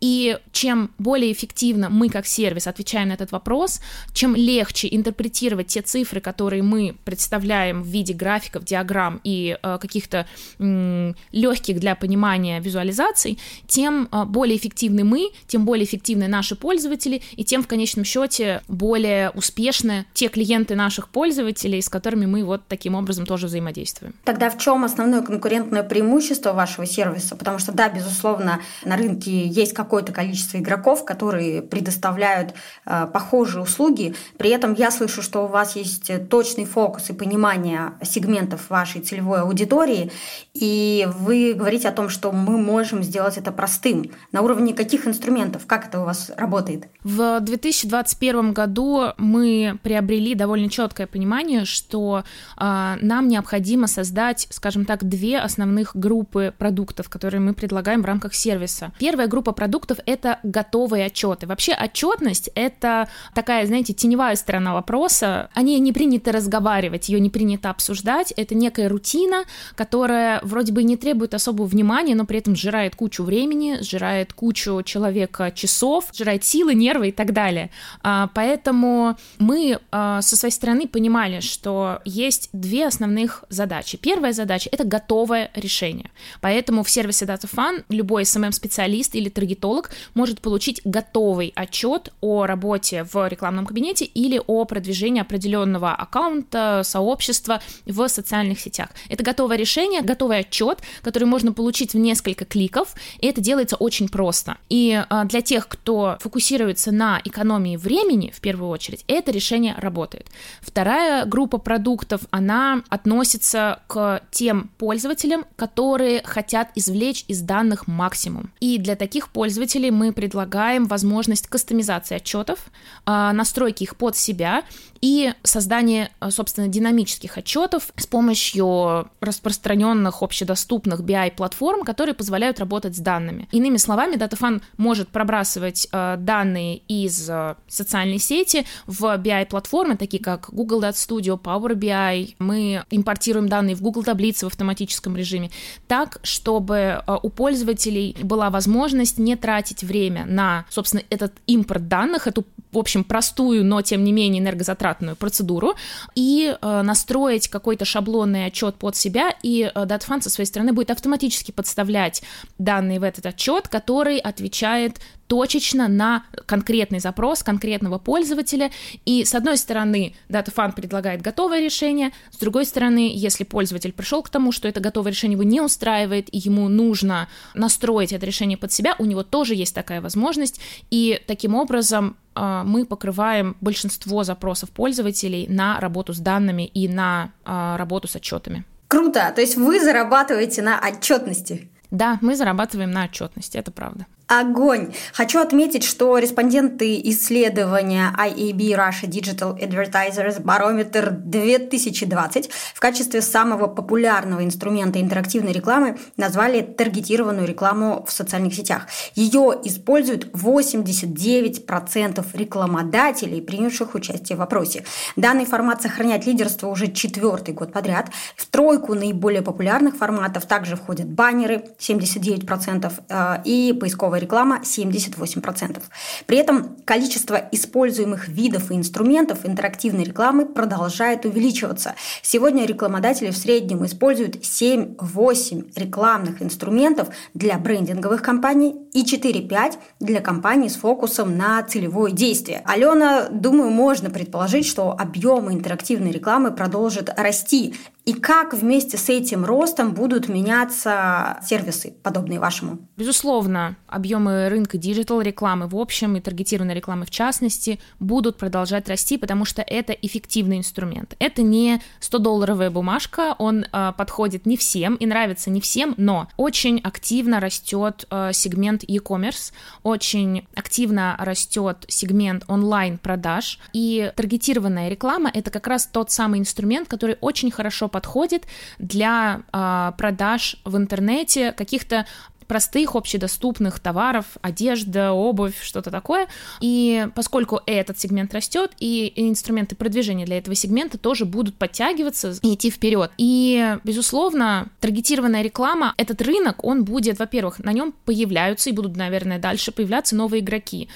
И 0.00 0.38
чем 0.52 0.90
более 0.98 1.32
эффективно 1.32 1.88
мы 1.88 2.08
как 2.08 2.26
сервис 2.26 2.66
отвечаем 2.66 3.08
на 3.08 3.12
этот 3.12 3.32
вопрос, 3.32 3.80
чем 4.12 4.36
легче 4.36 4.88
интерпретировать 4.90 5.68
те 5.68 5.82
цифры, 5.82 6.20
которые 6.20 6.62
мы 6.62 6.96
представляем 7.04 7.82
в 7.82 7.86
виде 7.86 8.14
графиков, 8.14 8.64
диаграмм 8.64 9.20
и 9.24 9.58
э, 9.60 9.78
каких-то 9.80 10.26
э, 10.58 11.12
легких 11.32 11.80
для 11.80 11.94
понимания 11.94 12.60
визуализаций, 12.60 13.38
тем 13.66 14.08
э, 14.10 14.24
более 14.24 14.56
эффективны 14.56 15.04
мы, 15.04 15.30
тем 15.46 15.64
более 15.64 15.84
эффективны 15.84 16.28
наши 16.28 16.54
пользователи, 16.54 17.22
и 17.32 17.44
тем 17.44 17.62
в 17.62 17.66
конечном 17.66 18.04
счете 18.04 18.62
более 18.68 19.30
успешны 19.30 20.06
те 20.14 20.28
клиенты 20.28 20.74
наших 20.74 21.08
пользователей, 21.08 21.82
с 21.82 21.88
которыми 21.88 22.26
мы 22.26 22.44
вот 22.44 22.62
таким 22.68 22.94
образом 22.94 23.26
тоже 23.26 23.46
взаимодействуем. 23.46 24.14
Тогда 24.24 24.50
в 24.50 24.58
чем 24.58 24.84
основное 24.84 25.22
конкурентное 25.22 25.82
преимущество 25.82 26.52
вашего 26.52 26.86
сервиса? 26.86 27.36
Потому 27.36 27.58
что, 27.58 27.72
да, 27.72 27.88
безусловно, 27.88 28.60
на 28.84 28.96
рынке 28.96 29.46
есть 29.46 29.72
какое-то 29.88 30.12
количество 30.12 30.58
игроков, 30.58 31.06
которые 31.06 31.62
предоставляют 31.62 32.52
э, 32.84 33.06
похожие 33.10 33.62
услуги. 33.62 34.14
При 34.36 34.50
этом 34.50 34.74
я 34.74 34.90
слышу, 34.90 35.22
что 35.22 35.44
у 35.44 35.46
вас 35.46 35.76
есть 35.76 36.28
точный 36.28 36.66
фокус 36.66 37.08
и 37.08 37.14
понимание 37.14 37.94
сегментов 38.02 38.68
вашей 38.68 39.00
целевой 39.00 39.40
аудитории, 39.40 40.12
и 40.52 41.08
вы 41.18 41.54
говорите 41.54 41.88
о 41.88 41.92
том, 41.92 42.10
что 42.10 42.32
мы 42.32 42.58
можем 42.58 43.02
сделать 43.02 43.38
это 43.38 43.50
простым. 43.50 44.10
На 44.30 44.42
уровне 44.42 44.74
каких 44.74 45.06
инструментов? 45.06 45.66
Как 45.66 45.86
это 45.86 46.00
у 46.00 46.04
вас 46.04 46.30
работает? 46.36 46.88
В 47.02 47.40
2021 47.40 48.52
году 48.52 49.12
мы 49.16 49.78
приобрели 49.82 50.34
довольно 50.34 50.68
четкое 50.68 51.06
понимание, 51.06 51.64
что 51.64 52.24
э, 52.58 52.94
нам 53.00 53.28
необходимо 53.28 53.86
создать, 53.86 54.48
скажем 54.50 54.84
так, 54.84 55.08
две 55.08 55.38
основных 55.38 55.96
группы 55.96 56.52
продуктов, 56.58 57.08
которые 57.08 57.40
мы 57.40 57.54
предлагаем 57.54 58.02
в 58.02 58.04
рамках 58.04 58.34
сервиса. 58.34 58.92
Первая 58.98 59.28
группа 59.28 59.52
продуктов— 59.52 59.77
это 60.06 60.38
готовые 60.42 61.06
отчеты. 61.06 61.46
Вообще 61.46 61.72
отчетность— 61.72 62.50
это 62.54 63.08
такая, 63.34 63.66
знаете, 63.66 63.92
теневая 63.92 64.36
сторона 64.36 64.74
вопроса. 64.74 65.50
О 65.54 65.62
ней 65.62 65.78
не 65.78 65.92
принято 65.92 66.32
разговаривать, 66.32 67.08
ее 67.08 67.20
не 67.20 67.30
принято 67.30 67.70
обсуждать. 67.70 68.32
Это 68.36 68.54
некая 68.54 68.88
рутина, 68.88 69.44
которая 69.74 70.40
вроде 70.42 70.72
бы 70.72 70.82
не 70.82 70.96
требует 70.96 71.34
особого 71.34 71.66
внимания, 71.66 72.14
но 72.14 72.24
при 72.24 72.38
этом 72.38 72.56
сжирает 72.56 72.96
кучу 72.96 73.22
времени, 73.22 73.78
сжирает 73.80 74.32
кучу 74.32 74.82
человека 74.82 75.52
часов, 75.54 76.06
сжирает 76.12 76.44
силы, 76.44 76.74
нервы 76.74 77.08
и 77.08 77.12
так 77.12 77.32
далее. 77.32 77.70
А, 78.02 78.30
поэтому 78.34 79.16
мы 79.38 79.78
а, 79.90 80.20
со 80.22 80.36
своей 80.36 80.52
стороны 80.52 80.88
понимали, 80.88 81.40
что 81.40 82.00
есть 82.04 82.48
две 82.52 82.86
основных 82.86 83.44
задачи. 83.48 83.96
Первая 83.96 84.32
задача— 84.32 84.68
это 84.72 84.84
готовое 84.84 85.50
решение. 85.54 86.10
Поэтому 86.40 86.82
в 86.82 86.90
сервисе 86.90 87.24
DataFun 87.24 87.84
любой 87.88 88.22
SMM-специалист 88.22 89.14
или 89.14 89.28
таргетолог 89.28 89.67
может 90.14 90.40
получить 90.40 90.80
готовый 90.84 91.52
отчет 91.54 92.12
о 92.20 92.46
работе 92.46 93.04
в 93.04 93.28
рекламном 93.28 93.66
кабинете 93.66 94.04
или 94.04 94.40
о 94.46 94.64
продвижении 94.64 95.20
определенного 95.20 95.92
аккаунта, 95.92 96.82
сообщества 96.84 97.60
в 97.86 98.08
социальных 98.08 98.60
сетях. 98.60 98.88
Это 99.08 99.22
готовое 99.22 99.56
решение, 99.56 100.02
готовый 100.02 100.38
отчет, 100.38 100.80
который 101.02 101.24
можно 101.24 101.52
получить 101.52 101.94
в 101.94 101.98
несколько 101.98 102.44
кликов, 102.44 102.94
и 103.18 103.26
это 103.26 103.40
делается 103.40 103.76
очень 103.76 104.08
просто. 104.08 104.56
И 104.68 105.04
а, 105.08 105.24
для 105.24 105.40
тех, 105.40 105.68
кто 105.68 106.16
фокусируется 106.20 106.92
на 106.92 107.20
экономии 107.24 107.76
времени, 107.76 108.32
в 108.34 108.40
первую 108.40 108.70
очередь, 108.70 109.04
это 109.08 109.30
решение 109.30 109.74
работает. 109.76 110.26
Вторая 110.60 111.24
группа 111.24 111.58
продуктов, 111.58 112.22
она 112.30 112.82
относится 112.88 113.80
к 113.86 114.22
тем 114.30 114.70
пользователям, 114.78 115.44
которые 115.56 116.22
хотят 116.22 116.70
извлечь 116.74 117.24
из 117.28 117.40
данных 117.42 117.86
максимум. 117.86 118.50
И 118.60 118.78
для 118.78 118.96
таких 118.96 119.28
пользователей 119.30 119.57
мы 119.90 120.12
предлагаем 120.12 120.86
возможность 120.86 121.46
кастомизации 121.46 122.16
отчетов, 122.16 122.58
а, 123.04 123.32
настройки 123.32 123.82
их 123.84 123.96
под 123.96 124.16
себя 124.16 124.62
и 125.00 125.32
создание, 125.42 126.10
а, 126.18 126.30
собственно, 126.30 126.68
динамических 126.68 127.38
отчетов 127.38 127.92
с 127.96 128.06
помощью 128.06 129.08
распространенных 129.20 130.22
общедоступных 130.22 131.00
BI-платформ, 131.00 131.84
которые 131.84 132.14
позволяют 132.14 132.58
работать 132.58 132.96
с 132.96 132.98
данными. 132.98 133.48
Иными 133.52 133.76
словами, 133.76 134.16
DataFun 134.16 134.62
может 134.76 135.08
пробрасывать 135.08 135.88
э, 135.92 136.16
данные 136.18 136.78
из 136.88 137.28
э, 137.30 137.54
социальной 137.68 138.18
сети 138.18 138.66
в 138.86 139.04
BI-платформы, 139.18 139.96
такие 139.96 140.22
как 140.22 140.50
Google 140.50 140.82
Data 140.82 140.92
Studio, 140.94 141.40
Power 141.40 141.74
BI. 141.74 142.34
Мы 142.38 142.82
импортируем 142.90 143.48
данные 143.48 143.76
в 143.76 143.82
Google 143.82 144.02
таблицы 144.02 144.46
в 144.46 144.48
автоматическом 144.48 145.16
режиме, 145.16 145.50
так, 145.86 146.18
чтобы 146.22 147.02
э, 147.06 147.16
у 147.22 147.28
пользователей 147.28 148.16
была 148.22 148.50
возможность 148.50 149.18
не 149.18 149.36
тратить 149.36 149.84
время 149.84 150.24
на, 150.26 150.64
собственно, 150.68 151.02
этот 151.10 151.34
импорт 151.46 151.88
данных, 151.88 152.26
эту, 152.26 152.44
в 152.72 152.78
общем, 152.78 153.04
простую, 153.04 153.64
но 153.64 153.82
тем 153.82 154.02
не 154.02 154.12
менее 154.12 154.42
энергозатратную 154.42 154.87
процедуру, 154.94 155.74
и 156.14 156.56
э, 156.60 156.82
настроить 156.82 157.48
какой-то 157.48 157.84
шаблонный 157.84 158.46
отчет 158.46 158.76
под 158.76 158.96
себя, 158.96 159.34
и 159.42 159.70
э, 159.72 159.78
DataFund 159.84 160.22
со 160.22 160.30
своей 160.30 160.46
стороны 160.46 160.72
будет 160.72 160.90
автоматически 160.90 161.50
подставлять 161.50 162.22
данные 162.58 163.00
в 163.00 163.02
этот 163.02 163.26
отчет, 163.26 163.68
который 163.68 164.18
отвечает 164.18 165.00
точечно 165.28 165.86
на 165.86 166.24
конкретный 166.46 166.98
запрос 166.98 167.42
конкретного 167.42 167.98
пользователя. 167.98 168.70
И 169.04 169.24
с 169.24 169.34
одной 169.34 169.56
стороны, 169.58 170.14
DataFund 170.28 170.74
предлагает 170.74 171.22
готовое 171.22 171.60
решение, 171.60 172.10
с 172.30 172.38
другой 172.38 172.64
стороны, 172.64 173.12
если 173.14 173.44
пользователь 173.44 173.92
пришел 173.92 174.22
к 174.22 174.30
тому, 174.30 174.50
что 174.50 174.66
это 174.66 174.80
готовое 174.80 175.12
решение 175.12 175.34
его 175.34 175.44
не 175.44 175.60
устраивает, 175.60 176.28
и 176.34 176.38
ему 176.38 176.68
нужно 176.68 177.28
настроить 177.54 178.12
это 178.12 178.26
решение 178.26 178.58
под 178.58 178.72
себя, 178.72 178.96
у 178.98 179.04
него 179.04 179.22
тоже 179.22 179.54
есть 179.54 179.74
такая 179.74 180.00
возможность. 180.00 180.60
И 180.90 181.22
таким 181.26 181.54
образом 181.54 182.16
а, 182.34 182.64
мы 182.64 182.86
покрываем 182.86 183.56
большинство 183.60 184.24
запросов 184.24 184.70
пользователей 184.70 185.46
на 185.48 185.78
работу 185.80 186.14
с 186.14 186.18
данными 186.18 186.64
и 186.64 186.88
на 186.88 187.32
а, 187.44 187.76
работу 187.76 188.08
с 188.08 188.16
отчетами. 188.16 188.64
Круто! 188.88 189.30
То 189.34 189.42
есть 189.42 189.56
вы 189.56 189.80
зарабатываете 189.80 190.62
на 190.62 190.80
отчетности. 190.80 191.70
Да, 191.90 192.18
мы 192.22 192.36
зарабатываем 192.36 192.90
на 192.90 193.04
отчетности, 193.04 193.58
это 193.58 193.70
правда. 193.70 194.06
Огонь! 194.28 194.92
Хочу 195.14 195.40
отметить, 195.40 195.84
что 195.84 196.18
респонденты 196.18 197.00
исследования 197.04 198.14
IAB 198.18 198.58
Russia 198.76 199.06
Digital 199.06 199.58
Advertisers 199.58 200.42
Barometer 200.42 201.10
2020 201.10 202.50
в 202.74 202.78
качестве 202.78 203.22
самого 203.22 203.68
популярного 203.68 204.44
инструмента 204.44 205.00
интерактивной 205.00 205.52
рекламы 205.52 205.96
назвали 206.18 206.60
таргетированную 206.60 207.46
рекламу 207.46 208.04
в 208.06 208.12
социальных 208.12 208.52
сетях. 208.52 208.86
Ее 209.14 209.58
используют 209.64 210.26
89% 210.34 212.26
рекламодателей, 212.34 213.40
принявших 213.40 213.94
участие 213.94 214.36
в 214.36 214.42
опросе. 214.42 214.84
Данный 215.16 215.46
формат 215.46 215.80
сохраняет 215.80 216.26
лидерство 216.26 216.68
уже 216.68 216.92
четвертый 216.92 217.54
год 217.54 217.72
подряд. 217.72 218.10
В 218.36 218.44
тройку 218.44 218.92
наиболее 218.92 219.40
популярных 219.40 219.96
форматов 219.96 220.44
также 220.44 220.76
входят 220.76 221.08
баннеры 221.08 221.64
79% 221.78 222.92
э, 223.08 223.42
и 223.46 223.72
поисковая 223.72 224.17
цифровая 224.18 224.20
реклама 224.20 224.60
78%. 224.62 225.82
При 226.26 226.38
этом 226.38 226.76
количество 226.84 227.36
используемых 227.52 228.28
видов 228.28 228.70
и 228.70 228.74
инструментов 228.74 229.44
интерактивной 229.44 230.04
рекламы 230.04 230.46
продолжает 230.46 231.24
увеличиваться. 231.24 231.94
Сегодня 232.22 232.66
рекламодатели 232.66 233.30
в 233.30 233.36
среднем 233.36 233.84
используют 233.84 234.36
7-8 234.36 235.72
рекламных 235.76 236.42
инструментов 236.42 237.08
для 237.34 237.58
брендинговых 237.58 238.22
компаний 238.22 238.74
и 238.92 239.04
4-5 239.04 239.74
для 240.00 240.20
компаний 240.20 240.68
с 240.68 240.76
фокусом 240.76 241.36
на 241.36 241.62
целевое 241.62 242.12
действие. 242.12 242.62
Алена, 242.64 243.28
думаю, 243.30 243.70
можно 243.70 244.10
предположить, 244.10 244.66
что 244.66 244.92
объемы 244.98 245.52
интерактивной 245.52 246.10
рекламы 246.10 246.50
продолжат 246.50 247.10
расти 247.16 247.74
и 248.08 248.14
как 248.14 248.54
вместе 248.54 248.96
с 248.96 249.10
этим 249.10 249.44
ростом 249.44 249.92
будут 249.92 250.30
меняться 250.30 251.38
сервисы, 251.44 251.92
подобные 252.02 252.40
вашему? 252.40 252.78
Безусловно, 252.96 253.76
объемы 253.86 254.48
рынка 254.48 254.78
digital 254.78 255.20
рекламы 255.20 255.68
в 255.68 255.76
общем 255.76 256.16
и 256.16 256.20
таргетированной 256.20 256.72
рекламы 256.72 257.04
в 257.04 257.10
частности 257.10 257.78
будут 258.00 258.38
продолжать 258.38 258.88
расти, 258.88 259.18
потому 259.18 259.44
что 259.44 259.60
это 259.60 259.92
эффективный 259.92 260.56
инструмент. 260.56 261.16
Это 261.18 261.42
не 261.42 261.82
100-долларовая 262.00 262.70
бумажка, 262.70 263.36
он 263.38 263.66
э, 263.70 263.92
подходит 263.94 264.46
не 264.46 264.56
всем 264.56 264.94
и 264.94 265.04
нравится 265.04 265.50
не 265.50 265.60
всем, 265.60 265.92
но 265.98 266.28
очень 266.38 266.80
активно 266.80 267.40
растет 267.40 268.06
э, 268.10 268.30
сегмент 268.32 268.84
e-commerce, 268.88 269.52
очень 269.82 270.46
активно 270.56 271.14
растет 271.18 271.84
сегмент 271.88 272.44
онлайн-продаж, 272.48 273.58
и 273.74 274.10
таргетированная 274.16 274.88
реклама— 274.88 275.30
это 275.34 275.50
как 275.50 275.66
раз 275.66 275.86
тот 275.86 276.10
самый 276.10 276.40
инструмент, 276.40 276.88
который 276.88 277.18
очень 277.20 277.50
хорошо 277.50 277.86
подходит 277.98 278.46
для 278.78 279.42
э, 279.52 279.92
продаж 279.98 280.56
в 280.64 280.76
интернете 280.76 281.50
каких-то 281.50 282.06
простых 282.46 282.94
общедоступных 282.94 283.80
товаров, 283.80 284.24
одежда, 284.40 285.12
обувь, 285.12 285.60
что-то 285.60 285.90
такое. 285.90 286.28
И 286.60 287.08
поскольку 287.14 287.60
этот 287.66 287.98
сегмент 287.98 288.32
растет, 288.32 288.70
и 288.78 289.12
инструменты 289.16 289.76
продвижения 289.76 290.24
для 290.24 290.38
этого 290.38 290.54
сегмента 290.54 290.96
тоже 290.96 291.24
будут 291.24 291.56
подтягиваться 291.56 292.34
и 292.40 292.54
идти 292.54 292.70
вперед. 292.70 293.10
И, 293.18 293.76
безусловно, 293.84 294.68
таргетированная 294.80 295.42
реклама, 295.42 295.92
этот 295.98 296.22
рынок, 296.22 296.64
он 296.64 296.84
будет, 296.84 297.18
во-первых, 297.18 297.58
на 297.58 297.72
нем 297.72 297.92
появляются 298.04 298.70
и 298.70 298.72
будут, 298.72 298.96
наверное, 298.96 299.38
дальше 299.38 299.72
появляться 299.72 300.14
новые 300.16 300.40
игроки. 300.40 300.88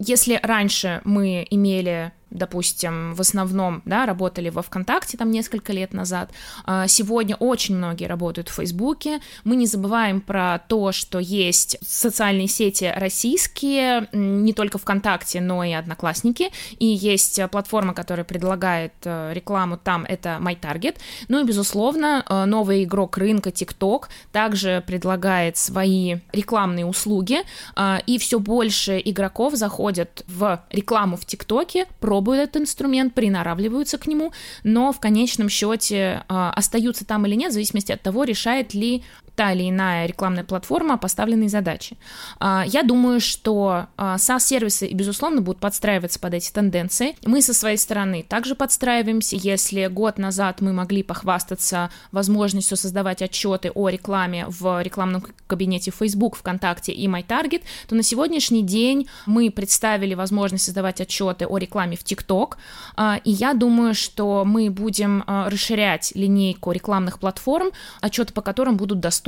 Если 0.00 0.38
раньше 0.42 1.00
мы 1.04 1.46
имели 1.50 2.12
допустим, 2.30 3.14
в 3.14 3.20
основном, 3.20 3.82
да, 3.84 4.06
работали 4.06 4.50
во 4.50 4.62
ВКонтакте 4.62 5.16
там 5.16 5.30
несколько 5.30 5.72
лет 5.72 5.92
назад. 5.92 6.30
А, 6.64 6.86
сегодня 6.88 7.36
очень 7.36 7.76
многие 7.76 8.06
работают 8.06 8.48
в 8.48 8.54
Фейсбуке. 8.54 9.20
Мы 9.44 9.56
не 9.56 9.66
забываем 9.66 10.20
про 10.20 10.58
то, 10.68 10.92
что 10.92 11.18
есть 11.18 11.78
социальные 11.82 12.48
сети 12.48 12.92
российские, 12.94 14.08
не 14.12 14.52
только 14.52 14.78
ВКонтакте, 14.78 15.40
но 15.40 15.64
и 15.64 15.72
Одноклассники, 15.72 16.50
и 16.78 16.86
есть 16.86 17.40
платформа, 17.50 17.94
которая 17.94 18.24
предлагает 18.24 18.92
э, 19.04 19.32
рекламу 19.32 19.78
там, 19.78 20.04
это 20.04 20.38
MyTarget. 20.40 20.96
Ну 21.28 21.40
и, 21.40 21.44
безусловно, 21.44 22.24
э, 22.28 22.44
новый 22.44 22.84
игрок 22.84 23.18
рынка 23.18 23.50
TikTok 23.50 24.04
также 24.32 24.82
предлагает 24.86 25.56
свои 25.56 26.16
рекламные 26.32 26.86
услуги, 26.86 27.38
а, 27.74 28.00
и 28.06 28.18
все 28.18 28.38
больше 28.38 29.00
игроков 29.04 29.54
заходят 29.54 30.24
в 30.26 30.62
рекламу 30.70 31.16
в 31.16 31.24
ТикТоке, 31.24 31.86
пробуют 32.18 32.50
этот 32.50 32.62
инструмент, 32.62 33.14
приноравливаются 33.14 33.96
к 33.96 34.08
нему, 34.08 34.32
но 34.64 34.92
в 34.92 34.98
конечном 34.98 35.48
счете 35.48 36.24
а, 36.26 36.52
остаются 36.52 37.04
там 37.04 37.24
или 37.26 37.36
нет, 37.36 37.50
в 37.50 37.52
зависимости 37.52 37.92
от 37.92 38.02
того, 38.02 38.24
решает 38.24 38.74
ли 38.74 39.04
та 39.38 39.52
или 39.52 39.70
иная 39.70 40.06
рекламная 40.06 40.42
платформа 40.42 40.98
поставленные 40.98 41.48
задачи. 41.48 41.96
А, 42.40 42.64
я 42.66 42.82
думаю, 42.82 43.20
что 43.20 43.86
SaaS-сервисы, 43.96 44.92
безусловно, 44.92 45.42
будут 45.42 45.60
подстраиваться 45.60 46.18
под 46.18 46.34
эти 46.34 46.50
тенденции. 46.50 47.14
Мы 47.24 47.40
со 47.40 47.54
своей 47.54 47.76
стороны 47.76 48.24
также 48.28 48.56
подстраиваемся. 48.56 49.36
Если 49.36 49.86
год 49.86 50.18
назад 50.18 50.60
мы 50.60 50.72
могли 50.72 51.04
похвастаться 51.04 51.90
возможностью 52.10 52.76
создавать 52.76 53.22
отчеты 53.22 53.70
о 53.70 53.88
рекламе 53.88 54.46
в 54.48 54.82
рекламном 54.82 55.24
кабинете 55.46 55.92
Facebook, 55.92 56.34
ВКонтакте 56.34 56.90
и 56.90 57.06
MyTarget, 57.06 57.62
то 57.88 57.94
на 57.94 58.02
сегодняшний 58.02 58.64
день 58.64 59.08
мы 59.24 59.52
представили 59.52 60.14
возможность 60.14 60.64
создавать 60.64 61.00
отчеты 61.00 61.46
о 61.46 61.58
рекламе 61.58 61.96
в 61.96 62.02
TikTok, 62.02 62.54
а, 62.96 63.20
и 63.22 63.30
я 63.30 63.54
думаю, 63.54 63.94
что 63.94 64.42
мы 64.44 64.68
будем 64.68 65.22
а, 65.28 65.48
расширять 65.48 66.10
линейку 66.16 66.72
рекламных 66.72 67.20
платформ, 67.20 67.70
отчеты 68.00 68.32
по 68.32 68.42
которым 68.42 68.76
будут 68.76 68.98
доступны, 68.98 69.27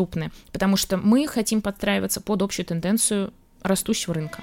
потому 0.52 0.76
что 0.76 0.96
мы 0.96 1.26
хотим 1.26 1.62
подстраиваться 1.62 2.20
под 2.20 2.42
общую 2.42 2.66
тенденцию 2.66 3.32
растущего 3.62 4.14
рынка. 4.14 4.42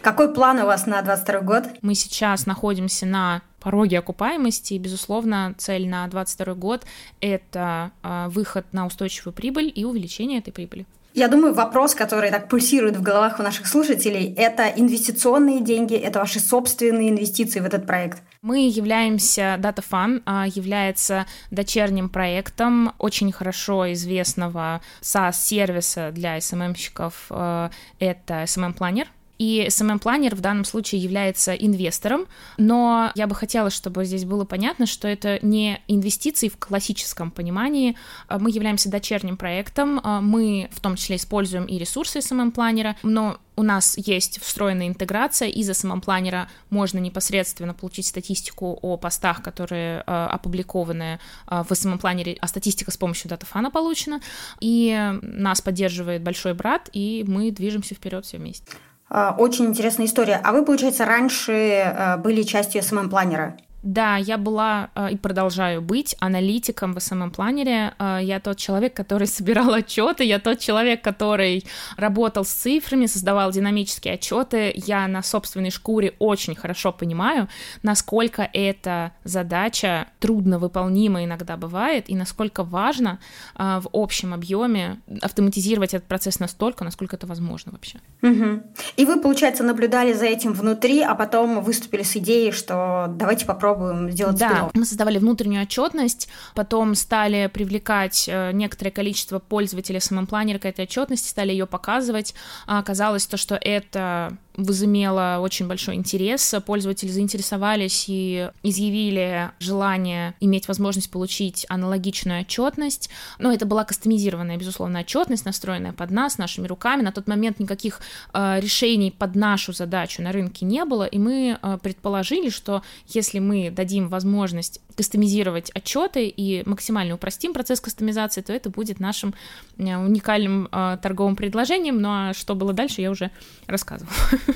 Какой 0.00 0.32
план 0.32 0.60
у 0.60 0.66
вас 0.66 0.86
на 0.86 1.02
22 1.02 1.40
год? 1.40 1.64
Мы 1.82 1.94
сейчас 1.94 2.46
находимся 2.46 3.04
на 3.04 3.42
пороге 3.60 3.98
окупаемости, 3.98 4.74
и, 4.74 4.78
безусловно, 4.78 5.54
цель 5.58 5.88
на 5.88 6.06
2022 6.06 6.54
год— 6.54 6.86
это 7.20 7.90
э, 8.02 8.28
выход 8.28 8.64
на 8.72 8.86
устойчивую 8.86 9.34
прибыль 9.34 9.70
и 9.74 9.84
увеличение 9.84 10.38
этой 10.38 10.52
прибыли. 10.52 10.86
Я 11.18 11.26
думаю, 11.26 11.52
вопрос, 11.52 11.96
который 11.96 12.30
так 12.30 12.48
пульсирует 12.48 12.96
в 12.96 13.02
головах 13.02 13.40
у 13.40 13.42
наших 13.42 13.66
слушателей, 13.66 14.32
это 14.34 14.68
инвестиционные 14.68 15.60
деньги, 15.60 15.96
это 15.96 16.20
ваши 16.20 16.38
собственные 16.38 17.10
инвестиции 17.10 17.58
в 17.58 17.64
этот 17.64 17.88
проект. 17.88 18.22
Мы 18.40 18.68
являемся 18.68 19.58
Data 19.58 19.82
Fun, 19.90 20.22
а, 20.26 20.46
является 20.46 21.26
дочерним 21.50 22.08
проектом 22.08 22.92
очень 22.98 23.32
хорошо 23.32 23.92
известного 23.94 24.80
SaaS-сервиса 25.00 26.12
для 26.12 26.38
SMM-щиков, 26.38 27.14
э, 27.30 27.70
это 27.98 28.44
SMM-планер, 28.44 29.08
и 29.38 29.64
SMM-планер 29.68 30.34
в 30.34 30.40
данном 30.40 30.64
случае 30.64 31.00
является 31.00 31.54
инвестором, 31.54 32.26
но 32.56 33.12
я 33.14 33.26
бы 33.26 33.34
хотела, 33.34 33.70
чтобы 33.70 34.04
здесь 34.04 34.24
было 34.24 34.44
понятно, 34.44 34.86
что 34.86 35.08
это 35.08 35.38
не 35.42 35.80
инвестиции 35.88 36.48
в 36.48 36.58
классическом 36.58 37.30
понимании. 37.30 37.96
А 38.26 38.38
мы 38.38 38.50
являемся 38.50 38.90
дочерним 38.90 39.36
проектом, 39.36 40.00
а 40.02 40.20
мы 40.20 40.68
в 40.72 40.80
том 40.80 40.96
числе 40.96 41.16
используем 41.16 41.64
и 41.64 41.78
ресурсы 41.78 42.18
SMM-планера, 42.18 42.96
но 43.02 43.38
у 43.56 43.62
нас 43.62 43.98
есть 43.98 44.40
встроенная 44.40 44.86
интеграция, 44.86 45.48
из 45.48 45.68
SMM-планера 45.68 46.48
можно 46.70 46.98
непосредственно 46.98 47.74
получить 47.74 48.06
статистику 48.06 48.78
о 48.82 48.96
постах, 48.96 49.42
которые 49.42 49.98
э, 49.98 50.02
опубликованы 50.06 51.18
э, 51.48 51.64
в 51.68 51.72
SMM-планере, 51.72 52.38
а 52.40 52.46
статистика 52.46 52.92
с 52.92 52.96
помощью 52.96 53.28
датафана 53.28 53.72
получена, 53.72 54.20
и 54.60 55.18
нас 55.22 55.60
поддерживает 55.60 56.22
большой 56.22 56.54
брат, 56.54 56.88
и 56.92 57.24
мы 57.26 57.50
движемся 57.50 57.96
вперед 57.96 58.24
все 58.24 58.38
вместе. 58.38 58.64
А, 59.10 59.34
очень 59.38 59.66
интересная 59.66 60.06
история. 60.06 60.40
А 60.42 60.52
вы, 60.52 60.64
получается, 60.64 61.04
раньше 61.04 61.52
э, 61.52 62.16
были 62.18 62.42
частью 62.42 62.82
SMM-планера? 62.82 63.56
Да, 63.82 64.16
я 64.16 64.38
была 64.38 64.90
э, 64.94 65.12
и 65.12 65.16
продолжаю 65.16 65.80
быть 65.80 66.16
аналитиком 66.18 66.94
в 66.94 66.96
SMM-планере. 66.98 67.94
Э, 67.98 68.18
я 68.20 68.40
тот 68.40 68.56
человек, 68.56 68.94
который 68.94 69.26
собирал 69.28 69.72
отчеты, 69.72 70.24
я 70.24 70.40
тот 70.40 70.58
человек, 70.58 71.02
который 71.02 71.64
работал 71.96 72.44
с 72.44 72.48
цифрами, 72.48 73.06
создавал 73.06 73.52
динамические 73.52 74.14
отчеты. 74.14 74.72
Я 74.74 75.06
на 75.06 75.22
собственной 75.22 75.70
шкуре 75.70 76.14
очень 76.18 76.56
хорошо 76.56 76.92
понимаю, 76.92 77.48
насколько 77.82 78.48
эта 78.52 79.12
задача 79.22 80.08
трудно 80.18 80.58
выполнима 80.58 81.24
иногда 81.24 81.56
бывает, 81.56 82.10
и 82.10 82.16
насколько 82.16 82.64
важно 82.64 83.20
э, 83.56 83.80
в 83.80 83.88
общем 83.92 84.34
объеме 84.34 85.00
автоматизировать 85.22 85.94
этот 85.94 86.08
процесс 86.08 86.40
настолько, 86.40 86.82
насколько 86.82 87.14
это 87.14 87.28
возможно 87.28 87.70
вообще. 87.70 87.98
Угу. 88.22 88.62
И 88.96 89.04
вы, 89.04 89.20
получается, 89.20 89.62
наблюдали 89.62 90.12
за 90.12 90.26
этим 90.26 90.52
внутри, 90.52 91.00
а 91.00 91.14
потом 91.14 91.62
выступили 91.62 92.02
с 92.02 92.16
идеей, 92.16 92.50
что 92.50 93.06
давайте 93.08 93.46
попробуем 93.46 93.67
попробуем 93.74 94.10
сделать 94.10 94.38
да, 94.38 94.48
спин 94.48 94.70
мы 94.74 94.84
создавали 94.84 95.18
внутреннюю 95.18 95.62
отчетность, 95.62 96.28
потом 96.54 96.94
стали 96.94 97.50
привлекать 97.52 98.26
э, 98.28 98.52
некоторое 98.52 98.90
количество 98.90 99.38
пользователей 99.38 100.00
самопланера 100.00 100.58
к 100.58 100.64
этой 100.64 100.84
отчетности, 100.84 101.28
стали 101.28 101.52
ее 101.52 101.66
показывать. 101.66 102.34
А 102.66 102.78
оказалось 102.78 103.26
то, 103.26 103.36
что 103.36 103.56
это 103.56 104.36
возымело 104.58 105.38
очень 105.40 105.68
большой 105.68 105.94
интерес. 105.94 106.54
Пользователи 106.66 107.08
заинтересовались 107.08 108.06
и 108.08 108.50
изъявили 108.64 109.52
желание 109.60 110.34
иметь 110.40 110.66
возможность 110.66 111.10
получить 111.10 111.64
аналогичную 111.68 112.40
отчетность. 112.40 113.08
Но 113.38 113.52
это 113.52 113.66
была 113.66 113.84
кастомизированная, 113.84 114.56
безусловно, 114.56 115.00
отчетность, 115.00 115.44
настроенная 115.44 115.92
под 115.92 116.10
нас, 116.10 116.38
нашими 116.38 116.66
руками. 116.66 117.02
На 117.02 117.12
тот 117.12 117.28
момент 117.28 117.60
никаких 117.60 118.00
э, 118.34 118.58
решений 118.60 119.14
под 119.16 119.36
нашу 119.36 119.72
задачу 119.72 120.22
на 120.22 120.32
рынке 120.32 120.66
не 120.66 120.84
было, 120.84 121.04
и 121.04 121.18
мы 121.18 121.58
э, 121.60 121.78
предположили, 121.80 122.50
что 122.50 122.82
если 123.06 123.38
мы 123.38 123.70
дадим 123.70 124.08
возможность 124.08 124.80
кастомизировать 124.96 125.70
отчеты 125.70 126.26
и 126.26 126.68
максимально 126.68 127.14
упростим 127.14 127.52
процесс 127.52 127.80
кастомизации, 127.80 128.40
то 128.40 128.52
это 128.52 128.70
будет 128.70 128.98
нашим 128.98 129.34
э, 129.76 129.96
уникальным 129.96 130.68
э, 130.72 130.98
торговым 131.00 131.36
предложением. 131.36 132.00
Ну 132.00 132.08
а 132.10 132.34
что 132.34 132.56
было 132.56 132.72
дальше, 132.72 133.00
я 133.00 133.12
уже 133.12 133.30
рассказывала. 133.68 134.12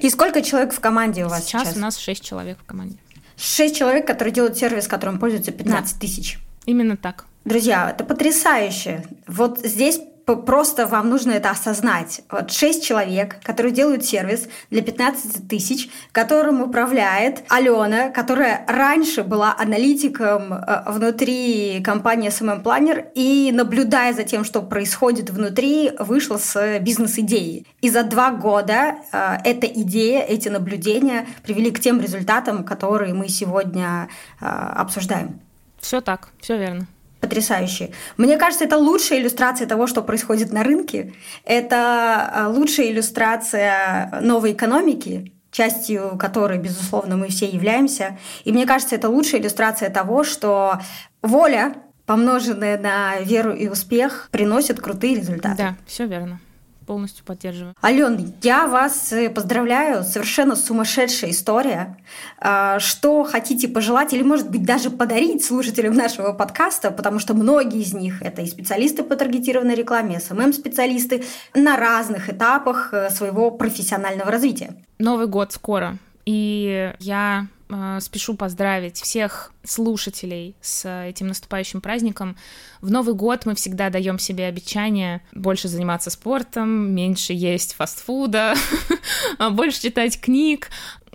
И 0.00 0.10
сколько 0.10 0.42
человек 0.42 0.72
в 0.72 0.80
команде 0.80 1.24
у 1.24 1.28
вас 1.28 1.44
сейчас? 1.44 1.62
Сейчас 1.62 1.76
у 1.76 1.80
нас 1.80 1.98
6 1.98 2.24
человек 2.24 2.58
в 2.58 2.64
команде. 2.64 2.96
6 3.36 3.76
человек, 3.76 4.06
которые 4.06 4.32
делают 4.32 4.56
сервис, 4.56 4.86
которым 4.88 5.18
пользуются 5.18 5.52
15 5.52 5.94
да. 5.94 6.00
тысяч. 6.00 6.38
Именно 6.64 6.96
так. 6.96 7.26
Друзья, 7.44 7.90
это 7.90 8.04
потрясающе. 8.04 9.04
Вот 9.26 9.60
здесь 9.62 10.00
просто 10.34 10.86
вам 10.86 11.08
нужно 11.08 11.32
это 11.32 11.50
осознать. 11.50 12.22
Вот 12.30 12.50
шесть 12.50 12.84
человек, 12.84 13.36
которые 13.44 13.72
делают 13.72 14.04
сервис 14.04 14.48
для 14.70 14.82
15 14.82 15.46
тысяч, 15.46 15.88
которым 16.10 16.62
управляет 16.62 17.44
Алена, 17.48 18.10
которая 18.10 18.64
раньше 18.66 19.22
была 19.22 19.54
аналитиком 19.56 20.52
э, 20.52 20.82
внутри 20.86 21.80
компании 21.84 22.30
SMM 22.30 22.62
Planner 22.64 23.06
и, 23.14 23.52
наблюдая 23.52 24.12
за 24.12 24.24
тем, 24.24 24.42
что 24.42 24.62
происходит 24.62 25.30
внутри, 25.30 25.92
вышла 26.00 26.38
с 26.38 26.80
бизнес-идеей. 26.80 27.66
И 27.80 27.88
за 27.88 28.02
два 28.02 28.32
года 28.32 28.96
э, 29.12 29.36
эта 29.44 29.68
идея, 29.68 30.22
эти 30.22 30.48
наблюдения 30.48 31.28
привели 31.44 31.70
к 31.70 31.78
тем 31.78 32.00
результатам, 32.00 32.64
которые 32.64 33.14
мы 33.14 33.28
сегодня 33.28 34.08
э, 34.40 34.46
обсуждаем. 34.46 35.40
Все 35.78 36.00
так, 36.00 36.30
все 36.40 36.58
верно 36.58 36.88
потрясающие. 37.20 37.90
Мне 38.16 38.36
кажется, 38.36 38.64
это 38.64 38.76
лучшая 38.76 39.20
иллюстрация 39.20 39.66
того, 39.66 39.86
что 39.86 40.02
происходит 40.02 40.52
на 40.52 40.62
рынке. 40.62 41.12
Это 41.44 42.30
а, 42.32 42.48
лучшая 42.48 42.90
иллюстрация 42.90 44.20
новой 44.20 44.52
экономики, 44.52 45.32
частью 45.50 46.16
которой, 46.18 46.58
безусловно, 46.58 47.16
мы 47.16 47.28
все 47.28 47.46
являемся. 47.46 48.18
И 48.44 48.52
мне 48.52 48.66
кажется, 48.66 48.94
это 48.94 49.08
лучшая 49.08 49.40
иллюстрация 49.40 49.90
того, 49.90 50.24
что 50.24 50.80
воля, 51.22 51.74
помноженная 52.04 52.78
на 52.78 53.18
веру 53.20 53.52
и 53.52 53.68
успех, 53.68 54.28
приносит 54.30 54.80
крутые 54.80 55.16
результаты. 55.16 55.56
Да, 55.56 55.76
все 55.86 56.06
верно 56.06 56.40
полностью 56.86 57.24
поддерживаю. 57.24 57.74
Ален, 57.82 58.32
я 58.42 58.66
вас 58.66 59.12
э, 59.12 59.28
поздравляю, 59.28 60.04
совершенно 60.04 60.56
сумасшедшая 60.56 61.30
история. 61.30 61.96
А, 62.38 62.78
что 62.78 63.24
хотите 63.24 63.68
пожелать 63.68 64.12
или, 64.12 64.22
может 64.22 64.50
быть, 64.50 64.64
даже 64.64 64.90
подарить 64.90 65.44
слушателям 65.44 65.94
нашего 65.94 66.32
подкаста, 66.32 66.90
потому 66.90 67.18
что 67.18 67.34
многие 67.34 67.82
из 67.82 67.92
них 67.92 68.22
это 68.22 68.42
и 68.42 68.46
специалисты 68.46 69.02
по 69.02 69.16
таргетированной 69.16 69.74
рекламе, 69.74 70.20
СММ-специалисты 70.20 71.24
на 71.54 71.76
разных 71.76 72.30
этапах 72.30 72.90
э, 72.92 73.10
своего 73.10 73.50
профессионального 73.50 74.30
развития. 74.30 74.74
Новый 74.98 75.26
год 75.26 75.52
скоро, 75.52 75.98
и 76.24 76.92
я 77.00 77.46
э, 77.68 77.98
спешу 78.00 78.34
поздравить 78.34 79.00
всех 79.00 79.52
слушателей 79.64 80.54
с 80.60 80.88
этим 81.06 81.28
наступающим 81.28 81.80
праздником. 81.80 82.36
В 82.80 82.90
Новый 82.90 83.14
год 83.14 83.46
мы 83.46 83.54
всегда 83.54 83.90
даем 83.90 84.18
себе 84.18 84.46
обещание 84.46 85.22
больше 85.32 85.68
заниматься 85.68 86.10
спортом, 86.10 86.94
меньше 86.94 87.32
есть 87.32 87.74
фастфуда, 87.74 88.54
больше 89.50 89.82
читать 89.82 90.20
книг, 90.20 90.70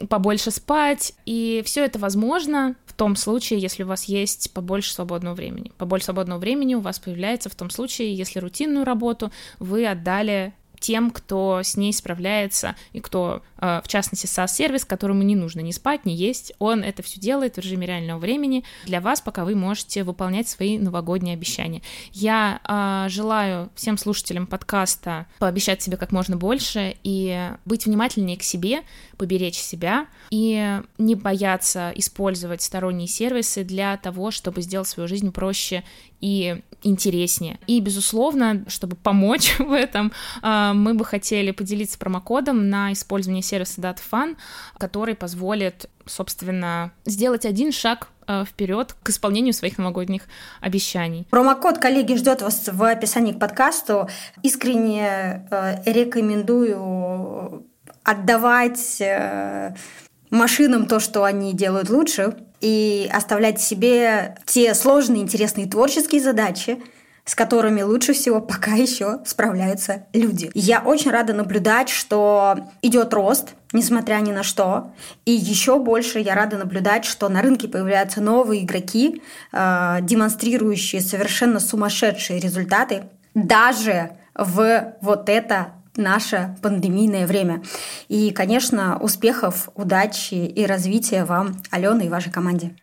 побольше 0.09 0.51
спать. 0.51 1.13
И 1.25 1.63
все 1.65 1.85
это 1.85 1.99
возможно 1.99 2.75
в 2.85 2.93
том 2.93 3.15
случае, 3.15 3.59
если 3.59 3.83
у 3.83 3.87
вас 3.87 4.05
есть 4.05 4.53
побольше 4.53 4.93
свободного 4.93 5.33
времени. 5.33 5.71
Побольше 5.77 6.05
свободного 6.05 6.39
времени 6.39 6.75
у 6.75 6.81
вас 6.81 6.99
появляется 6.99 7.49
в 7.49 7.55
том 7.55 7.69
случае, 7.69 8.15
если 8.15 8.39
рутинную 8.39 8.85
работу 8.85 9.31
вы 9.59 9.87
отдали 9.87 10.53
тем, 10.81 11.11
кто 11.11 11.61
с 11.63 11.77
ней 11.77 11.93
справляется 11.93 12.75
и 12.91 12.99
кто, 12.99 13.43
э, 13.57 13.81
в 13.83 13.87
частности, 13.87 14.25
SaaS-сервис, 14.25 14.83
которому 14.83 15.23
не 15.23 15.35
нужно 15.35 15.61
ни 15.61 15.71
спать, 15.71 16.05
ни 16.05 16.11
есть, 16.11 16.53
он 16.59 16.83
это 16.83 17.03
все 17.03 17.19
делает 17.19 17.55
в 17.55 17.59
режиме 17.59 17.87
реального 17.87 18.19
времени 18.19 18.65
для 18.85 18.99
вас, 18.99 19.21
пока 19.21 19.45
вы 19.45 19.55
можете 19.55 20.03
выполнять 20.03 20.49
свои 20.49 20.77
новогодние 20.77 21.35
обещания. 21.35 21.81
Я 22.11 22.59
э, 22.67 23.09
желаю 23.09 23.69
всем 23.75 23.97
слушателям 23.97 24.47
подкаста 24.47 25.27
пообещать 25.39 25.81
себе 25.81 25.97
как 25.97 26.11
можно 26.11 26.35
больше 26.35 26.95
и 27.03 27.51
быть 27.65 27.85
внимательнее 27.85 28.37
к 28.37 28.43
себе, 28.43 28.81
поберечь 29.17 29.57
себя 29.57 30.07
и 30.31 30.81
не 30.97 31.15
бояться 31.15 31.91
использовать 31.95 32.63
сторонние 32.63 33.07
сервисы 33.07 33.63
для 33.63 33.97
того, 33.97 34.31
чтобы 34.31 34.61
сделать 34.61 34.87
свою 34.87 35.07
жизнь 35.07 35.31
проще 35.31 35.83
и 36.21 36.61
интереснее. 36.83 37.59
И, 37.67 37.79
безусловно, 37.79 38.63
чтобы 38.67 38.95
помочь 38.95 39.55
в 39.59 39.71
этом, 39.71 40.11
а, 40.41 40.73
мы 40.73 40.93
бы 40.93 41.05
хотели 41.05 41.51
поделиться 41.51 41.97
промокодом 41.97 42.69
на 42.69 42.93
использование 42.93 43.43
сервиса 43.43 43.81
DataFun, 43.81 44.37
который 44.77 45.15
позволит, 45.15 45.89
собственно, 46.05 46.91
сделать 47.05 47.45
один 47.45 47.71
шаг 47.71 48.07
а, 48.25 48.45
вперед 48.45 48.95
к 49.03 49.09
исполнению 49.09 49.53
своих 49.53 49.77
новогодних 49.77 50.23
обещаний. 50.59 51.27
Промокод, 51.29 51.77
коллеги, 51.77 52.15
ждет 52.15 52.41
вас 52.41 52.69
в 52.71 52.83
описании 52.83 53.33
к 53.33 53.39
подкасту. 53.39 54.09
Искренне 54.41 55.47
э, 55.51 55.83
рекомендую 55.85 57.67
отдавать 58.03 59.01
э, 59.01 59.75
машинам 60.29 60.87
то, 60.87 60.99
что 60.99 61.23
они 61.23 61.53
делают 61.53 61.89
лучше, 61.89 62.37
и 62.61 63.09
оставлять 63.11 63.59
себе 63.59 64.37
те 64.45 64.73
сложные, 64.73 65.23
интересные 65.23 65.67
творческие 65.67 66.21
задачи, 66.21 66.81
с 67.25 67.35
которыми 67.35 67.81
лучше 67.81 68.13
всего 68.13 68.41
пока 68.41 68.73
еще 68.73 69.19
справляются 69.25 70.05
люди. 70.13 70.49
Я 70.53 70.81
очень 70.81 71.11
рада 71.11 71.33
наблюдать, 71.33 71.89
что 71.89 72.57
идет 72.81 73.13
рост, 73.13 73.49
несмотря 73.73 74.15
ни 74.15 74.31
на 74.31 74.43
что. 74.43 74.91
И 75.25 75.31
еще 75.31 75.79
больше 75.79 76.19
я 76.19 76.35
рада 76.35 76.57
наблюдать, 76.57 77.05
что 77.05 77.29
на 77.29 77.41
рынке 77.41 77.67
появляются 77.67 78.21
новые 78.21 78.63
игроки, 78.63 79.21
э, 79.51 79.97
демонстрирующие 80.01 81.01
совершенно 81.01 81.59
сумасшедшие 81.59 82.39
результаты, 82.39 83.03
даже 83.33 84.11
в 84.35 84.95
вот 85.01 85.29
это 85.29 85.73
наше 86.01 86.55
пандемийное 86.61 87.25
время. 87.25 87.63
И, 88.09 88.31
конечно, 88.31 88.97
успехов, 88.99 89.69
удачи 89.75 90.33
и 90.33 90.65
развития 90.65 91.23
вам, 91.23 91.61
Алена 91.71 92.03
и 92.03 92.09
вашей 92.09 92.31
команде. 92.31 92.75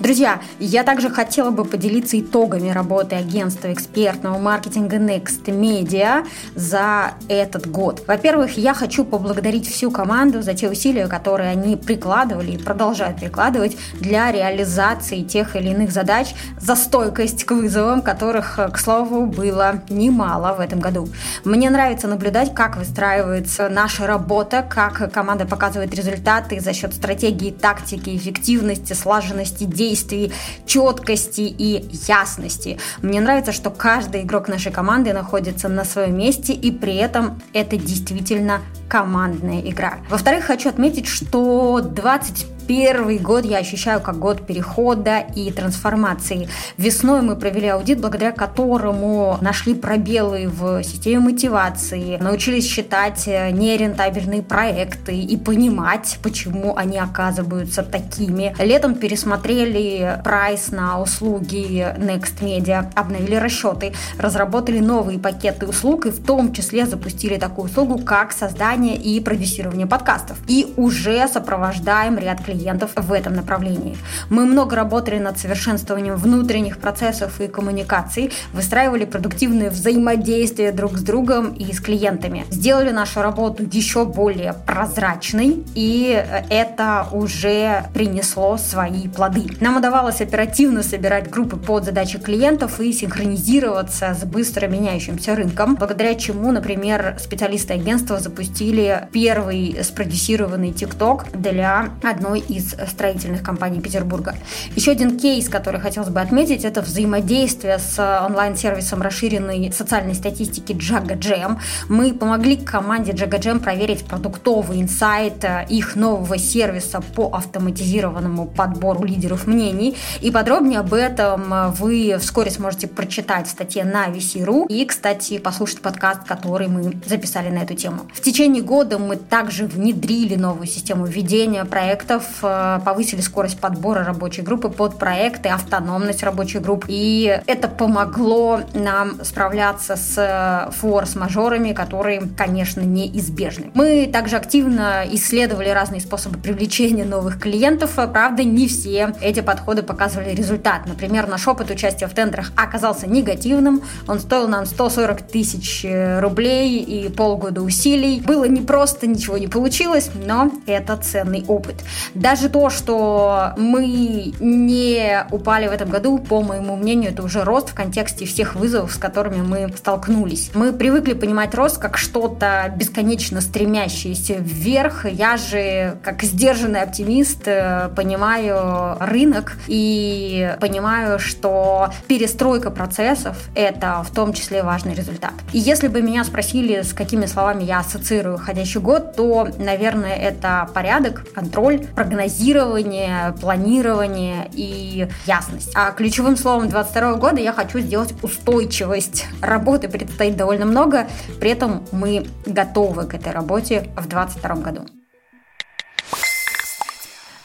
Друзья, 0.00 0.40
я 0.58 0.82
также 0.82 1.10
хотела 1.10 1.50
бы 1.50 1.66
поделиться 1.66 2.18
итогами 2.18 2.70
работы 2.70 3.16
агентства 3.16 3.70
экспертного 3.70 4.38
маркетинга 4.38 4.96
Next 4.96 5.44
Media 5.44 6.26
за 6.54 7.12
этот 7.28 7.70
год. 7.70 8.02
Во-первых, 8.06 8.56
я 8.56 8.72
хочу 8.72 9.04
поблагодарить 9.04 9.68
всю 9.68 9.90
команду 9.90 10.40
за 10.40 10.54
те 10.54 10.70
усилия, 10.70 11.06
которые 11.06 11.50
они 11.50 11.76
прикладывали 11.76 12.52
и 12.52 12.56
продолжают 12.56 13.18
прикладывать 13.18 13.76
для 14.00 14.32
реализации 14.32 15.20
тех 15.22 15.54
или 15.54 15.68
иных 15.68 15.92
задач, 15.92 16.28
за 16.58 16.76
стойкость 16.76 17.44
к 17.44 17.50
вызовам, 17.50 18.00
которых, 18.00 18.58
к 18.72 18.78
слову, 18.78 19.26
было 19.26 19.82
немало 19.90 20.54
в 20.54 20.60
этом 20.60 20.80
году. 20.80 21.10
Мне 21.44 21.68
нравится 21.68 22.08
наблюдать, 22.08 22.54
как 22.54 22.78
выстраивается 22.78 23.68
наша 23.68 24.06
работа, 24.06 24.66
как 24.66 25.12
команда 25.12 25.44
показывает 25.44 25.94
результаты 25.94 26.58
за 26.58 26.72
счет 26.72 26.94
стратегии, 26.94 27.50
тактики, 27.50 28.16
эффективности, 28.16 28.94
слаженности 28.94 29.64
действий 29.64 29.89
действий, 29.90 30.32
четкости 30.66 31.40
и 31.40 31.88
ясности. 32.06 32.78
Мне 33.02 33.20
нравится, 33.20 33.52
что 33.52 33.70
каждый 33.70 34.22
игрок 34.22 34.48
нашей 34.48 34.72
команды 34.72 35.12
находится 35.12 35.68
на 35.68 35.84
своем 35.84 36.16
месте, 36.16 36.52
и 36.52 36.70
при 36.70 36.96
этом 36.96 37.40
это 37.52 37.76
действительно 37.76 38.60
командная 38.88 39.60
игра. 39.60 39.98
Во-вторых, 40.08 40.44
хочу 40.44 40.68
отметить, 40.68 41.06
что 41.06 41.80
25 41.80 42.46
Первый 42.66 43.18
год 43.18 43.44
я 43.44 43.58
ощущаю 43.58 44.00
как 44.00 44.18
год 44.18 44.46
перехода 44.46 45.18
и 45.34 45.50
трансформации. 45.50 46.48
Весной 46.76 47.20
мы 47.20 47.36
провели 47.36 47.68
аудит, 47.68 48.00
благодаря 48.00 48.32
которому 48.32 49.38
нашли 49.40 49.74
пробелы 49.74 50.48
в 50.48 50.82
системе 50.84 51.20
мотивации, 51.20 52.16
научились 52.18 52.66
считать 52.66 53.26
э, 53.26 53.50
нерентабельные 53.50 54.42
проекты 54.42 55.18
и 55.18 55.36
понимать, 55.36 56.18
почему 56.22 56.76
они 56.76 56.98
оказываются 56.98 57.82
такими. 57.82 58.54
Летом 58.58 58.94
пересмотрели 58.94 60.20
прайс 60.22 60.70
на 60.70 61.00
услуги 61.00 61.86
Next 61.98 62.40
Media, 62.40 62.90
обновили 62.94 63.34
расчеты, 63.34 63.92
разработали 64.16 64.78
новые 64.78 65.18
пакеты 65.18 65.66
услуг 65.66 66.06
и 66.06 66.10
в 66.10 66.24
том 66.24 66.52
числе 66.52 66.86
запустили 66.86 67.36
такую 67.36 67.66
услугу, 67.66 67.98
как 67.98 68.32
создание 68.32 68.96
и 68.96 69.20
продюсирование 69.20 69.86
подкастов. 69.86 70.38
И 70.46 70.72
уже 70.76 71.26
сопровождаем 71.28 72.16
ряд 72.18 72.42
клиентов 72.44 72.59
клиентов 72.60 72.90
в 72.96 73.12
этом 73.12 73.34
направлении. 73.34 73.96
Мы 74.28 74.44
много 74.44 74.76
работали 74.76 75.18
над 75.18 75.38
совершенствованием 75.38 76.16
внутренних 76.16 76.78
процессов 76.78 77.40
и 77.40 77.48
коммуникаций, 77.48 78.32
выстраивали 78.52 79.04
продуктивные 79.04 79.70
взаимодействия 79.70 80.72
друг 80.72 80.98
с 80.98 81.02
другом 81.02 81.54
и 81.54 81.72
с 81.72 81.80
клиентами. 81.80 82.44
Сделали 82.50 82.90
нашу 82.90 83.22
работу 83.22 83.64
еще 83.72 84.04
более 84.04 84.54
прозрачной, 84.66 85.64
и 85.74 86.24
это 86.50 87.06
уже 87.12 87.84
принесло 87.94 88.58
свои 88.58 89.08
плоды. 89.08 89.44
Нам 89.60 89.78
удавалось 89.78 90.20
оперативно 90.20 90.82
собирать 90.82 91.30
группы 91.30 91.56
под 91.56 91.84
задачи 91.84 92.18
клиентов 92.18 92.80
и 92.80 92.92
синхронизироваться 92.92 94.14
с 94.14 94.24
быстро 94.24 94.66
меняющимся 94.66 95.34
рынком, 95.34 95.76
благодаря 95.76 96.14
чему, 96.14 96.52
например, 96.52 97.16
специалисты 97.18 97.74
агентства 97.74 98.18
запустили 98.18 99.08
первый 99.12 99.78
спродюсированный 99.82 100.72
ТикТок 100.72 101.26
для 101.32 101.90
одной 102.02 102.39
из 102.48 102.74
строительных 102.88 103.42
компаний 103.42 103.80
Петербурга. 103.80 104.34
Еще 104.76 104.92
один 104.92 105.18
кейс, 105.18 105.48
который 105.48 105.80
хотелось 105.80 106.08
бы 106.08 106.20
отметить, 106.20 106.64
это 106.64 106.80
взаимодействие 106.82 107.78
с 107.78 107.98
онлайн-сервисом 108.26 109.02
расширенной 109.02 109.72
социальной 109.72 110.14
статистики 110.14 110.72
Jaga 110.72 111.18
Jam. 111.18 111.58
Мы 111.88 112.12
помогли 112.12 112.56
команде 112.56 113.12
Jaga 113.12 113.40
Jam 113.40 113.60
проверить 113.60 114.04
продуктовый 114.04 114.80
инсайт 114.80 115.44
э, 115.44 115.66
их 115.68 115.96
нового 115.96 116.38
сервиса 116.38 117.00
по 117.00 117.30
автоматизированному 117.32 118.46
подбору 118.46 119.04
лидеров 119.04 119.46
мнений. 119.46 119.96
И 120.20 120.30
подробнее 120.30 120.80
об 120.80 120.94
этом 120.94 121.52
э, 121.52 121.68
вы 121.70 122.16
вскоре 122.20 122.50
сможете 122.50 122.88
прочитать 122.88 123.46
в 123.46 123.50
статье 123.50 123.84
на 123.84 124.08
VC.ru 124.08 124.66
и, 124.68 124.84
кстати, 124.84 125.38
послушать 125.38 125.80
подкаст, 125.80 126.24
который 126.24 126.68
мы 126.68 126.94
записали 127.06 127.48
на 127.48 127.58
эту 127.58 127.74
тему. 127.74 128.02
В 128.12 128.20
течение 128.20 128.62
года 128.62 128.98
мы 128.98 129.16
также 129.16 129.66
внедрили 129.66 130.36
новую 130.36 130.66
систему 130.66 131.06
ведения 131.06 131.64
проектов 131.64 132.10
Э, 132.10 132.29
повысили 132.40 133.20
скорость 133.20 133.58
подбора 133.60 134.04
рабочей 134.04 134.42
группы 134.42 134.68
под 134.68 134.98
проекты, 134.98 135.48
автономность 135.48 136.22
рабочей 136.22 136.58
группы. 136.58 136.86
И 136.88 137.40
это 137.46 137.68
помогло 137.68 138.60
нам 138.74 139.24
справляться 139.24 139.96
с 139.96 140.14
э, 140.16 140.70
форс-мажорами, 140.72 141.72
которые, 141.72 142.22
конечно, 142.36 142.80
неизбежны. 142.80 143.70
Мы 143.74 144.08
также 144.12 144.36
активно 144.36 145.04
исследовали 145.10 145.68
разные 145.68 146.00
способы 146.00 146.38
привлечения 146.38 147.04
новых 147.04 147.40
клиентов. 147.40 147.92
Правда, 147.94 148.44
не 148.44 148.68
все 148.68 149.12
эти 149.20 149.40
подходы 149.40 149.82
показывали 149.82 150.34
результат. 150.34 150.86
Например, 150.86 151.26
наш 151.26 151.46
опыт 151.48 151.70
участия 151.70 152.06
в 152.06 152.14
тендерах 152.14 152.52
оказался 152.56 153.08
негативным. 153.08 153.82
Он 154.08 154.20
стоил 154.20 154.48
нам 154.48 154.66
140 154.66 155.22
тысяч 155.22 155.84
э, 155.84 156.20
рублей 156.20 156.78
и 156.78 157.08
полгода 157.08 157.62
усилий. 157.62 158.20
Было 158.20 158.44
непросто, 158.44 159.06
ничего 159.06 159.38
не 159.38 159.48
получилось, 159.48 160.10
но 160.14 160.50
это 160.66 160.96
ценный 160.96 161.44
опыт. 161.46 161.76
Даже 162.20 162.50
то, 162.50 162.68
что 162.68 163.54
мы 163.56 164.34
не 164.40 165.26
упали 165.30 165.68
в 165.68 165.72
этом 165.72 165.88
году, 165.88 166.18
по 166.18 166.42
моему 166.42 166.76
мнению, 166.76 167.12
это 167.12 167.22
уже 167.22 167.44
рост 167.44 167.70
в 167.70 167.74
контексте 167.74 168.26
всех 168.26 168.56
вызовов, 168.56 168.92
с 168.92 168.98
которыми 168.98 169.40
мы 169.40 169.72
столкнулись. 169.74 170.50
Мы 170.54 170.74
привыкли 170.74 171.14
понимать 171.14 171.54
рост 171.54 171.78
как 171.78 171.96
что-то 171.96 172.70
бесконечно 172.76 173.40
стремящееся 173.40 174.34
вверх. 174.34 175.06
Я 175.10 175.38
же, 175.38 175.96
как 176.02 176.22
сдержанный 176.22 176.82
оптимист, 176.82 177.44
э, 177.46 177.88
понимаю 177.96 178.98
рынок 179.00 179.56
и 179.66 180.54
понимаю, 180.60 181.18
что 181.18 181.88
перестройка 182.06 182.70
процессов– 182.70 183.38
это 183.54 184.02
в 184.02 184.14
том 184.14 184.34
числе 184.34 184.62
важный 184.62 184.92
результат. 184.92 185.32
И 185.54 185.58
если 185.58 185.88
бы 185.88 186.02
меня 186.02 186.22
спросили, 186.24 186.82
с 186.82 186.92
какими 186.92 187.24
словами 187.24 187.64
я 187.64 187.78
ассоциирую 187.78 188.36
ходящий 188.36 188.80
год, 188.80 189.16
то, 189.16 189.48
наверное, 189.58 190.16
это 190.16 190.68
порядок, 190.74 191.24
контроль, 191.32 191.86
прогнозирование, 192.10 193.34
планирование 193.40 194.50
и 194.52 195.08
ясность. 195.26 195.70
А 195.76 195.92
ключевым 195.92 196.36
словом 196.36 196.68
22 196.68 197.14
года 197.14 197.40
я 197.40 197.52
хочу 197.52 197.78
сделать 197.78 198.14
устойчивость. 198.22 199.26
Работы 199.40 199.88
предстоит 199.88 200.36
довольно 200.36 200.66
много, 200.66 201.06
при 201.38 201.50
этом 201.50 201.84
мы 201.92 202.26
готовы 202.46 203.06
к 203.06 203.14
этой 203.14 203.32
работе 203.32 203.90
в 203.96 204.08
2022 204.08 204.54
году. 204.56 204.99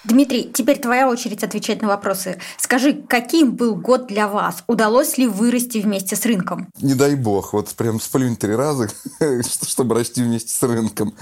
Дмитрий, 0.06 0.52
теперь 0.54 0.80
твоя 0.80 1.10
очередь 1.10 1.44
отвечать 1.44 1.82
на 1.82 1.88
вопросы. 1.88 2.40
Скажи, 2.58 2.94
каким 2.94 3.56
был 3.56 3.76
год 3.76 4.08
для 4.08 4.28
вас? 4.28 4.64
Удалось 4.68 5.18
ли 5.18 5.28
вырасти 5.28 5.80
вместе 5.80 6.16
с 6.16 6.26
рынком? 6.26 6.68
Не 6.80 6.94
дай 6.94 7.16
бог, 7.16 7.54
вот 7.54 7.70
прям 7.70 8.00
сплюнь 8.00 8.36
три 8.36 8.56
раза, 8.56 8.90
чтобы 9.68 9.96
расти 9.96 10.22
вместе 10.22 10.54
с 10.54 10.62
рынком. 10.62 11.16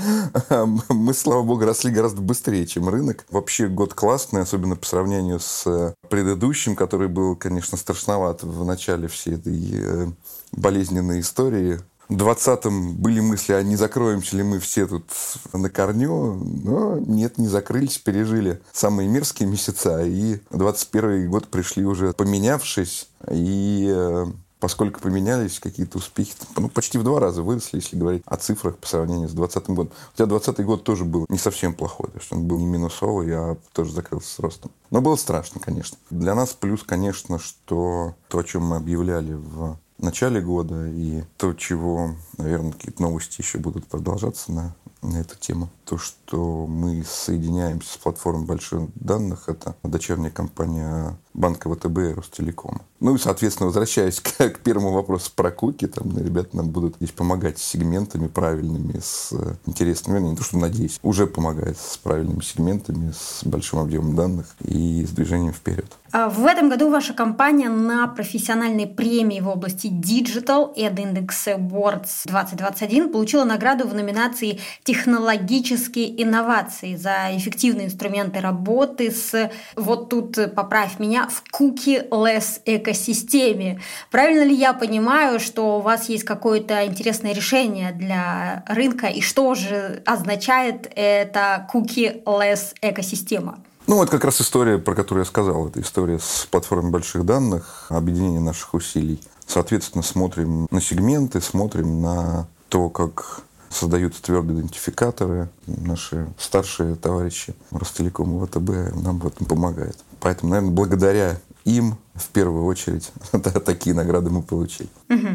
Мы, 0.89 1.13
слава 1.13 1.43
богу, 1.43 1.65
росли 1.65 1.91
гораздо 1.91 2.21
быстрее, 2.21 2.67
чем 2.67 2.89
рынок. 2.89 3.25
Вообще 3.29 3.67
год 3.67 3.93
классный, 3.93 4.41
особенно 4.41 4.75
по 4.75 4.85
сравнению 4.85 5.39
с 5.39 5.95
предыдущим, 6.09 6.75
который 6.75 7.07
был, 7.07 7.37
конечно, 7.37 7.77
страшноват 7.77 8.43
в 8.43 8.65
начале 8.65 9.07
всей 9.07 9.35
этой 9.35 9.59
э, 9.71 10.07
болезненной 10.51 11.21
истории 11.21 11.79
в 12.09 12.15
20-м 12.15 12.95
были 12.95 13.19
мысли, 13.19 13.53
а 13.53 13.63
не 13.63 13.75
закроемся 13.75 14.35
ли 14.35 14.43
мы 14.43 14.59
все 14.59 14.87
тут 14.87 15.05
на 15.53 15.69
корню. 15.69 16.33
Но 16.33 16.99
нет, 16.99 17.37
не 17.37 17.47
закрылись, 17.47 17.97
пережили 17.97 18.61
самые 18.71 19.07
мерзкие 19.07 19.49
месяца. 19.49 20.03
И 20.05 20.39
21 20.51 21.29
год 21.29 21.47
пришли 21.47 21.85
уже 21.85 22.13
поменявшись. 22.13 23.07
И 23.31 23.91
э, 23.93 24.25
поскольку 24.63 25.01
поменялись 25.01 25.59
какие-то 25.59 25.97
успехи, 25.97 26.33
ну, 26.55 26.69
почти 26.69 26.97
в 26.97 27.03
два 27.03 27.19
раза 27.19 27.41
выросли, 27.41 27.77
если 27.77 27.97
говорить 27.97 28.23
о 28.25 28.37
цифрах 28.37 28.77
по 28.77 28.87
сравнению 28.87 29.27
с 29.27 29.33
2020 29.33 29.75
годом. 29.75 29.93
Хотя 30.11 30.25
2020 30.25 30.65
год 30.65 30.83
тоже 30.85 31.03
был 31.03 31.25
не 31.27 31.37
совсем 31.37 31.73
плохой, 31.73 32.07
то 32.07 32.19
есть 32.19 32.31
он 32.31 32.47
был 32.47 32.59
не 32.59 32.65
минусовый, 32.65 33.27
а 33.35 33.57
тоже 33.73 33.91
закрылся 33.91 34.33
с 34.33 34.39
ростом. 34.39 34.71
Но 34.89 35.01
было 35.01 35.17
страшно, 35.17 35.59
конечно. 35.59 35.97
Для 36.09 36.33
нас 36.33 36.53
плюс, 36.53 36.81
конечно, 36.83 37.39
что 37.39 38.15
то, 38.29 38.39
о 38.39 38.43
чем 38.45 38.63
мы 38.63 38.77
объявляли 38.77 39.33
в 39.33 39.77
начале 39.97 40.41
года 40.41 40.87
и 40.87 41.23
то, 41.37 41.53
чего, 41.53 42.15
наверное, 42.37 42.71
какие-то 42.71 43.01
новости 43.01 43.41
еще 43.41 43.57
будут 43.57 43.87
продолжаться 43.87 44.51
на, 44.51 44.75
на 45.03 45.17
эту 45.17 45.37
тему. 45.37 45.69
То, 45.85 45.97
что 45.97 46.65
мы 46.67 47.03
соединяемся 47.07 47.93
с 47.93 47.97
платформой 47.97 48.45
больших 48.45 48.81
данных, 48.95 49.49
это 49.49 49.75
дочерняя 49.83 50.31
компания 50.31 51.17
банка 51.33 51.73
ВТБ 51.73 51.97
и 51.97 52.13
Ростелекома. 52.13 52.81
Ну 52.99 53.15
и, 53.15 53.17
соответственно, 53.17 53.67
возвращаясь 53.67 54.19
к, 54.21 54.37
к 54.37 54.59
первому 54.59 54.91
вопросу 54.91 55.31
про 55.35 55.51
куки, 55.51 55.87
там 55.87 56.09
ну, 56.09 56.23
ребята 56.23 56.55
нам 56.55 56.69
будут 56.69 56.95
здесь 56.95 57.11
помогать 57.11 57.59
с 57.59 57.63
сегментами 57.63 58.27
правильными, 58.27 58.99
с 58.99 59.33
э, 59.33 59.55
интересными, 59.65 60.19
не 60.19 60.35
то, 60.35 60.43
что 60.43 60.57
надеюсь, 60.57 60.99
уже 61.03 61.27
помогает 61.27 61.77
с 61.77 61.97
правильными 61.97 62.41
сегментами, 62.41 63.11
с 63.11 63.43
большим 63.43 63.79
объемом 63.79 64.15
данных 64.15 64.55
и 64.63 65.05
с 65.05 65.09
движением 65.09 65.53
вперед. 65.53 65.91
А 66.11 66.29
в 66.29 66.45
этом 66.45 66.69
году 66.69 66.91
ваша 66.91 67.13
компания 67.13 67.69
на 67.69 68.07
профессиональной 68.07 68.85
премии 68.85 69.39
в 69.39 69.47
области 69.47 69.87
Digital 69.87 70.75
Ad 70.77 70.95
Index 70.95 71.29
Awards 71.47 72.27
2021 72.27 73.11
получила 73.11 73.43
награду 73.45 73.87
в 73.87 73.95
номинации 73.95 74.59
«Технологические 74.93 76.21
инновации» 76.21 76.95
за 76.95 77.35
эффективные 77.35 77.87
инструменты 77.87 78.41
работы 78.41 79.09
с, 79.09 79.49
вот 79.75 80.09
тут 80.09 80.37
поправь 80.53 80.99
меня, 80.99 81.27
в 81.29 81.43
cookie-less 81.51 82.61
экосистеме. 82.65 83.81
Правильно 84.11 84.43
ли 84.43 84.53
я 84.53 84.73
понимаю, 84.73 85.39
что 85.39 85.79
у 85.79 85.81
вас 85.81 86.09
есть 86.09 86.25
какое-то 86.25 86.85
интересное 86.85 87.33
решение 87.33 87.91
для 87.91 88.63
рынка, 88.67 89.07
и 89.07 89.21
что 89.21 89.55
же 89.55 90.03
означает 90.05 90.87
эта 90.95 91.67
cookie-less 91.73 92.75
экосистема? 92.81 93.57
Ну, 93.87 94.03
это 94.03 94.11
как 94.11 94.25
раз 94.25 94.41
история, 94.41 94.77
про 94.77 94.93
которую 94.93 95.23
я 95.23 95.27
сказал. 95.27 95.69
Это 95.69 95.81
история 95.81 96.19
с 96.19 96.47
платформой 96.51 96.91
больших 96.91 97.25
данных, 97.25 97.87
объединение 97.89 98.41
наших 98.41 98.75
усилий. 98.75 99.19
Соответственно, 99.47 100.03
смотрим 100.03 100.67
на 100.69 100.79
сегменты, 100.79 101.41
смотрим 101.41 102.03
на 102.03 102.47
то, 102.69 102.89
как 102.89 103.41
создаются 103.73 104.21
твердые 104.21 104.59
идентификаторы. 104.59 105.49
Наши 105.67 106.27
старшие 106.37 106.95
товарищи 106.95 107.55
Ростелеком 107.71 108.43
и 108.43 108.45
ВТБ 108.45 108.95
нам 109.03 109.19
в 109.19 109.27
этом 109.27 109.45
помогают. 109.45 109.97
Поэтому, 110.19 110.51
наверное, 110.51 110.73
благодаря 110.73 111.37
им 111.65 111.97
в 112.15 112.27
первую 112.29 112.65
очередь 112.65 113.11
такие 113.65 113.95
награды 113.95 114.29
мы 114.29 114.41
получили. 114.41 114.89
Угу. 115.09 115.27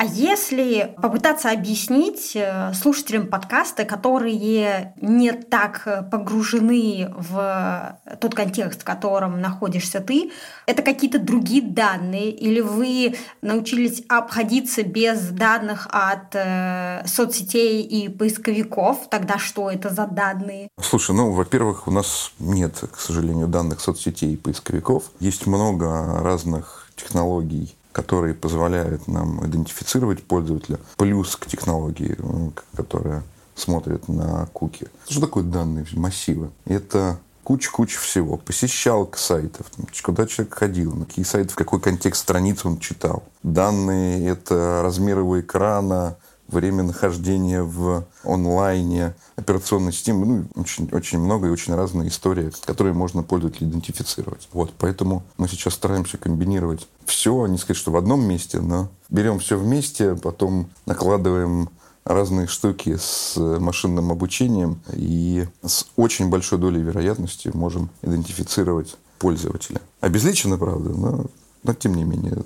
А 0.00 0.04
если 0.06 0.94
попытаться 0.96 1.50
объяснить 1.50 2.32
э, 2.34 2.72
слушателям 2.72 3.26
подкаста, 3.26 3.84
которые 3.84 4.94
не 4.98 5.32
так 5.32 6.08
погружены 6.10 7.12
в 7.18 7.98
тот 8.18 8.34
контекст, 8.34 8.80
в 8.80 8.84
котором 8.84 9.42
находишься 9.42 10.00
ты, 10.00 10.32
это 10.64 10.82
какие-то 10.82 11.18
другие 11.18 11.60
данные, 11.60 12.30
или 12.30 12.60
вы 12.60 13.14
научились 13.42 14.02
обходиться 14.08 14.84
без 14.84 15.20
данных 15.28 15.86
от 15.90 16.34
э, 16.34 17.02
соцсетей 17.06 17.82
и 17.82 18.08
поисковиков, 18.08 19.06
тогда 19.10 19.36
что 19.36 19.70
это 19.70 19.90
за 19.90 20.06
данные? 20.06 20.70
Слушай, 20.80 21.14
ну, 21.14 21.30
во-первых, 21.32 21.86
у 21.86 21.90
нас 21.90 22.32
нет, 22.38 22.82
к 22.90 22.98
сожалению, 22.98 23.48
данных 23.48 23.82
соцсетей 23.82 24.32
и 24.32 24.36
поисковиков. 24.38 25.10
Есть 25.20 25.46
много 25.46 26.22
разных 26.22 26.88
технологий, 26.96 27.76
которые 27.92 28.34
позволяют 28.34 29.08
нам 29.08 29.44
идентифицировать 29.46 30.22
пользователя, 30.22 30.78
плюс 30.96 31.36
к 31.36 31.46
технологии, 31.46 32.16
э, 32.18 32.50
которая 32.76 33.22
смотрит 33.54 34.08
на 34.08 34.46
куки. 34.52 34.88
Что 35.08 35.20
такое 35.20 35.44
данные, 35.44 35.86
массивы? 35.92 36.50
Это 36.64 37.18
куча-куча 37.44 37.98
всего. 37.98 38.36
Посещалка 38.36 39.18
сайтов, 39.18 39.66
куда 40.02 40.26
человек 40.26 40.54
ходил, 40.54 40.94
на 40.94 41.04
какие 41.04 41.24
сайты, 41.24 41.50
в 41.50 41.56
какой 41.56 41.80
контекст 41.80 42.22
страницы 42.22 42.68
он 42.68 42.78
читал. 42.78 43.24
Данные— 43.42 44.28
это 44.28 44.82
размер 44.82 45.18
его 45.18 45.40
экрана, 45.40 46.16
время 46.50 46.82
нахождения 46.82 47.62
в 47.62 48.04
онлайне, 48.24 49.14
операционной 49.36 49.92
системы. 49.92 50.26
Ну, 50.26 50.44
очень, 50.62 50.88
очень 50.92 51.18
много 51.18 51.48
и 51.48 51.50
очень 51.50 51.74
разные 51.74 52.08
истории, 52.08 52.52
которые 52.64 52.92
можно 52.94 53.22
пользователя 53.22 53.68
идентифицировать. 53.68 54.48
Вот, 54.52 54.72
поэтому 54.78 55.22
мы 55.38 55.48
сейчас 55.48 55.74
стараемся 55.74 56.18
комбинировать 56.18 56.86
все, 57.04 57.46
не 57.46 57.58
сказать, 57.58 57.76
что 57.76 57.90
в 57.92 57.96
одном 57.96 58.22
месте, 58.22 58.60
но 58.60 58.88
берем 59.08 59.38
все 59.38 59.56
вместе, 59.58 60.16
потом 60.16 60.70
накладываем 60.86 61.70
разные 62.04 62.46
штуки 62.46 62.96
с 62.98 63.36
машинным 63.36 64.10
обучением 64.10 64.80
и 64.92 65.46
с 65.64 65.86
очень 65.96 66.28
большой 66.28 66.58
долей 66.58 66.82
вероятности 66.82 67.50
можем 67.52 67.90
идентифицировать 68.02 68.96
пользователя. 69.18 69.80
Обезличенно, 70.00 70.56
правда, 70.56 70.90
но, 70.90 71.26
но 71.62 71.74
тем 71.74 71.94
не 71.94 72.04
менее. 72.04 72.42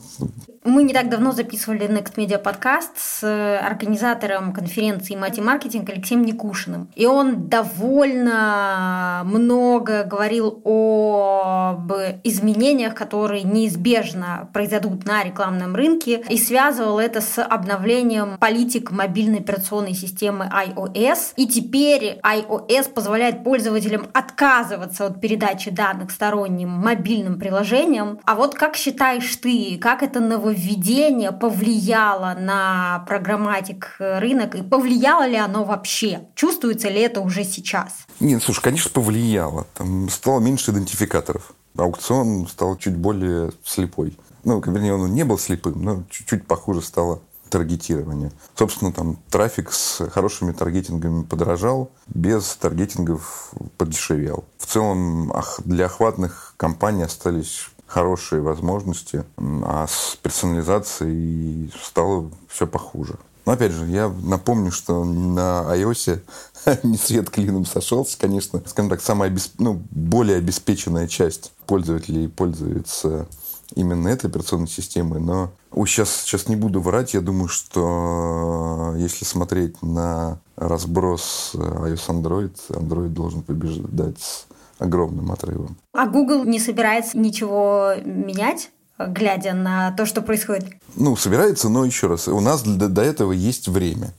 Мы 0.67 0.83
не 0.85 0.95
так 0.95 1.11
давно 1.11 1.33
записывали 1.33 1.87
Next 1.87 2.15
Media 2.15 2.39
подкаст 2.39 2.93
с 2.97 3.59
организатором 3.61 4.55
конференции 4.55 5.15
Мати 5.15 5.41
Маркетинг 5.41 5.91
Алексеем 5.91 6.25
Никушиным. 6.25 6.89
И 6.95 7.05
он 7.05 7.51
довольно 7.51 9.21
много 9.27 10.05
говорил 10.05 10.63
об 10.65 11.93
изменениях, 12.25 12.95
которые 12.95 13.43
неизбежно 13.43 14.49
произойдут 14.55 15.05
на 15.05 15.23
рекламном 15.23 15.77
рынке, 15.77 16.25
и 16.31 16.39
связывал 16.39 16.99
это 16.99 17.21
с 17.21 17.43
обновлением 17.45 18.39
политик 18.39 18.91
мобильной 18.91 19.41
операционной 19.41 19.93
системы 19.93 20.51
iOS. 20.51 21.35
И 21.37 21.47
теперь 21.47 22.19
iOS 22.23 22.91
позволяет 22.91 23.45
пользователям 23.45 24.07
отказываться 24.15 25.05
от 25.05 25.21
передачи 25.21 25.71
данных 25.71 26.11
сторонним 26.11 26.71
мобильным 26.71 27.39
приложениям. 27.39 28.19
А 28.25 28.35
вот 28.35 28.55
как 28.55 28.77
считаешь 28.77 29.37
ты, 29.37 29.77
как 29.79 30.03
это 30.03 30.21
нововведение 30.21 30.54
нововведение 30.55 31.33
повлияло 31.33 32.35
на 32.39 33.05
программатик 33.07 33.97
рынок 33.99 34.55
и 34.55 34.63
повлияло 34.63 35.27
ли 35.27 35.37
оно 35.37 35.65
вообще? 35.65 36.29
Чувствуется 36.35 36.89
ли 36.89 37.01
это 37.01 37.21
уже 37.21 37.45
сейчас? 37.45 38.07
Нет, 38.21 38.43
слушай, 38.43 38.63
конечно, 38.63 38.91
повлияло. 38.91 39.67
Там 39.75 40.09
стало 40.09 40.41
меньше 40.41 40.71
идентификаторов. 40.71 41.53
Аукцион 41.77 42.47
стал 42.47 42.77
чуть 42.77 42.97
более 42.97 43.53
слепой. 43.65 44.17
Ну, 44.45 44.61
вернее, 44.61 44.95
он 44.95 45.13
не 45.13 45.25
был 45.25 45.39
слепым, 45.39 45.83
но 45.83 46.05
чуть-чуть 46.09 46.47
похуже 46.47 46.83
стало 46.83 47.21
таргетирования. 47.51 48.33
Собственно, 48.57 48.93
там 48.93 49.19
трафик 49.31 49.73
с 49.73 50.09
хорошими 50.11 50.53
таргетингами 50.53 51.25
подорожал, 51.25 51.91
без 52.07 52.57
таргетингов 52.57 53.53
подешевел. 53.77 54.45
В 54.59 54.67
целом 54.67 55.33
для 55.65 55.87
охватных 55.87 56.55
компаний 56.57 57.05
остались 57.05 57.69
хорошие 57.95 58.43
возможности, 58.43 59.25
а 59.39 59.87
с 59.87 60.19
персонализацией 60.21 61.73
стало 61.81 62.29
все 62.49 62.67
похуже. 62.67 63.15
Но 63.47 63.53
опять 63.53 63.71
же, 63.71 63.87
я 63.87 64.09
напомню, 64.09 64.73
что 64.73 65.05
на 65.05 65.65
iOS 65.77 66.21
не 66.83 66.97
свет 66.97 67.31
клином 67.31 67.65
сошелся, 67.65 68.19
конечно, 68.19 68.61
скажем 68.67 68.91
так, 68.91 69.01
самая 69.01 69.31
обесп... 69.31 69.55
ну, 69.59 69.81
более 69.91 70.39
обеспеченная 70.39 71.07
часть 71.07 71.53
пользователей 71.67 72.29
пользуется 72.29 73.29
именно 73.77 74.09
этой 74.09 74.27
операционной 74.27 74.69
системой, 74.69 75.21
но 75.21 75.53
Ой, 75.71 75.87
сейчас, 75.87 76.23
сейчас 76.23 76.49
не 76.49 76.57
буду 76.57 76.81
врать. 76.81 77.15
Я 77.15 77.21
думаю, 77.21 77.49
что 77.49 78.95
если 78.97 79.25
смотреть 79.25 79.83
на 79.83 80.39
разброс 80.57 81.53
iOS 81.55 82.09
Android, 82.09 82.57
Android 82.71 83.09
должен 83.09 83.43
побеждать 83.43 84.47
огромным 84.79 85.33
отрывом. 85.33 85.77
А 85.93 86.07
Google 86.07 86.45
не 86.45 86.59
собирается 86.59 87.19
ничего 87.19 87.93
менять? 88.05 88.71
глядя 88.99 89.55
на 89.55 89.93
то, 89.93 90.07
что 90.07 90.23
происходит? 90.23 90.67
Ну, 90.97 91.17
собирается, 91.17 91.69
но 91.69 91.85
еще 91.85 92.07
раз, 92.07 92.29
у 92.29 92.41
нас 92.41 92.63
до, 92.63 92.89
до 92.89 93.03
этого 93.03 93.33
есть 93.33 93.69
время. 93.69 94.13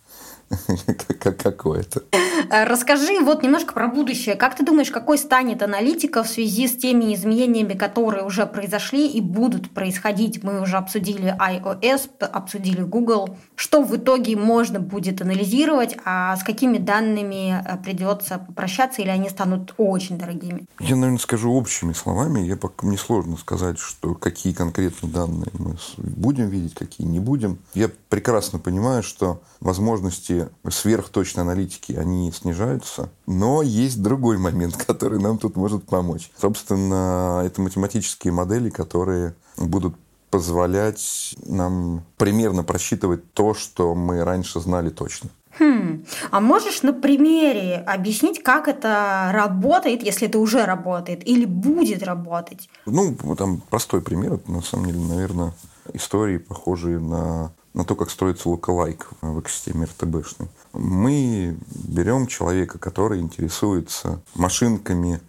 Как 1.19 1.37
какое-то. 1.37 2.03
Расскажи 2.49 3.19
вот 3.21 3.43
немножко 3.43 3.73
про 3.73 3.87
будущее. 3.87 4.35
Как 4.35 4.55
ты 4.55 4.63
думаешь, 4.63 4.91
какой 4.91 5.17
станет 5.17 5.63
аналитика 5.63 6.23
в 6.23 6.27
связи 6.27 6.67
с 6.67 6.75
теми 6.75 7.13
изменениями, 7.15 7.73
которые 7.73 8.23
уже 8.23 8.45
произошли 8.45 9.07
и 9.07 9.21
будут 9.21 9.71
происходить? 9.71 10.43
Мы 10.43 10.61
уже 10.61 10.77
обсудили 10.77 11.35
iOS, 11.39 12.09
обсудили 12.19 12.81
Google. 12.81 13.37
Что 13.55 13.81
в 13.81 13.95
итоге 13.95 14.35
можно 14.35 14.79
будет 14.79 15.21
анализировать, 15.21 15.97
а 16.05 16.35
с 16.35 16.43
какими 16.43 16.77
данными 16.77 17.63
э, 17.65 17.77
придется 17.83 18.37
попрощаться 18.37 19.01
или 19.01 19.09
они 19.09 19.29
станут 19.29 19.73
очень 19.77 20.17
дорогими? 20.17 20.65
Я, 20.79 20.95
наверное, 20.95 21.19
скажу 21.19 21.51
общими 21.51 21.93
словами. 21.93 22.41
Я 22.41 22.57
мне 22.81 22.97
сложно 22.97 23.37
сказать, 23.37 23.79
что 23.79 24.13
какие 24.13 24.53
конкретно 24.53 25.09
данные 25.09 25.51
мы 25.57 25.75
будем 25.97 26.49
видеть, 26.49 26.75
какие 26.75 27.07
не 27.07 27.19
будем. 27.19 27.57
Я 27.73 27.89
прекрасно 28.09 28.59
понимаю, 28.59 29.03
что 29.03 29.41
возможности 29.59 30.34
сверхточной 30.69 31.43
аналитики, 31.43 31.93
они 31.93 32.31
снижаются. 32.31 33.09
Но 33.27 33.61
есть 33.61 34.01
другой 34.01 34.37
момент, 34.37 34.77
который 34.87 35.19
нам 35.19 35.37
тут 35.37 35.55
может 35.55 35.85
помочь. 35.85 36.31
Собственно, 36.39 37.43
это 37.45 37.61
математические 37.61 38.33
модели, 38.33 38.69
которые 38.69 39.35
будут 39.57 39.95
позволять 40.29 41.35
нам 41.45 42.03
примерно 42.17 42.63
просчитывать 42.63 43.31
то, 43.33 43.53
что 43.53 43.95
мы 43.95 44.23
раньше 44.23 44.59
знали 44.59 44.89
точно. 44.89 45.29
Хм. 45.59 46.03
А 46.31 46.41
можешь 46.41 46.81
на 46.81 46.91
примере 46.91 47.77
объяснить, 47.77 48.43
как 48.43 48.67
это 48.67 49.29
работает, 49.33 50.03
если 50.03 50.27
это 50.27 50.39
уже 50.39 50.65
работает, 50.65 51.25
или 51.25 51.45
будет 51.45 52.03
работать? 52.03 52.69
Ну, 52.85 53.15
там 53.37 53.61
простой 53.69 54.01
пример. 54.01 54.39
На 54.47 54.61
самом 54.61 54.87
деле, 54.87 54.99
наверное, 54.99 55.53
истории, 55.93 56.37
похожие 56.37 56.99
на 56.99 57.53
на 57.75 57.83
то, 57.83 57.95
как 57.95 58.09
строится 58.09 58.49
локалайк 58.49 59.09
в 59.21 59.41
экосистеме 59.41 59.85
РТБшной. 59.85 60.47
Мы 60.73 61.57
берем 61.67 62.25
человека, 62.25 62.79
который 62.79 63.19
интересуется 63.19 64.21
машинками, 64.33 65.19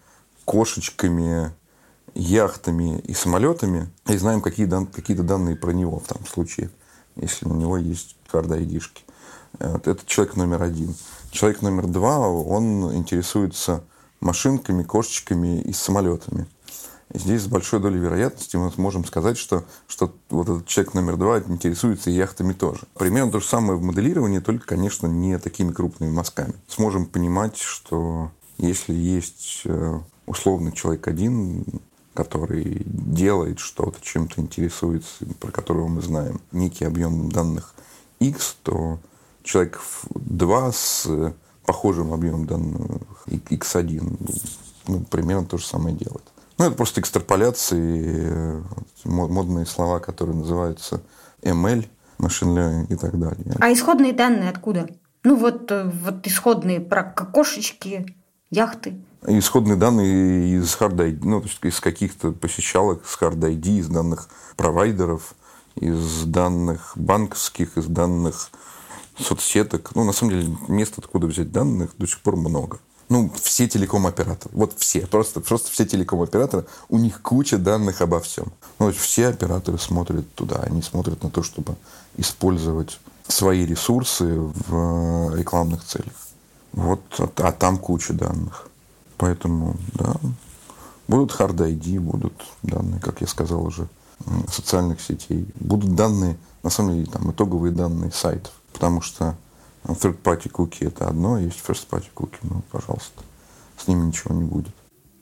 кошечками, 0.45 1.51
яхтами 2.15 3.01
и 3.01 3.15
самолетами, 3.15 3.91
и 4.07 4.17
знаем 4.17 4.41
какие 4.41 4.67
дан, 4.67 4.87
какие-то 4.87 5.25
данные 5.25 5.57
про 5.57 5.73
него 5.73 5.99
в 5.99 6.07
том 6.07 6.25
случае, 6.25 6.71
если 7.17 7.47
у 7.47 7.55
него 7.55 7.77
есть 7.77 8.17
карта 8.31 8.55
айдишки. 8.55 9.03
Это 9.59 9.99
человек 10.07 10.37
номер 10.37 10.63
один. 10.63 10.95
Человек 11.33 11.63
номер 11.63 11.89
два, 11.89 12.29
он 12.29 12.95
интересуется 12.95 13.83
машинками, 14.21 14.85
кошечками 14.85 15.61
и 15.61 15.73
самолетами. 15.73 16.47
Здесь 17.17 17.43
с 17.43 17.47
большой 17.47 17.81
долей 17.81 17.99
вероятности 17.99 18.57
мы 18.57 18.71
можем 18.77 19.07
сказать, 19.07 19.39
что, 19.39 19.65
что 19.89 20.15
вот 20.29 20.51
этот 20.51 20.67
человек 20.67 20.93
номер 20.93 21.17
два 21.17 21.39
интересуется 21.39 22.11
яхтами 22.11 22.53
тоже. 22.53 22.83
Примерно 22.95 23.33
то 23.33 23.41
же 23.41 23.47
самое 23.47 23.79
в 23.79 23.83
моделировании, 23.83 24.41
только, 24.41 24.67
конечно, 24.67 25.07
не 25.07 25.39
такими 25.39 25.73
крупными 25.73 26.11
мазками. 26.11 26.53
Сможем 26.69 27.07
понимать, 27.07 27.57
что 27.57 28.31
если 28.59 28.93
есть 28.93 29.63
э, 29.65 29.99
условный 30.27 30.73
человек 30.73 31.09
один, 31.09 31.65
который 32.13 32.83
делает 32.85 33.61
что-то, 33.61 33.99
чем-то 34.03 34.43
интересуется, 34.43 35.25
про 35.41 35.51
которого 35.51 35.89
мы 35.89 36.03
знаем 36.03 36.43
некий 36.53 36.85
объем 36.85 37.31
данных 37.31 37.75
X, 38.21 38.59
то 38.63 38.99
человек 39.43 39.81
2 40.11 40.73
с 40.73 41.35
похожим 41.65 42.13
объемом 42.13 42.45
данных 42.45 43.01
X1 43.27 44.53
ну, 44.89 45.01
примерно 45.05 45.47
то 45.47 45.57
же 45.57 45.65
самое 45.65 45.97
делает. 45.97 46.25
Ну, 46.59 46.65
это 46.65 46.75
просто 46.75 47.01
экстраполяции, 47.01 48.31
э, 48.31 48.63
модные 49.05 49.67
слова, 49.67 50.01
которые 50.01 50.37
называются 50.37 51.03
ML, 51.43 51.87
machine 52.19 52.55
learning 52.55 52.87
и 52.89 52.97
так 52.97 53.19
далее. 53.19 53.57
А 53.61 53.73
исходные 53.73 54.15
данные 54.15 54.49
откуда? 54.49 54.89
Ну, 55.23 55.37
вот, 55.37 55.71
э, 55.71 55.85
вот 55.85 56.27
исходные 56.27 56.81
про 56.81 57.03
кокошечки, 57.05 58.17
яхты. 58.51 58.95
Исходные 59.27 59.77
данные 59.77 60.57
из 60.57 60.75
hard 60.77 60.97
ID, 60.97 61.21
ну, 61.25 61.41
то 61.41 61.49
есть 61.49 61.59
из 61.63 61.81
каких-то 61.81 62.33
посещалок, 62.33 63.05
с 63.05 63.21
hard 63.21 63.41
ID, 63.41 63.81
из 63.81 63.89
данных 63.89 64.31
провайдеров, 64.57 65.35
из 65.75 66.25
данных 66.25 66.93
банковских, 66.95 67.77
из 67.77 67.87
данных 67.87 68.51
соцсеток. 69.19 69.95
Ну, 69.95 70.05
на 70.05 70.13
самом 70.13 70.33
деле, 70.33 70.57
мест, 70.69 70.95
откуда 70.97 71.27
взять 71.27 71.53
данных, 71.53 71.91
до 71.99 72.07
сих 72.07 72.21
пор 72.21 72.37
много 72.37 72.79
ну, 73.09 73.31
все 73.41 73.69
телеком-операторы. 73.69 74.51
Вот 74.53 74.75
все. 74.79 75.07
Просто, 75.07 75.41
просто 75.41 75.71
все 75.71 75.87
телеком-операторы. 75.87 76.67
У 76.89 76.99
них 76.99 77.23
куча 77.23 77.59
данных 77.59 78.01
обо 78.01 78.21
всем. 78.21 78.53
Ну, 78.79 78.91
все 78.93 79.29
операторы 79.29 79.79
смотрят 79.79 80.33
туда. 80.35 80.57
Они 80.63 80.83
смотрят 80.83 81.23
на 81.23 81.31
то, 81.31 81.43
чтобы 81.43 81.77
использовать 82.17 82.99
свои 83.29 83.65
ресурсы 83.65 84.39
в 84.39 85.33
э, 85.33 85.39
рекламных 85.39 85.85
целях. 85.85 86.15
Вот, 86.73 87.01
а, 87.19 87.31
а 87.37 87.53
там 87.53 87.79
куча 87.79 88.13
данных. 88.13 88.69
Поэтому, 89.19 89.77
да, 89.95 90.17
будут 91.09 91.31
hard 91.39 91.57
ID, 91.57 92.01
будут 92.01 92.35
данные, 92.63 93.01
как 93.01 93.21
я 93.21 93.27
сказал 93.27 93.65
уже, 93.65 93.89
социальных 94.51 95.01
сетей. 95.01 95.49
Будут 95.61 95.95
данные, 95.95 96.37
на 96.63 96.71
самом 96.71 96.95
деле, 96.95 97.07
там, 97.07 97.31
итоговые 97.31 97.73
данные 97.73 98.11
сайтов. 98.13 98.53
Потому 98.73 99.01
что 99.01 99.37
Third-party 99.87 100.49
куки 100.49 100.85
это 100.85 101.09
одно, 101.09 101.39
есть 101.39 101.63
first-party 101.67 102.09
куки, 102.15 102.39
ну, 102.43 102.63
пожалуйста, 102.71 103.23
с 103.77 103.87
ними 103.87 104.07
ничего 104.07 104.35
не 104.35 104.45
будет. 104.45 104.75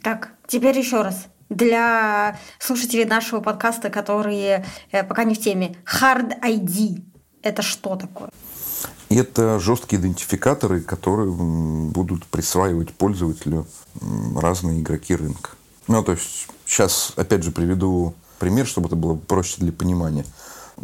Так, 0.02 0.32
теперь 0.46 0.78
еще 0.78 1.02
раз. 1.02 1.26
Для 1.50 2.38
слушателей 2.58 3.04
нашего 3.04 3.40
подкаста, 3.40 3.90
которые 3.90 4.64
э, 4.92 5.04
пока 5.04 5.24
не 5.24 5.34
в 5.34 5.40
теме, 5.40 5.76
Hard 5.84 6.40
ID– 6.40 7.02
это 7.42 7.62
что 7.62 7.96
такое? 7.96 8.30
Это 9.10 9.60
жесткие 9.60 10.00
идентификаторы, 10.00 10.80
которые 10.80 11.30
будут 11.30 12.24
присваивать 12.26 12.92
пользователю 12.94 13.66
разные 14.34 14.80
игроки 14.80 15.14
рынка. 15.14 15.50
Ну, 15.86 16.02
то 16.02 16.12
есть, 16.12 16.48
сейчас, 16.66 17.12
опять 17.16 17.44
же, 17.44 17.52
приведу 17.52 18.14
пример, 18.38 18.66
чтобы 18.66 18.88
это 18.88 18.96
было 18.96 19.14
проще 19.14 19.56
для 19.58 19.72
понимания. 19.72 20.24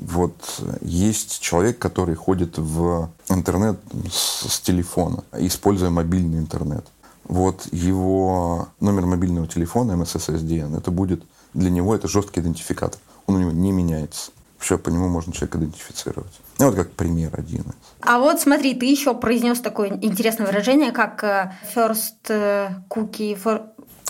Вот 0.01 0.63
есть 0.81 1.41
человек, 1.41 1.79
который 1.79 2.15
ходит 2.15 2.57
в 2.57 3.11
интернет 3.29 3.79
с, 4.11 4.49
с 4.49 4.61
телефона, 4.61 5.25
используя 5.33 5.91
мобильный 5.91 6.39
интернет. 6.39 6.87
Вот 7.25 7.69
его 7.71 8.69
номер 8.81 9.05
мобильного 9.05 9.47
телефона, 9.47 9.93
MSSSDN, 9.93 10.79
это 10.79 10.91
будет 10.91 11.23
для 11.53 11.71
него 11.71 11.95
это 11.95 12.09
жесткий 12.09 12.41
идентификатор. 12.41 12.99
Он 13.27 13.37
у 13.37 13.39
него 13.39 13.51
не 13.51 13.73
меняется. 13.73 14.31
Все, 14.59 14.79
по 14.79 14.89
нему 14.89 15.09
можно 15.09 15.33
человека 15.33 15.59
идентифицировать. 15.59 16.33
Ну, 16.59 16.67
вот 16.67 16.77
как 16.77 16.93
пример 16.93 17.31
один. 17.39 17.65
А 18.01 18.19
вот 18.19 18.41
смотри, 18.41 18.75
ты 18.75 18.87
еще 18.87 19.15
произнес 19.15 19.61
такое 19.61 19.99
интересное 20.03 20.47
выражение, 20.47 20.93
как 20.93 21.25
э, 21.25 21.53
first 21.75 22.29
э, 22.29 22.71
cookie... 22.89 23.39
For... 23.43 23.63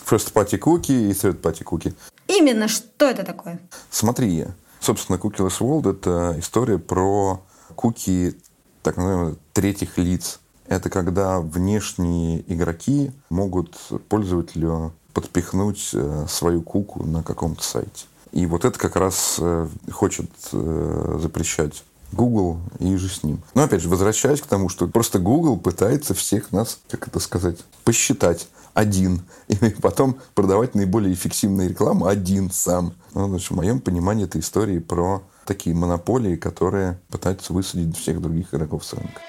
First 0.09 0.33
party 0.33 0.59
cookie 0.59 1.11
и 1.11 1.13
third 1.13 1.41
party 1.41 1.65
cookie. 1.65 1.95
Именно, 2.27 2.69
что 2.69 3.07
это 3.07 3.25
такое? 3.25 3.61
Смотри, 3.91 4.47
Собственно, 4.81 5.17
Cookieless 5.17 5.61
World– 5.61 5.91
это 5.93 6.35
история 6.39 6.79
про 6.79 7.43
куки 7.77 8.35
так 8.83 8.97
называемых 8.97 9.37
третьих 9.53 9.99
лиц. 9.99 10.41
Это 10.67 10.89
когда 10.89 11.41
внешние 11.41 12.43
игроки 12.53 13.13
могут 13.29 13.77
пользователю 14.09 14.93
подпихнуть 15.13 15.91
э, 15.93 16.27
свою 16.29 16.63
куку 16.63 17.05
на 17.05 17.23
каком-то 17.23 17.63
сайте. 17.63 18.07
И 18.33 18.47
вот 18.47 18.65
это 18.65 18.79
как 18.79 18.97
раз 18.97 19.37
э, 19.41 19.69
хочет 19.91 20.31
э, 20.53 21.19
запрещать 21.21 21.85
Google 22.13 22.61
и 22.79 22.97
же 22.97 23.09
с 23.09 23.23
ним. 23.23 23.43
Но 23.55 23.63
опять 23.63 23.83
же, 23.83 23.89
возвращаясь 23.89 24.41
к 24.41 24.47
тому, 24.47 24.69
что 24.69 24.87
просто 24.89 25.19
Google 25.19 25.57
пытается 25.57 26.15
всех 26.15 26.53
нас, 26.53 26.79
как 26.89 27.09
это 27.09 27.21
сказать, 27.21 27.59
посчитать 27.85 28.49
один. 28.75 29.23
И 29.49 29.57
потом 29.57 30.19
продавать 30.35 30.75
наиболее 30.75 31.13
эффективную 31.13 31.71
рекламу 31.71 32.07
один 32.07 32.51
сам. 32.51 32.95
Ну, 33.15 33.29
значит, 33.29 33.51
в 33.51 33.55
моем 33.55 33.81
понимании 33.81 34.25
это 34.25 34.39
истории 34.39 34.79
про 34.79 35.23
такие 35.45 35.75
монополии, 35.75 36.37
которые 36.37 37.01
пытаются 37.11 37.53
высадить 37.53 37.97
всех 37.97 38.21
других 38.21 38.55
игроков 38.55 38.85
с 38.85 38.93
рынка. 38.93 39.21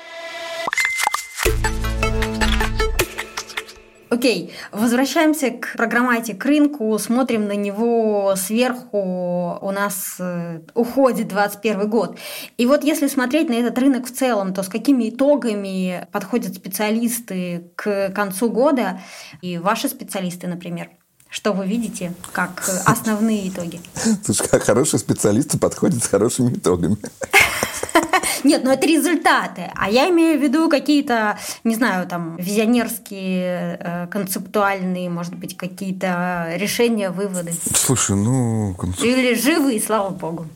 Окей, 4.12 4.52
возвращаемся 4.74 5.52
к 5.52 5.78
программате, 5.78 6.34
к 6.34 6.44
рынку, 6.44 7.00
смотрим 7.00 7.48
на 7.48 7.56
него 7.56 8.36
сверху, 8.36 9.58
у 9.62 9.72
нас 9.72 10.18
э, 10.20 10.60
уходит 10.74 11.30
21 11.30 11.90
год. 11.90 12.18
И 12.58 12.66
вот 12.66 12.84
если 12.84 13.08
смотреть 13.08 13.48
на 13.48 13.54
этот 13.54 13.80
рынок 13.80 14.06
в 14.06 14.12
целом, 14.12 14.54
то 14.54 14.64
с 14.64 14.68
какими 14.68 15.10
итогами 15.10 16.10
подходят 16.12 16.54
специалисты 16.54 17.72
к 17.78 18.10
концу 18.10 18.50
года 18.50 19.00
и 19.42 19.58
ваши 19.58 19.88
специалисты, 19.88 20.48
например? 20.48 20.90
Что 21.30 21.54
вы 21.54 21.66
видите 21.66 22.14
как 22.34 22.70
основные 22.86 23.48
итоги? 23.48 23.80
Слушай, 24.26 24.50
как 24.50 24.64
хорошие 24.64 25.00
специалисты 25.00 25.58
подходят 25.58 26.04
с 26.04 26.08
хорошими 26.08 26.54
итогами. 26.54 26.98
Нет, 28.44 28.64
ну 28.64 28.72
это 28.72 28.86
результаты. 28.86 29.72
А 29.76 29.90
я 29.90 30.10
имею 30.10 30.40
в 30.40 30.44
виду 30.44 30.70
какие-то, 30.70 31.38
не 31.64 31.76
знаю, 31.76 32.08
там, 32.08 32.38
визионерские, 32.38 33.78
э, 33.80 34.08
концептуальные, 34.08 35.10
может 35.10 35.36
быть, 35.36 35.58
какие-то 35.58 36.54
решения, 36.56 37.12
выводы. 37.12 37.54
Слушай, 37.74 38.16
ну... 38.16 38.76
Или 39.02 39.36
живы, 39.36 39.82
слава 39.86 40.10
богу. 40.10 40.48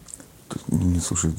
Не, 0.68 1.00
слушай, 1.00 1.34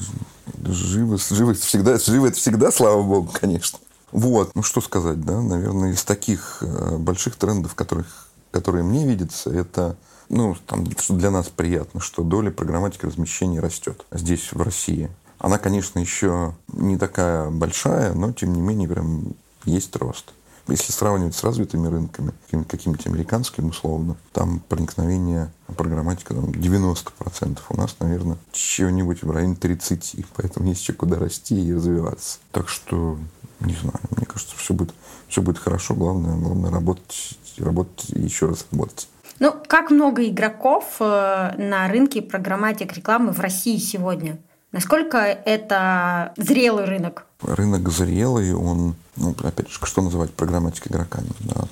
живы, 0.64 1.18
живы 1.18 1.54
всегда, 1.54 1.98
живы 1.98 2.28
это 2.28 2.36
всегда, 2.36 2.70
слава 2.70 3.02
богу, 3.02 3.30
конечно. 3.32 3.78
Вот, 4.12 4.54
ну 4.54 4.62
что 4.62 4.80
сказать, 4.80 5.20
да, 5.20 5.40
наверное, 5.40 5.92
из 5.92 6.04
таких 6.04 6.58
э, 6.60 6.96
больших 6.96 7.36
трендов, 7.36 7.74
которых, 7.74 8.28
которые 8.50 8.84
мне 8.84 9.06
видятся, 9.06 9.50
это 9.50 9.96
ну, 10.28 10.56
там, 10.66 10.86
что 10.98 11.14
для 11.14 11.30
нас 11.30 11.48
приятно, 11.48 12.00
что 12.00 12.22
доля 12.22 12.50
программатики 12.50 13.06
размещения 13.06 13.60
растет 13.60 14.04
здесь, 14.10 14.52
в 14.52 14.60
России. 14.60 15.10
Она, 15.38 15.58
конечно, 15.58 15.98
еще 15.98 16.54
не 16.72 16.96
такая 16.96 17.50
большая, 17.50 18.14
но, 18.14 18.32
тем 18.32 18.52
не 18.54 18.60
менее, 18.60 18.88
прям 18.88 19.34
есть 19.64 19.94
рост. 19.96 20.32
Если 20.68 20.90
сравнивать 20.90 21.36
с 21.36 21.44
развитыми 21.44 21.86
рынками, 21.86 22.32
какими-то 22.50 23.08
американскими 23.08 23.68
условно, 23.68 24.16
там 24.32 24.60
проникновение 24.68 25.52
программатика 25.76 26.34
там, 26.34 26.46
90%. 26.46 27.58
У 27.68 27.76
нас, 27.76 27.96
наверное, 28.00 28.36
чего-нибудь 28.50 29.22
в 29.22 29.30
районе 29.30 29.54
30%. 29.54 30.24
Поэтому 30.34 30.68
есть 30.68 30.80
еще 30.80 30.92
куда 30.92 31.18
расти 31.18 31.54
и 31.54 31.72
развиваться. 31.72 32.38
Так 32.50 32.68
что, 32.68 33.16
не 33.60 33.74
знаю, 33.74 34.00
мне 34.16 34.26
кажется, 34.26 34.56
все 34.56 34.74
будет, 34.74 34.92
все 35.28 35.40
будет 35.40 35.58
хорошо. 35.58 35.94
Главное, 35.94 36.36
главное 36.36 36.72
работать, 36.72 37.38
работать 37.58 38.10
и 38.10 38.20
еще 38.20 38.46
раз 38.46 38.66
работать. 38.72 39.08
Ну, 39.38 39.54
как 39.68 39.90
много 39.90 40.26
игроков 40.26 40.96
э, 40.98 41.54
на 41.58 41.86
рынке 41.88 42.22
программатик 42.22 42.92
рекламы 42.94 43.32
в 43.32 43.38
России 43.38 43.76
сегодня? 43.76 44.38
Насколько 44.72 45.18
это 45.18 46.32
зрелый 46.36 46.84
рынок? 46.84 47.24
Рынок 47.40 47.88
зрелый, 47.90 48.54
он, 48.54 48.94
ну, 49.16 49.34
опять 49.42 49.68
же, 49.70 49.78
что 49.82 50.02
называть 50.02 50.32
программатик 50.32 50.88
игроками? 50.88 51.30
Да? 51.40 51.64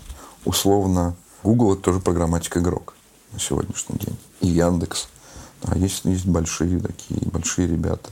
Условно, 0.44 1.14
Google 1.42 1.74
это 1.74 1.82
тоже 1.82 2.00
программатик 2.00 2.56
игрок 2.56 2.94
на 3.32 3.40
сегодняшний 3.40 3.98
день. 3.98 4.16
И 4.40 4.48
Яндекс. 4.48 5.08
Да, 5.62 5.76
есть, 5.76 6.04
есть 6.04 6.26
большие 6.26 6.80
такие, 6.80 7.20
большие 7.30 7.66
ребята. 7.66 8.10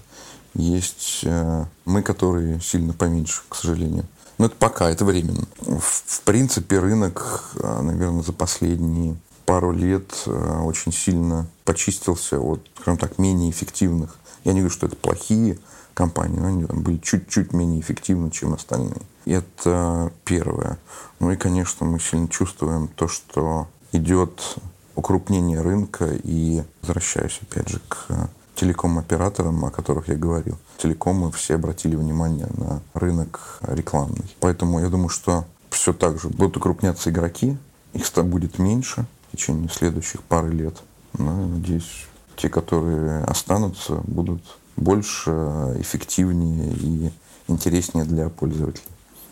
Есть 0.55 1.21
э, 1.25 1.65
мы, 1.85 2.03
которые 2.03 2.61
сильно 2.61 2.93
поменьше, 2.93 3.43
к 3.49 3.55
сожалению. 3.55 4.07
Но 4.39 4.47
это 4.47 4.57
пока, 4.57 4.91
это 4.91 5.05
временно. 5.05 5.47
В, 5.61 5.81
в 5.81 6.21
принципе, 6.23 6.79
рынок, 6.79 7.53
э, 7.55 7.81
наверное, 7.83 8.23
за 8.23 8.33
последние 8.33 9.17
пару 9.53 9.71
лет 9.73 10.23
э, 10.25 10.61
очень 10.63 10.93
сильно 10.93 11.47
почистился 11.67 12.41
от, 12.41 12.67
скажем 12.81 12.97
так, 12.97 13.19
менее 13.19 13.51
эффективных 13.51 14.17
я 14.45 14.55
не 14.55 14.61
говорю, 14.61 14.73
что 14.75 14.87
это 14.87 14.97
плохие 14.97 15.59
компании, 15.93 16.39
но 16.39 16.47
они 16.47 16.65
были 16.65 16.97
чуть-чуть 16.97 17.53
менее 17.53 17.81
эффективны, 17.81 18.31
чем 18.31 18.55
остальные. 18.55 19.03
Это 19.27 20.11
первое. 20.25 20.79
Ну 21.21 21.31
и, 21.31 21.37
конечно, 21.37 21.85
мы 21.85 22.01
сильно 22.01 22.29
чувствуем 22.29 22.89
то, 22.89 23.09
что 23.09 23.69
идет 23.93 24.57
укрупнение 24.97 25.61
рынка 25.61 26.09
и 26.11 26.63
возвращаюсь 26.81 27.39
опять 27.43 27.69
же 27.69 27.83
к 27.89 28.31
телеком-операторам, 28.55 29.67
о 29.67 29.71
которых 29.71 30.09
я 30.09 30.15
говорил. 30.15 30.57
Телекомы 30.79 31.31
все 31.31 31.57
обратили 31.57 31.95
внимание 31.95 32.49
на 32.57 32.81
рынок 32.95 33.59
рекламный. 33.61 34.35
Поэтому 34.41 34.81
я 34.81 34.89
думаю, 34.89 35.11
что 35.11 35.45
все 35.69 35.93
так 35.93 36.19
же 36.19 36.31
будут 36.31 36.57
укрупняться 36.57 37.11
игроки, 37.11 37.59
их 37.93 38.11
будет 38.25 38.59
меньше 38.59 39.07
в 39.33 39.37
течение 39.37 39.69
следующих 39.69 40.23
пары 40.23 40.51
лет. 40.51 40.77
Но, 41.19 41.41
я 41.41 41.47
надеюсь, 41.47 42.07
те, 42.37 42.49
которые 42.49 43.25
останутся, 43.25 43.95
будут 44.05 44.43
больше, 44.77 45.31
эффективнее 45.79 46.73
и 46.75 47.13
интереснее 47.49 48.05
для 48.05 48.29
пользователей. 48.29 48.85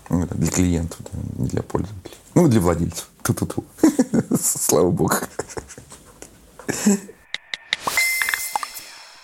Ну, 0.08 0.26
для 0.26 0.50
клиентов, 0.50 0.98
да, 1.12 1.18
не 1.42 1.48
для 1.48 1.62
пользователей. 1.62 2.16
Ну, 2.34 2.48
для 2.48 2.60
владельцев. 2.60 3.08
Ту-ту-ту. 3.22 3.64
Слава 4.40 4.90
богу. 4.90 5.14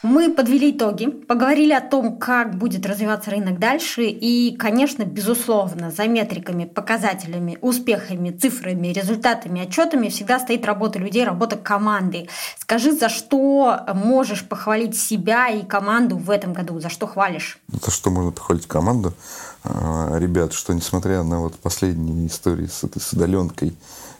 Мы 0.08 0.32
подвели 0.32 0.70
итоги, 0.70 1.08
поговорили 1.08 1.72
о 1.72 1.80
том, 1.80 2.16
как 2.16 2.56
будет 2.56 2.86
развиваться 2.86 3.32
рынок 3.32 3.58
дальше, 3.58 4.04
и, 4.04 4.54
конечно, 4.56 5.02
безусловно, 5.02 5.90
за 5.90 6.06
метриками, 6.06 6.64
показателями, 6.64 7.58
успехами, 7.60 8.30
цифрами, 8.30 8.92
результатами, 8.92 9.62
отчетами 9.62 10.08
всегда 10.08 10.38
стоит 10.38 10.64
работа 10.64 11.00
людей, 11.00 11.24
работа 11.24 11.56
команды. 11.56 12.28
Скажи, 12.56 12.92
за 12.92 13.08
что 13.08 13.80
можешь 13.94 14.44
похвалить 14.44 14.96
себя 14.96 15.48
и 15.48 15.66
команду 15.66 16.16
в 16.16 16.30
этом 16.30 16.52
году? 16.52 16.78
За 16.78 16.88
что 16.88 17.08
хвалишь? 17.08 17.58
За 17.68 17.90
что 17.90 18.10
можно 18.10 18.30
похвалить 18.30 18.68
команду? 18.68 19.12
А, 19.64 20.16
ребят, 20.20 20.52
что 20.52 20.72
несмотря 20.72 21.24
на 21.24 21.40
вот 21.40 21.56
последние 21.56 22.28
истории 22.28 22.66
с 22.66 22.84
этой 22.84 23.02
с 23.02 23.12
удаленкой 23.12 23.76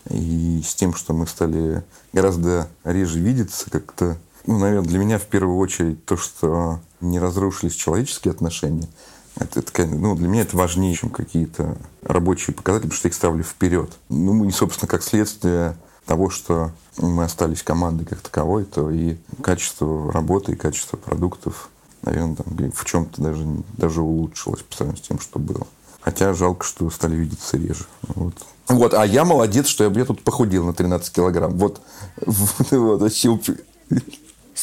и 0.09 0.61
с 0.65 0.75
тем, 0.75 0.93
что 0.93 1.13
мы 1.13 1.27
стали 1.27 1.81
гораздо 2.11 2.67
реже 2.83 3.19
видеться, 3.19 3.69
как-то 3.69 4.17
ну, 4.47 4.57
наверное, 4.57 4.87
для 4.87 4.99
меня 4.99 5.19
в 5.19 5.25
первую 5.25 5.57
очередь 5.57 6.03
то, 6.05 6.17
что 6.17 6.79
не 7.01 7.19
разрушились 7.19 7.75
человеческие 7.75 8.31
отношения. 8.31 8.87
Это, 9.35 9.59
это, 9.59 9.85
ну, 9.85 10.15
для 10.15 10.27
меня 10.27 10.41
это 10.41 10.57
важнее, 10.57 10.95
чем 10.95 11.09
какие-то 11.09 11.77
рабочие 12.01 12.55
показатели, 12.55 12.87
потому 12.87 12.97
что 12.97 13.07
я 13.07 13.09
их 13.09 13.15
ставлю 13.15 13.43
вперед. 13.43 13.91
Ну, 14.09 14.33
мы, 14.33 14.51
собственно, 14.51 14.87
как 14.87 15.03
следствие 15.03 15.75
того, 16.05 16.29
что 16.29 16.71
мы 16.97 17.25
остались 17.25 17.61
командой 17.61 18.05
как 18.05 18.21
таковой, 18.21 18.63
то 18.63 18.89
и 18.89 19.17
качество 19.43 20.11
работы, 20.11 20.53
и 20.53 20.55
качество 20.55 20.95
продуктов, 20.95 21.69
наверное, 22.01 22.37
там, 22.37 22.71
в 22.71 22.85
чем-то 22.85 23.21
даже, 23.21 23.45
даже 23.77 24.01
улучшилось 24.01 24.61
по 24.63 24.75
сравнению 24.75 25.03
с 25.03 25.07
тем, 25.07 25.19
что 25.19 25.39
было. 25.39 25.67
Хотя 25.99 26.33
жалко, 26.33 26.65
что 26.65 26.89
стали 26.89 27.15
видеться 27.15 27.57
реже. 27.57 27.85
Вот. 28.15 28.33
Вот, 28.69 28.93
а 28.93 29.05
я 29.05 29.25
молодец, 29.25 29.67
что 29.67 29.83
я, 29.83 29.91
я 29.91 30.05
тут 30.05 30.23
похудел 30.23 30.65
на 30.65 30.73
13 30.73 31.13
килограмм. 31.13 31.57
Вот, 31.57 31.81
вот, 32.25 32.71
вот 32.71 33.01
вообще 33.01 33.37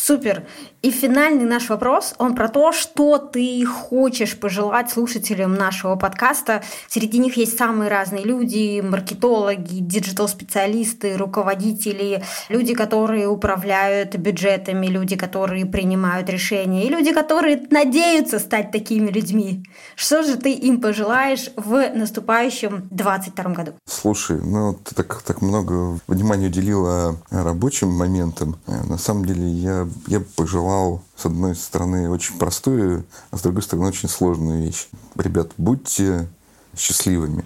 Супер. 0.06 0.42
И 0.82 0.90
финальный 0.90 1.46
наш 1.46 1.70
вопрос, 1.70 2.14
он 2.18 2.34
про 2.34 2.50
то, 2.50 2.72
что 2.72 3.16
ты 3.16 3.64
хочешь 3.64 4.38
пожелать 4.38 4.90
слушателям 4.90 5.54
нашего 5.54 5.96
подкаста. 5.96 6.62
Среди 6.88 7.18
них 7.18 7.38
есть 7.38 7.56
самые 7.56 7.88
разные 7.88 8.22
люди, 8.22 8.82
маркетологи, 8.82 9.78
digital-специалисты, 9.78 11.16
руководители, 11.16 12.22
люди, 12.50 12.74
которые 12.74 13.28
управляют 13.28 14.14
бюджетами, 14.16 14.88
люди, 14.88 15.16
которые 15.16 15.64
принимают 15.64 16.28
решения, 16.28 16.84
и 16.84 16.90
люди, 16.90 17.14
которые 17.14 17.66
надеются 17.70 18.38
стать 18.40 18.72
такими 18.72 19.08
людьми. 19.08 19.64
Что 19.96 20.22
же 20.22 20.36
ты 20.36 20.52
им 20.52 20.82
пожелаешь 20.82 21.48
в 21.56 21.96
наступающем 21.96 22.88
2022 22.90 23.52
году? 23.54 23.72
Слушай, 23.86 24.38
ну 24.42 24.74
ты 24.74 24.94
так, 24.94 25.22
так 25.22 25.40
много 25.40 25.98
внимания 26.06 26.48
уделила 26.48 27.16
рабочим 27.30 27.88
моментам. 27.88 28.56
На 28.66 28.98
самом 28.98 29.24
деле 29.24 29.48
я, 29.48 29.88
я 30.06 30.20
пожелал 30.36 31.02
с 31.16 31.26
одной 31.26 31.54
стороны, 31.54 32.10
очень 32.10 32.38
простую, 32.38 33.04
а 33.30 33.36
с 33.36 33.42
другой 33.42 33.62
стороны, 33.62 33.88
очень 33.88 34.08
сложную 34.08 34.62
вещь. 34.62 34.88
Ребят, 35.16 35.52
будьте 35.56 36.28
счастливыми 36.76 37.44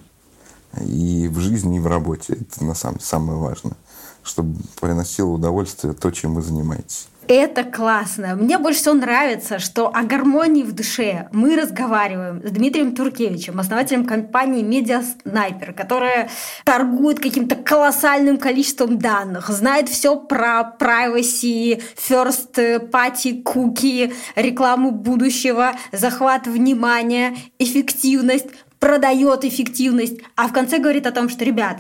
и 0.81 1.29
в 1.29 1.39
жизни, 1.39 1.77
и 1.77 1.81
в 1.81 1.87
работе. 1.87 2.35
Это 2.35 2.65
на 2.65 2.75
самом 2.75 2.97
деле 2.97 3.07
самое 3.07 3.39
важное, 3.39 3.77
чтобы 4.23 4.59
приносило 4.81 5.31
удовольствие 5.31 5.95
то, 5.95 6.11
чем 6.11 6.35
вы 6.35 6.43
занимаетесь. 6.43 7.09
Это 7.29 7.63
классно. 7.63 8.37
Мне 8.37 8.57
больше 8.57 8.81
всего 8.81 8.95
нравится, 8.95 9.59
что 9.59 9.95
о 9.95 10.03
гармонии 10.03 10.63
в 10.63 10.73
душе 10.73 11.29
мы 11.31 11.57
разговариваем 11.57 12.41
с 12.43 12.51
Дмитрием 12.51 12.95
Туркевичем, 12.95 13.61
основателем 13.61 14.07
компании 14.07 14.65
Sniper, 14.65 15.75
которая 15.75 16.31
торгует 16.65 17.21
каким-то 17.21 17.55
колоссальным 17.55 18.39
количеством 18.39 18.99
данных, 18.99 19.51
знает 19.51 19.91
все 19.91 20.17
про 20.17 20.75
privacy, 20.81 21.83
first 21.97 22.91
party 22.91 23.43
cookie, 23.43 24.15
рекламу 24.35 24.91
будущего, 24.91 25.73
захват 25.93 26.47
внимания, 26.47 27.37
эффективность, 27.59 28.47
продает 28.79 29.45
эффективность, 29.45 30.19
а 30.35 30.49
в 30.49 30.55
конце 30.55 30.79
говорит 30.79 31.07
о 31.07 31.13
том, 31.13 31.29
что, 31.29 31.45
ребят, 31.45 31.77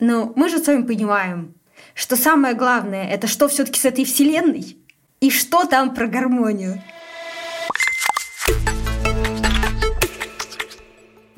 ну, 0.00 0.32
мы 0.34 0.48
же 0.48 0.58
с 0.58 0.66
вами 0.66 0.82
понимаем, 0.82 1.57
что 1.98 2.14
самое 2.14 2.54
главное, 2.54 3.08
это 3.08 3.26
что 3.26 3.48
все-таки 3.48 3.80
с 3.80 3.84
этой 3.84 4.04
вселенной, 4.04 4.76
и 5.18 5.30
что 5.30 5.64
там 5.64 5.96
про 5.96 6.06
гармонию. 6.06 6.80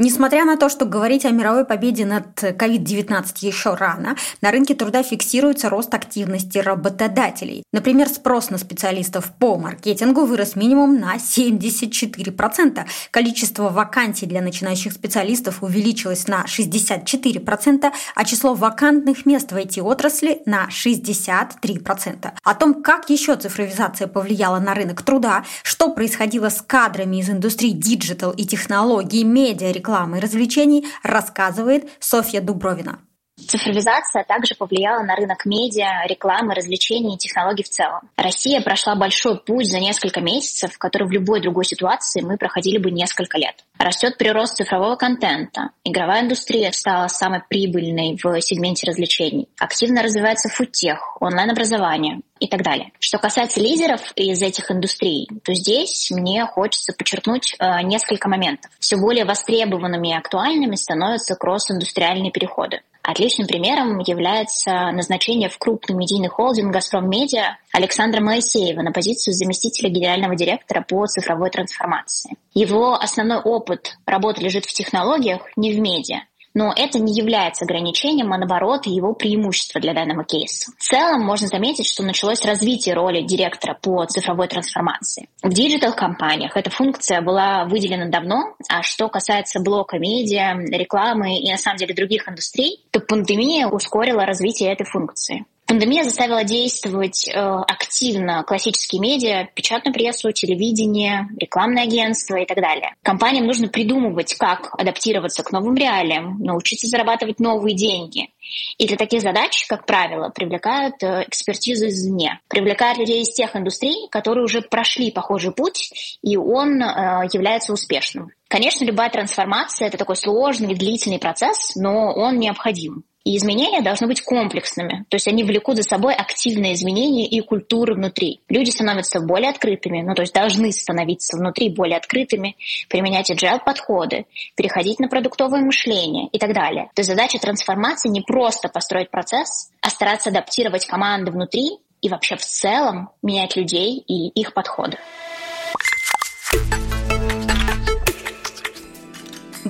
Несмотря 0.03 0.47
на 0.47 0.57
то, 0.57 0.71
что 0.71 0.87
говорить 0.87 1.27
о 1.27 1.31
мировой 1.31 1.67
победе 1.67 2.07
над 2.07 2.43
COVID-19 2.43 3.23
еще 3.43 3.75
рано, 3.75 4.17
на 4.41 4.51
рынке 4.51 4.75
труда 4.75 5.03
фиксируется 5.03 5.69
рост 5.69 5.93
активности 5.93 6.57
работодателей. 6.57 7.65
Например, 7.71 8.09
спрос 8.09 8.49
на 8.49 8.57
специалистов 8.57 9.31
по 9.39 9.59
маркетингу 9.59 10.25
вырос 10.25 10.57
минимум 10.57 10.99
на 10.99 11.17
74%. 11.17 12.87
Количество 13.11 13.69
вакансий 13.69 14.25
для 14.25 14.41
начинающих 14.41 14.95
специалистов 14.95 15.63
увеличилось 15.63 16.27
на 16.29 16.47
64%, 16.47 17.93
а 18.15 18.25
число 18.25 18.55
вакантных 18.55 19.27
мест 19.27 19.53
в 19.53 19.57
IT-отрасли 19.57 20.41
на 20.47 20.67
63%. 20.71 22.31
О 22.43 22.55
том, 22.55 22.83
как 22.83 23.11
еще 23.11 23.37
цифровизация 23.37 24.07
повлияла 24.07 24.61
на 24.61 24.73
рынок 24.73 25.03
труда, 25.03 25.45
что 25.63 25.91
происходило 25.91 26.49
с 26.49 26.63
кадрами 26.63 27.19
из 27.19 27.29
индустрии 27.29 27.73
digital 27.73 28.31
и 28.31 28.47
технологий, 28.47 29.25
медиа, 29.25 29.71
рекламы 29.71 29.90
и 30.17 30.21
развлечений, 30.21 30.87
рассказывает 31.03 31.91
Софья 32.01 32.41
Дубровина. 32.41 33.01
Цифровизация 33.47 34.25
также 34.25 34.55
повлияла 34.55 35.03
на 35.03 35.17
рынок 35.17 35.45
медиа, 35.47 36.07
рекламы, 36.07 36.55
развлечений 36.55 37.15
и 37.15 37.19
технологий 37.19 37.63
в 37.63 37.69
целом. 37.69 38.01
Россия 38.17 38.61
прошла 38.61 38.95
большой 38.95 39.41
путь 39.41 39.67
за 39.67 39.81
несколько 39.81 40.21
месяцев, 40.21 40.77
который 40.79 41.09
в 41.09 41.13
любой 41.13 41.41
другой 41.41 41.65
ситуации 41.65 42.21
мы 42.21 42.37
проходили 42.37 42.79
бы 42.79 42.91
несколько 42.91 43.39
лет. 43.39 43.65
Растет 43.79 44.19
прирост 44.19 44.57
цифрового 44.57 44.97
контента. 44.97 45.71
Игровая 45.85 46.23
индустрия 46.23 46.71
стала 46.73 47.09
самой 47.09 47.43
прибыльной 47.49 48.19
в 48.23 48.41
сегменте 48.41 48.87
развлечений. 48.87 49.49
Активно 49.59 50.03
развивается 50.03 50.49
фудтех, 50.49 51.17
онлайн-образование 51.21 52.21
и 52.41 52.49
так 52.49 52.63
далее. 52.63 52.91
Что 52.99 53.19
касается 53.19 53.61
лидеров 53.61 54.13
из 54.17 54.43
этих 54.43 54.71
индустрий, 54.71 55.29
то 55.45 55.55
здесь 55.55 56.11
мне 56.11 56.45
хочется 56.47 56.93
подчеркнуть 56.93 57.55
э, 57.59 57.83
несколько 57.83 58.29
моментов. 58.29 58.71
Все 58.81 58.97
более 58.97 59.25
востребованными 59.25 60.09
и 60.09 60.17
актуальными 60.17 60.75
становятся 60.75 61.37
кросс-индустриальные 61.37 62.33
переходы. 62.33 62.81
Отличным 63.03 63.47
примером 63.47 63.99
является 63.99 64.91
назначение 64.93 65.49
в 65.49 65.59
крупный 65.59 65.97
медийный 65.97 66.29
холдинг 66.29 66.73
«Газпром 66.73 67.09
Медиа» 67.09 67.57
Александра 67.73 68.21
Моисеева 68.21 68.83
на 68.83 68.93
позицию 68.93 69.35
заместителя 69.35 69.89
генерального 69.89 70.37
директора 70.37 70.85
по 70.87 71.07
цифровой 71.07 71.51
трансформации. 71.51 72.37
Его 72.53 72.95
основной 72.95 73.41
опыт 73.41 73.97
работы 74.05 74.43
лежит 74.43 74.67
в 74.67 74.73
технологиях, 74.73 75.43
не 75.57 75.73
в 75.73 75.81
медиа. 75.81 76.21
Но 76.61 76.75
это 76.77 76.99
не 76.99 77.15
является 77.15 77.65
ограничением, 77.65 78.35
а 78.35 78.37
наоборот 78.37 78.85
его 78.85 79.15
преимущество 79.15 79.81
для 79.81 79.95
данного 79.95 80.25
кейса. 80.25 80.71
В 80.77 80.83
целом 80.83 81.23
можно 81.25 81.47
заметить, 81.47 81.87
что 81.87 82.03
началось 82.03 82.45
развитие 82.45 82.95
роли 82.95 83.23
директора 83.23 83.79
по 83.81 84.05
цифровой 84.05 84.47
трансформации. 84.47 85.31
В 85.43 85.55
digital-компаниях 85.55 86.55
эта 86.59 86.69
функция 86.69 87.23
была 87.23 87.65
выделена 87.65 88.11
давно, 88.11 88.57
а 88.69 88.83
что 88.83 89.09
касается 89.09 89.59
блока 89.61 89.99
медиа, 89.99 90.53
рекламы 90.71 91.39
и 91.39 91.51
на 91.51 91.57
самом 91.57 91.79
деле 91.79 91.95
других 91.95 92.29
индустрий, 92.29 92.85
то 92.91 93.01
пандемия 93.01 93.67
ускорила 93.67 94.27
развитие 94.27 94.71
этой 94.71 94.85
функции. 94.85 95.47
Пандемия 95.71 96.03
заставила 96.03 96.43
действовать 96.43 97.29
э, 97.29 97.33
активно 97.33 98.43
классические 98.43 99.01
медиа, 99.01 99.47
печатную 99.55 99.95
прессу, 99.95 100.33
телевидение, 100.33 101.29
рекламное 101.39 101.85
агентство 101.85 102.35
и 102.35 102.45
так 102.45 102.57
далее. 102.57 102.97
Компаниям 103.05 103.47
нужно 103.47 103.69
придумывать, 103.69 104.35
как 104.35 104.75
адаптироваться 104.77 105.45
к 105.45 105.53
новым 105.53 105.77
реалиям, 105.77 106.41
научиться 106.41 106.89
зарабатывать 106.89 107.39
новые 107.39 107.77
деньги. 107.77 108.31
И 108.79 108.89
для 108.89 108.97
таких 108.97 109.21
задач, 109.21 109.65
как 109.69 109.87
правило, 109.87 110.31
привлекают 110.31 111.01
э, 111.05 111.23
экспертизу 111.29 111.87
извне. 111.87 112.41
Привлекают 112.49 112.99
людей 112.99 113.23
из 113.23 113.31
тех 113.31 113.55
индустрий, 113.55 114.09
которые 114.11 114.43
уже 114.43 114.63
прошли 114.63 115.13
похожий 115.13 115.53
путь, 115.53 116.19
и 116.21 116.37
он 116.37 116.83
э, 116.83 117.29
является 117.33 117.73
успешным. 117.73 118.33
Конечно, 118.49 118.85
любая 118.85 119.11
трансформация– 119.11 119.87
это 119.89 119.99
такой 119.99 120.17
сложный, 120.17 120.75
длительный 120.75 121.21
процесс, 121.21 121.77
но 121.77 122.13
он 122.13 122.41
необходим. 122.41 123.05
И 123.23 123.37
изменения 123.37 123.83
должны 123.83 124.07
быть 124.07 124.23
комплексными, 124.23 125.05
то 125.11 125.17
есть 125.17 125.29
они 125.29 125.45
влекут 125.45 125.77
за 125.77 125.83
собой 125.83 126.15
активные 126.15 126.73
изменения 126.73 127.27
и 127.27 127.41
культуры 127.41 127.95
внутри. 127.95 128.41
Люди 128.49 128.71
становятся 128.71 129.21
более 129.21 129.51
открытыми, 129.51 130.01
ну 130.01 130.15
то 130.15 130.23
есть 130.23 130.33
должны 130.33 130.73
становиться 130.73 131.37
внутри 131.37 131.69
более 131.69 131.99
открытыми, 131.99 132.57
применять 132.89 133.31
agile-подходы, 133.31 134.25
переходить 134.57 135.01
на 135.01 135.09
продуктовое 135.09 135.61
мышление 135.61 136.29
и 136.33 136.39
так 136.39 136.55
далее. 136.55 136.91
То 136.95 137.01
есть 137.01 137.11
задача 137.11 137.39
трансформации 137.39 138.09
не 138.09 138.23
просто 138.23 138.69
построить 138.69 139.11
процесс, 139.11 139.71
а 139.83 139.91
стараться 139.91 140.31
адаптировать 140.31 140.87
команды 140.87 141.31
внутри 141.31 141.79
и 142.01 142.09
вообще 142.09 142.37
в 142.37 142.43
целом 142.43 143.11
менять 143.23 143.55
людей 143.55 143.99
и 143.99 144.29
их 144.29 144.55
подходы. 144.55 144.97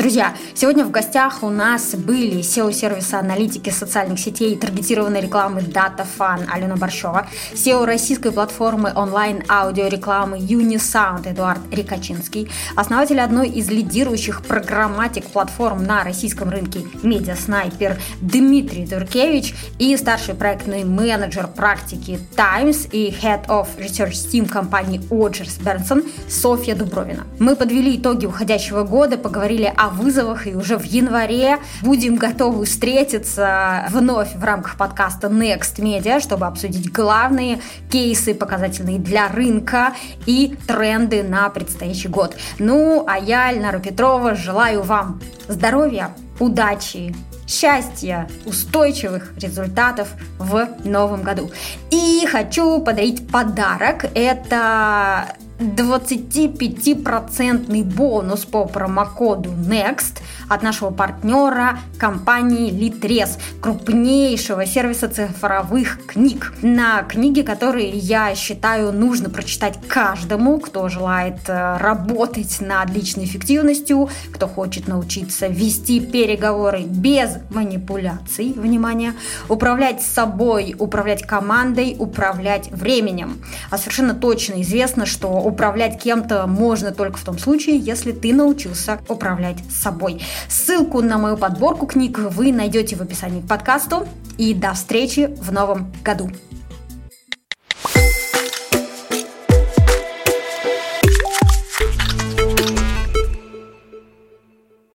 Друзья, 0.01 0.35
сегодня 0.55 0.87
в 0.87 0.91
гостях 0.91 1.43
у 1.43 1.51
нас 1.51 1.95
были 1.95 2.41
SEO-сервиса 2.41 3.19
аналитики 3.19 3.69
социальных 3.69 4.19
сетей 4.19 4.55
и 4.55 4.57
таргетированной 4.57 5.21
рекламы 5.21 5.61
DataFan 5.61 6.47
Алена 6.51 6.77
Борщева, 6.77 7.29
SEO 7.53 7.85
российской 7.85 8.33
платформы 8.33 8.95
онлайн-аудиорекламы 8.97 10.39
Unisound 10.39 11.31
Эдуард 11.31 11.61
Рикачинский, 11.71 12.51
основатель 12.77 13.21
одной 13.21 13.51
из 13.51 13.69
лидирующих 13.69 14.41
программатик-платформ 14.47 15.85
на 15.85 16.03
российском 16.03 16.49
рынке 16.49 16.81
Медиаснайпер 17.03 18.01
Дмитрий 18.23 18.87
Туркевич 18.87 19.55
и 19.79 19.95
старший 19.99 20.35
проектный 20.35 20.85
менеджер 20.85 21.47
практики 21.47 22.19
Times 22.35 22.89
и 22.91 23.11
Head 23.11 23.49
of 23.49 23.69
Research 23.77 24.31
Team 24.33 24.49
компании 24.49 25.03
Оджерс 25.11 25.59
Бернсон 25.59 26.05
Софья 26.27 26.75
Дубровина. 26.75 27.27
Мы 27.39 27.55
подвели 27.55 27.99
итоги 27.99 28.25
уходящего 28.25 28.85
года, 28.85 29.19
поговорили 29.19 29.71
о 29.77 29.89
вызовах, 29.91 30.47
и 30.47 30.55
уже 30.55 30.76
в 30.78 30.84
январе 30.84 31.59
будем 31.82 32.16
готовы 32.16 32.64
встретиться 32.64 33.86
вновь 33.91 34.34
в 34.34 34.45
рамках 34.45 34.76
подкаста 34.76 35.28
Next 35.28 35.78
Media, 35.78 36.20
чтобы 36.20 36.47
обсудить 36.47 36.93
главные 36.93 37.61
кейсы, 37.91 38.34
показательные 38.34 38.99
для 38.99 39.28
рынка 39.28 39.95
и 40.26 40.57
тренды 40.66 41.22
на 41.22 41.49
предстоящий 41.51 42.09
год. 42.09 42.36
Ну, 42.59 43.05
а 43.07 43.18
я, 43.18 43.53
Эльнара 43.53 43.78
Петрова, 43.78 44.34
желаю 44.34 44.82
вам 44.82 45.20
здоровья, 45.49 46.14
удачи, 46.38 47.14
счастья, 47.47 48.28
устойчивых 48.47 49.32
результатов 49.36 50.09
в 50.38 50.68
новом 50.84 51.22
году. 51.22 51.51
И 51.91 52.24
хочу 52.30 52.80
подарить 52.80 53.28
подарок. 53.28 54.07
Это 54.14 55.34
25% 55.61 57.85
бонус 57.85 58.47
по 58.47 58.65
промокоду 58.65 59.51
NEXT 59.51 60.21
от 60.49 60.63
нашего 60.63 60.91
партнера 60.91 61.79
компании 61.99 62.73
Litres, 62.73 63.39
крупнейшего 63.61 64.65
сервиса 64.67 65.09
цифровых 65.09 66.07
книг. 66.07 66.55
На 66.63 67.03
книги, 67.03 67.43
которые 67.43 67.91
я 67.91 68.35
считаю 68.35 68.93
нужно 68.93 69.29
прочитать 69.31 69.79
каждому, 69.87 70.59
кто 70.59 70.89
желает 70.89 71.49
э, 71.49 71.77
работать 71.79 72.61
над 72.61 72.91
личной 72.91 73.25
эффективностью, 73.25 74.09
кто 74.33 74.49
хочет 74.49 74.89
научиться 74.89 75.47
вести 75.47 76.01
переговоры 76.01 76.83
без 76.83 77.37
манипуляций, 77.51 78.53
внимание, 78.57 79.15
управлять 79.49 80.03
собой, 80.03 80.75
управлять 80.79 81.23
командой, 81.23 81.95
управлять 81.99 82.71
временем. 82.71 83.43
А 83.71 83.79
совершенно 83.79 84.15
точно 84.15 84.63
известно, 84.63 85.07
что 85.07 85.50
управлять 85.51 86.03
кем-то 86.03 86.47
можно 86.47 86.93
только 86.93 87.19
в 87.19 87.25
том 87.25 87.39
случае, 87.39 87.77
если 87.77 88.13
ты 88.13 88.33
научился 88.33 89.01
управлять 89.09 89.59
собой. 89.71 90.23
Ссылку 90.49 91.03
на 91.03 91.19
мою 91.19 91.37
подборку 91.37 91.87
книг 91.87 92.19
вы 92.19 92.53
найдете 92.53 92.97
в 92.97 93.03
описании 93.03 93.41
к 93.41 93.49
подкасту. 93.49 94.07
И 94.39 94.55
до 94.55 94.73
встречи 94.73 95.37
в 95.39 95.53
новом 95.53 95.93
году. 96.03 96.31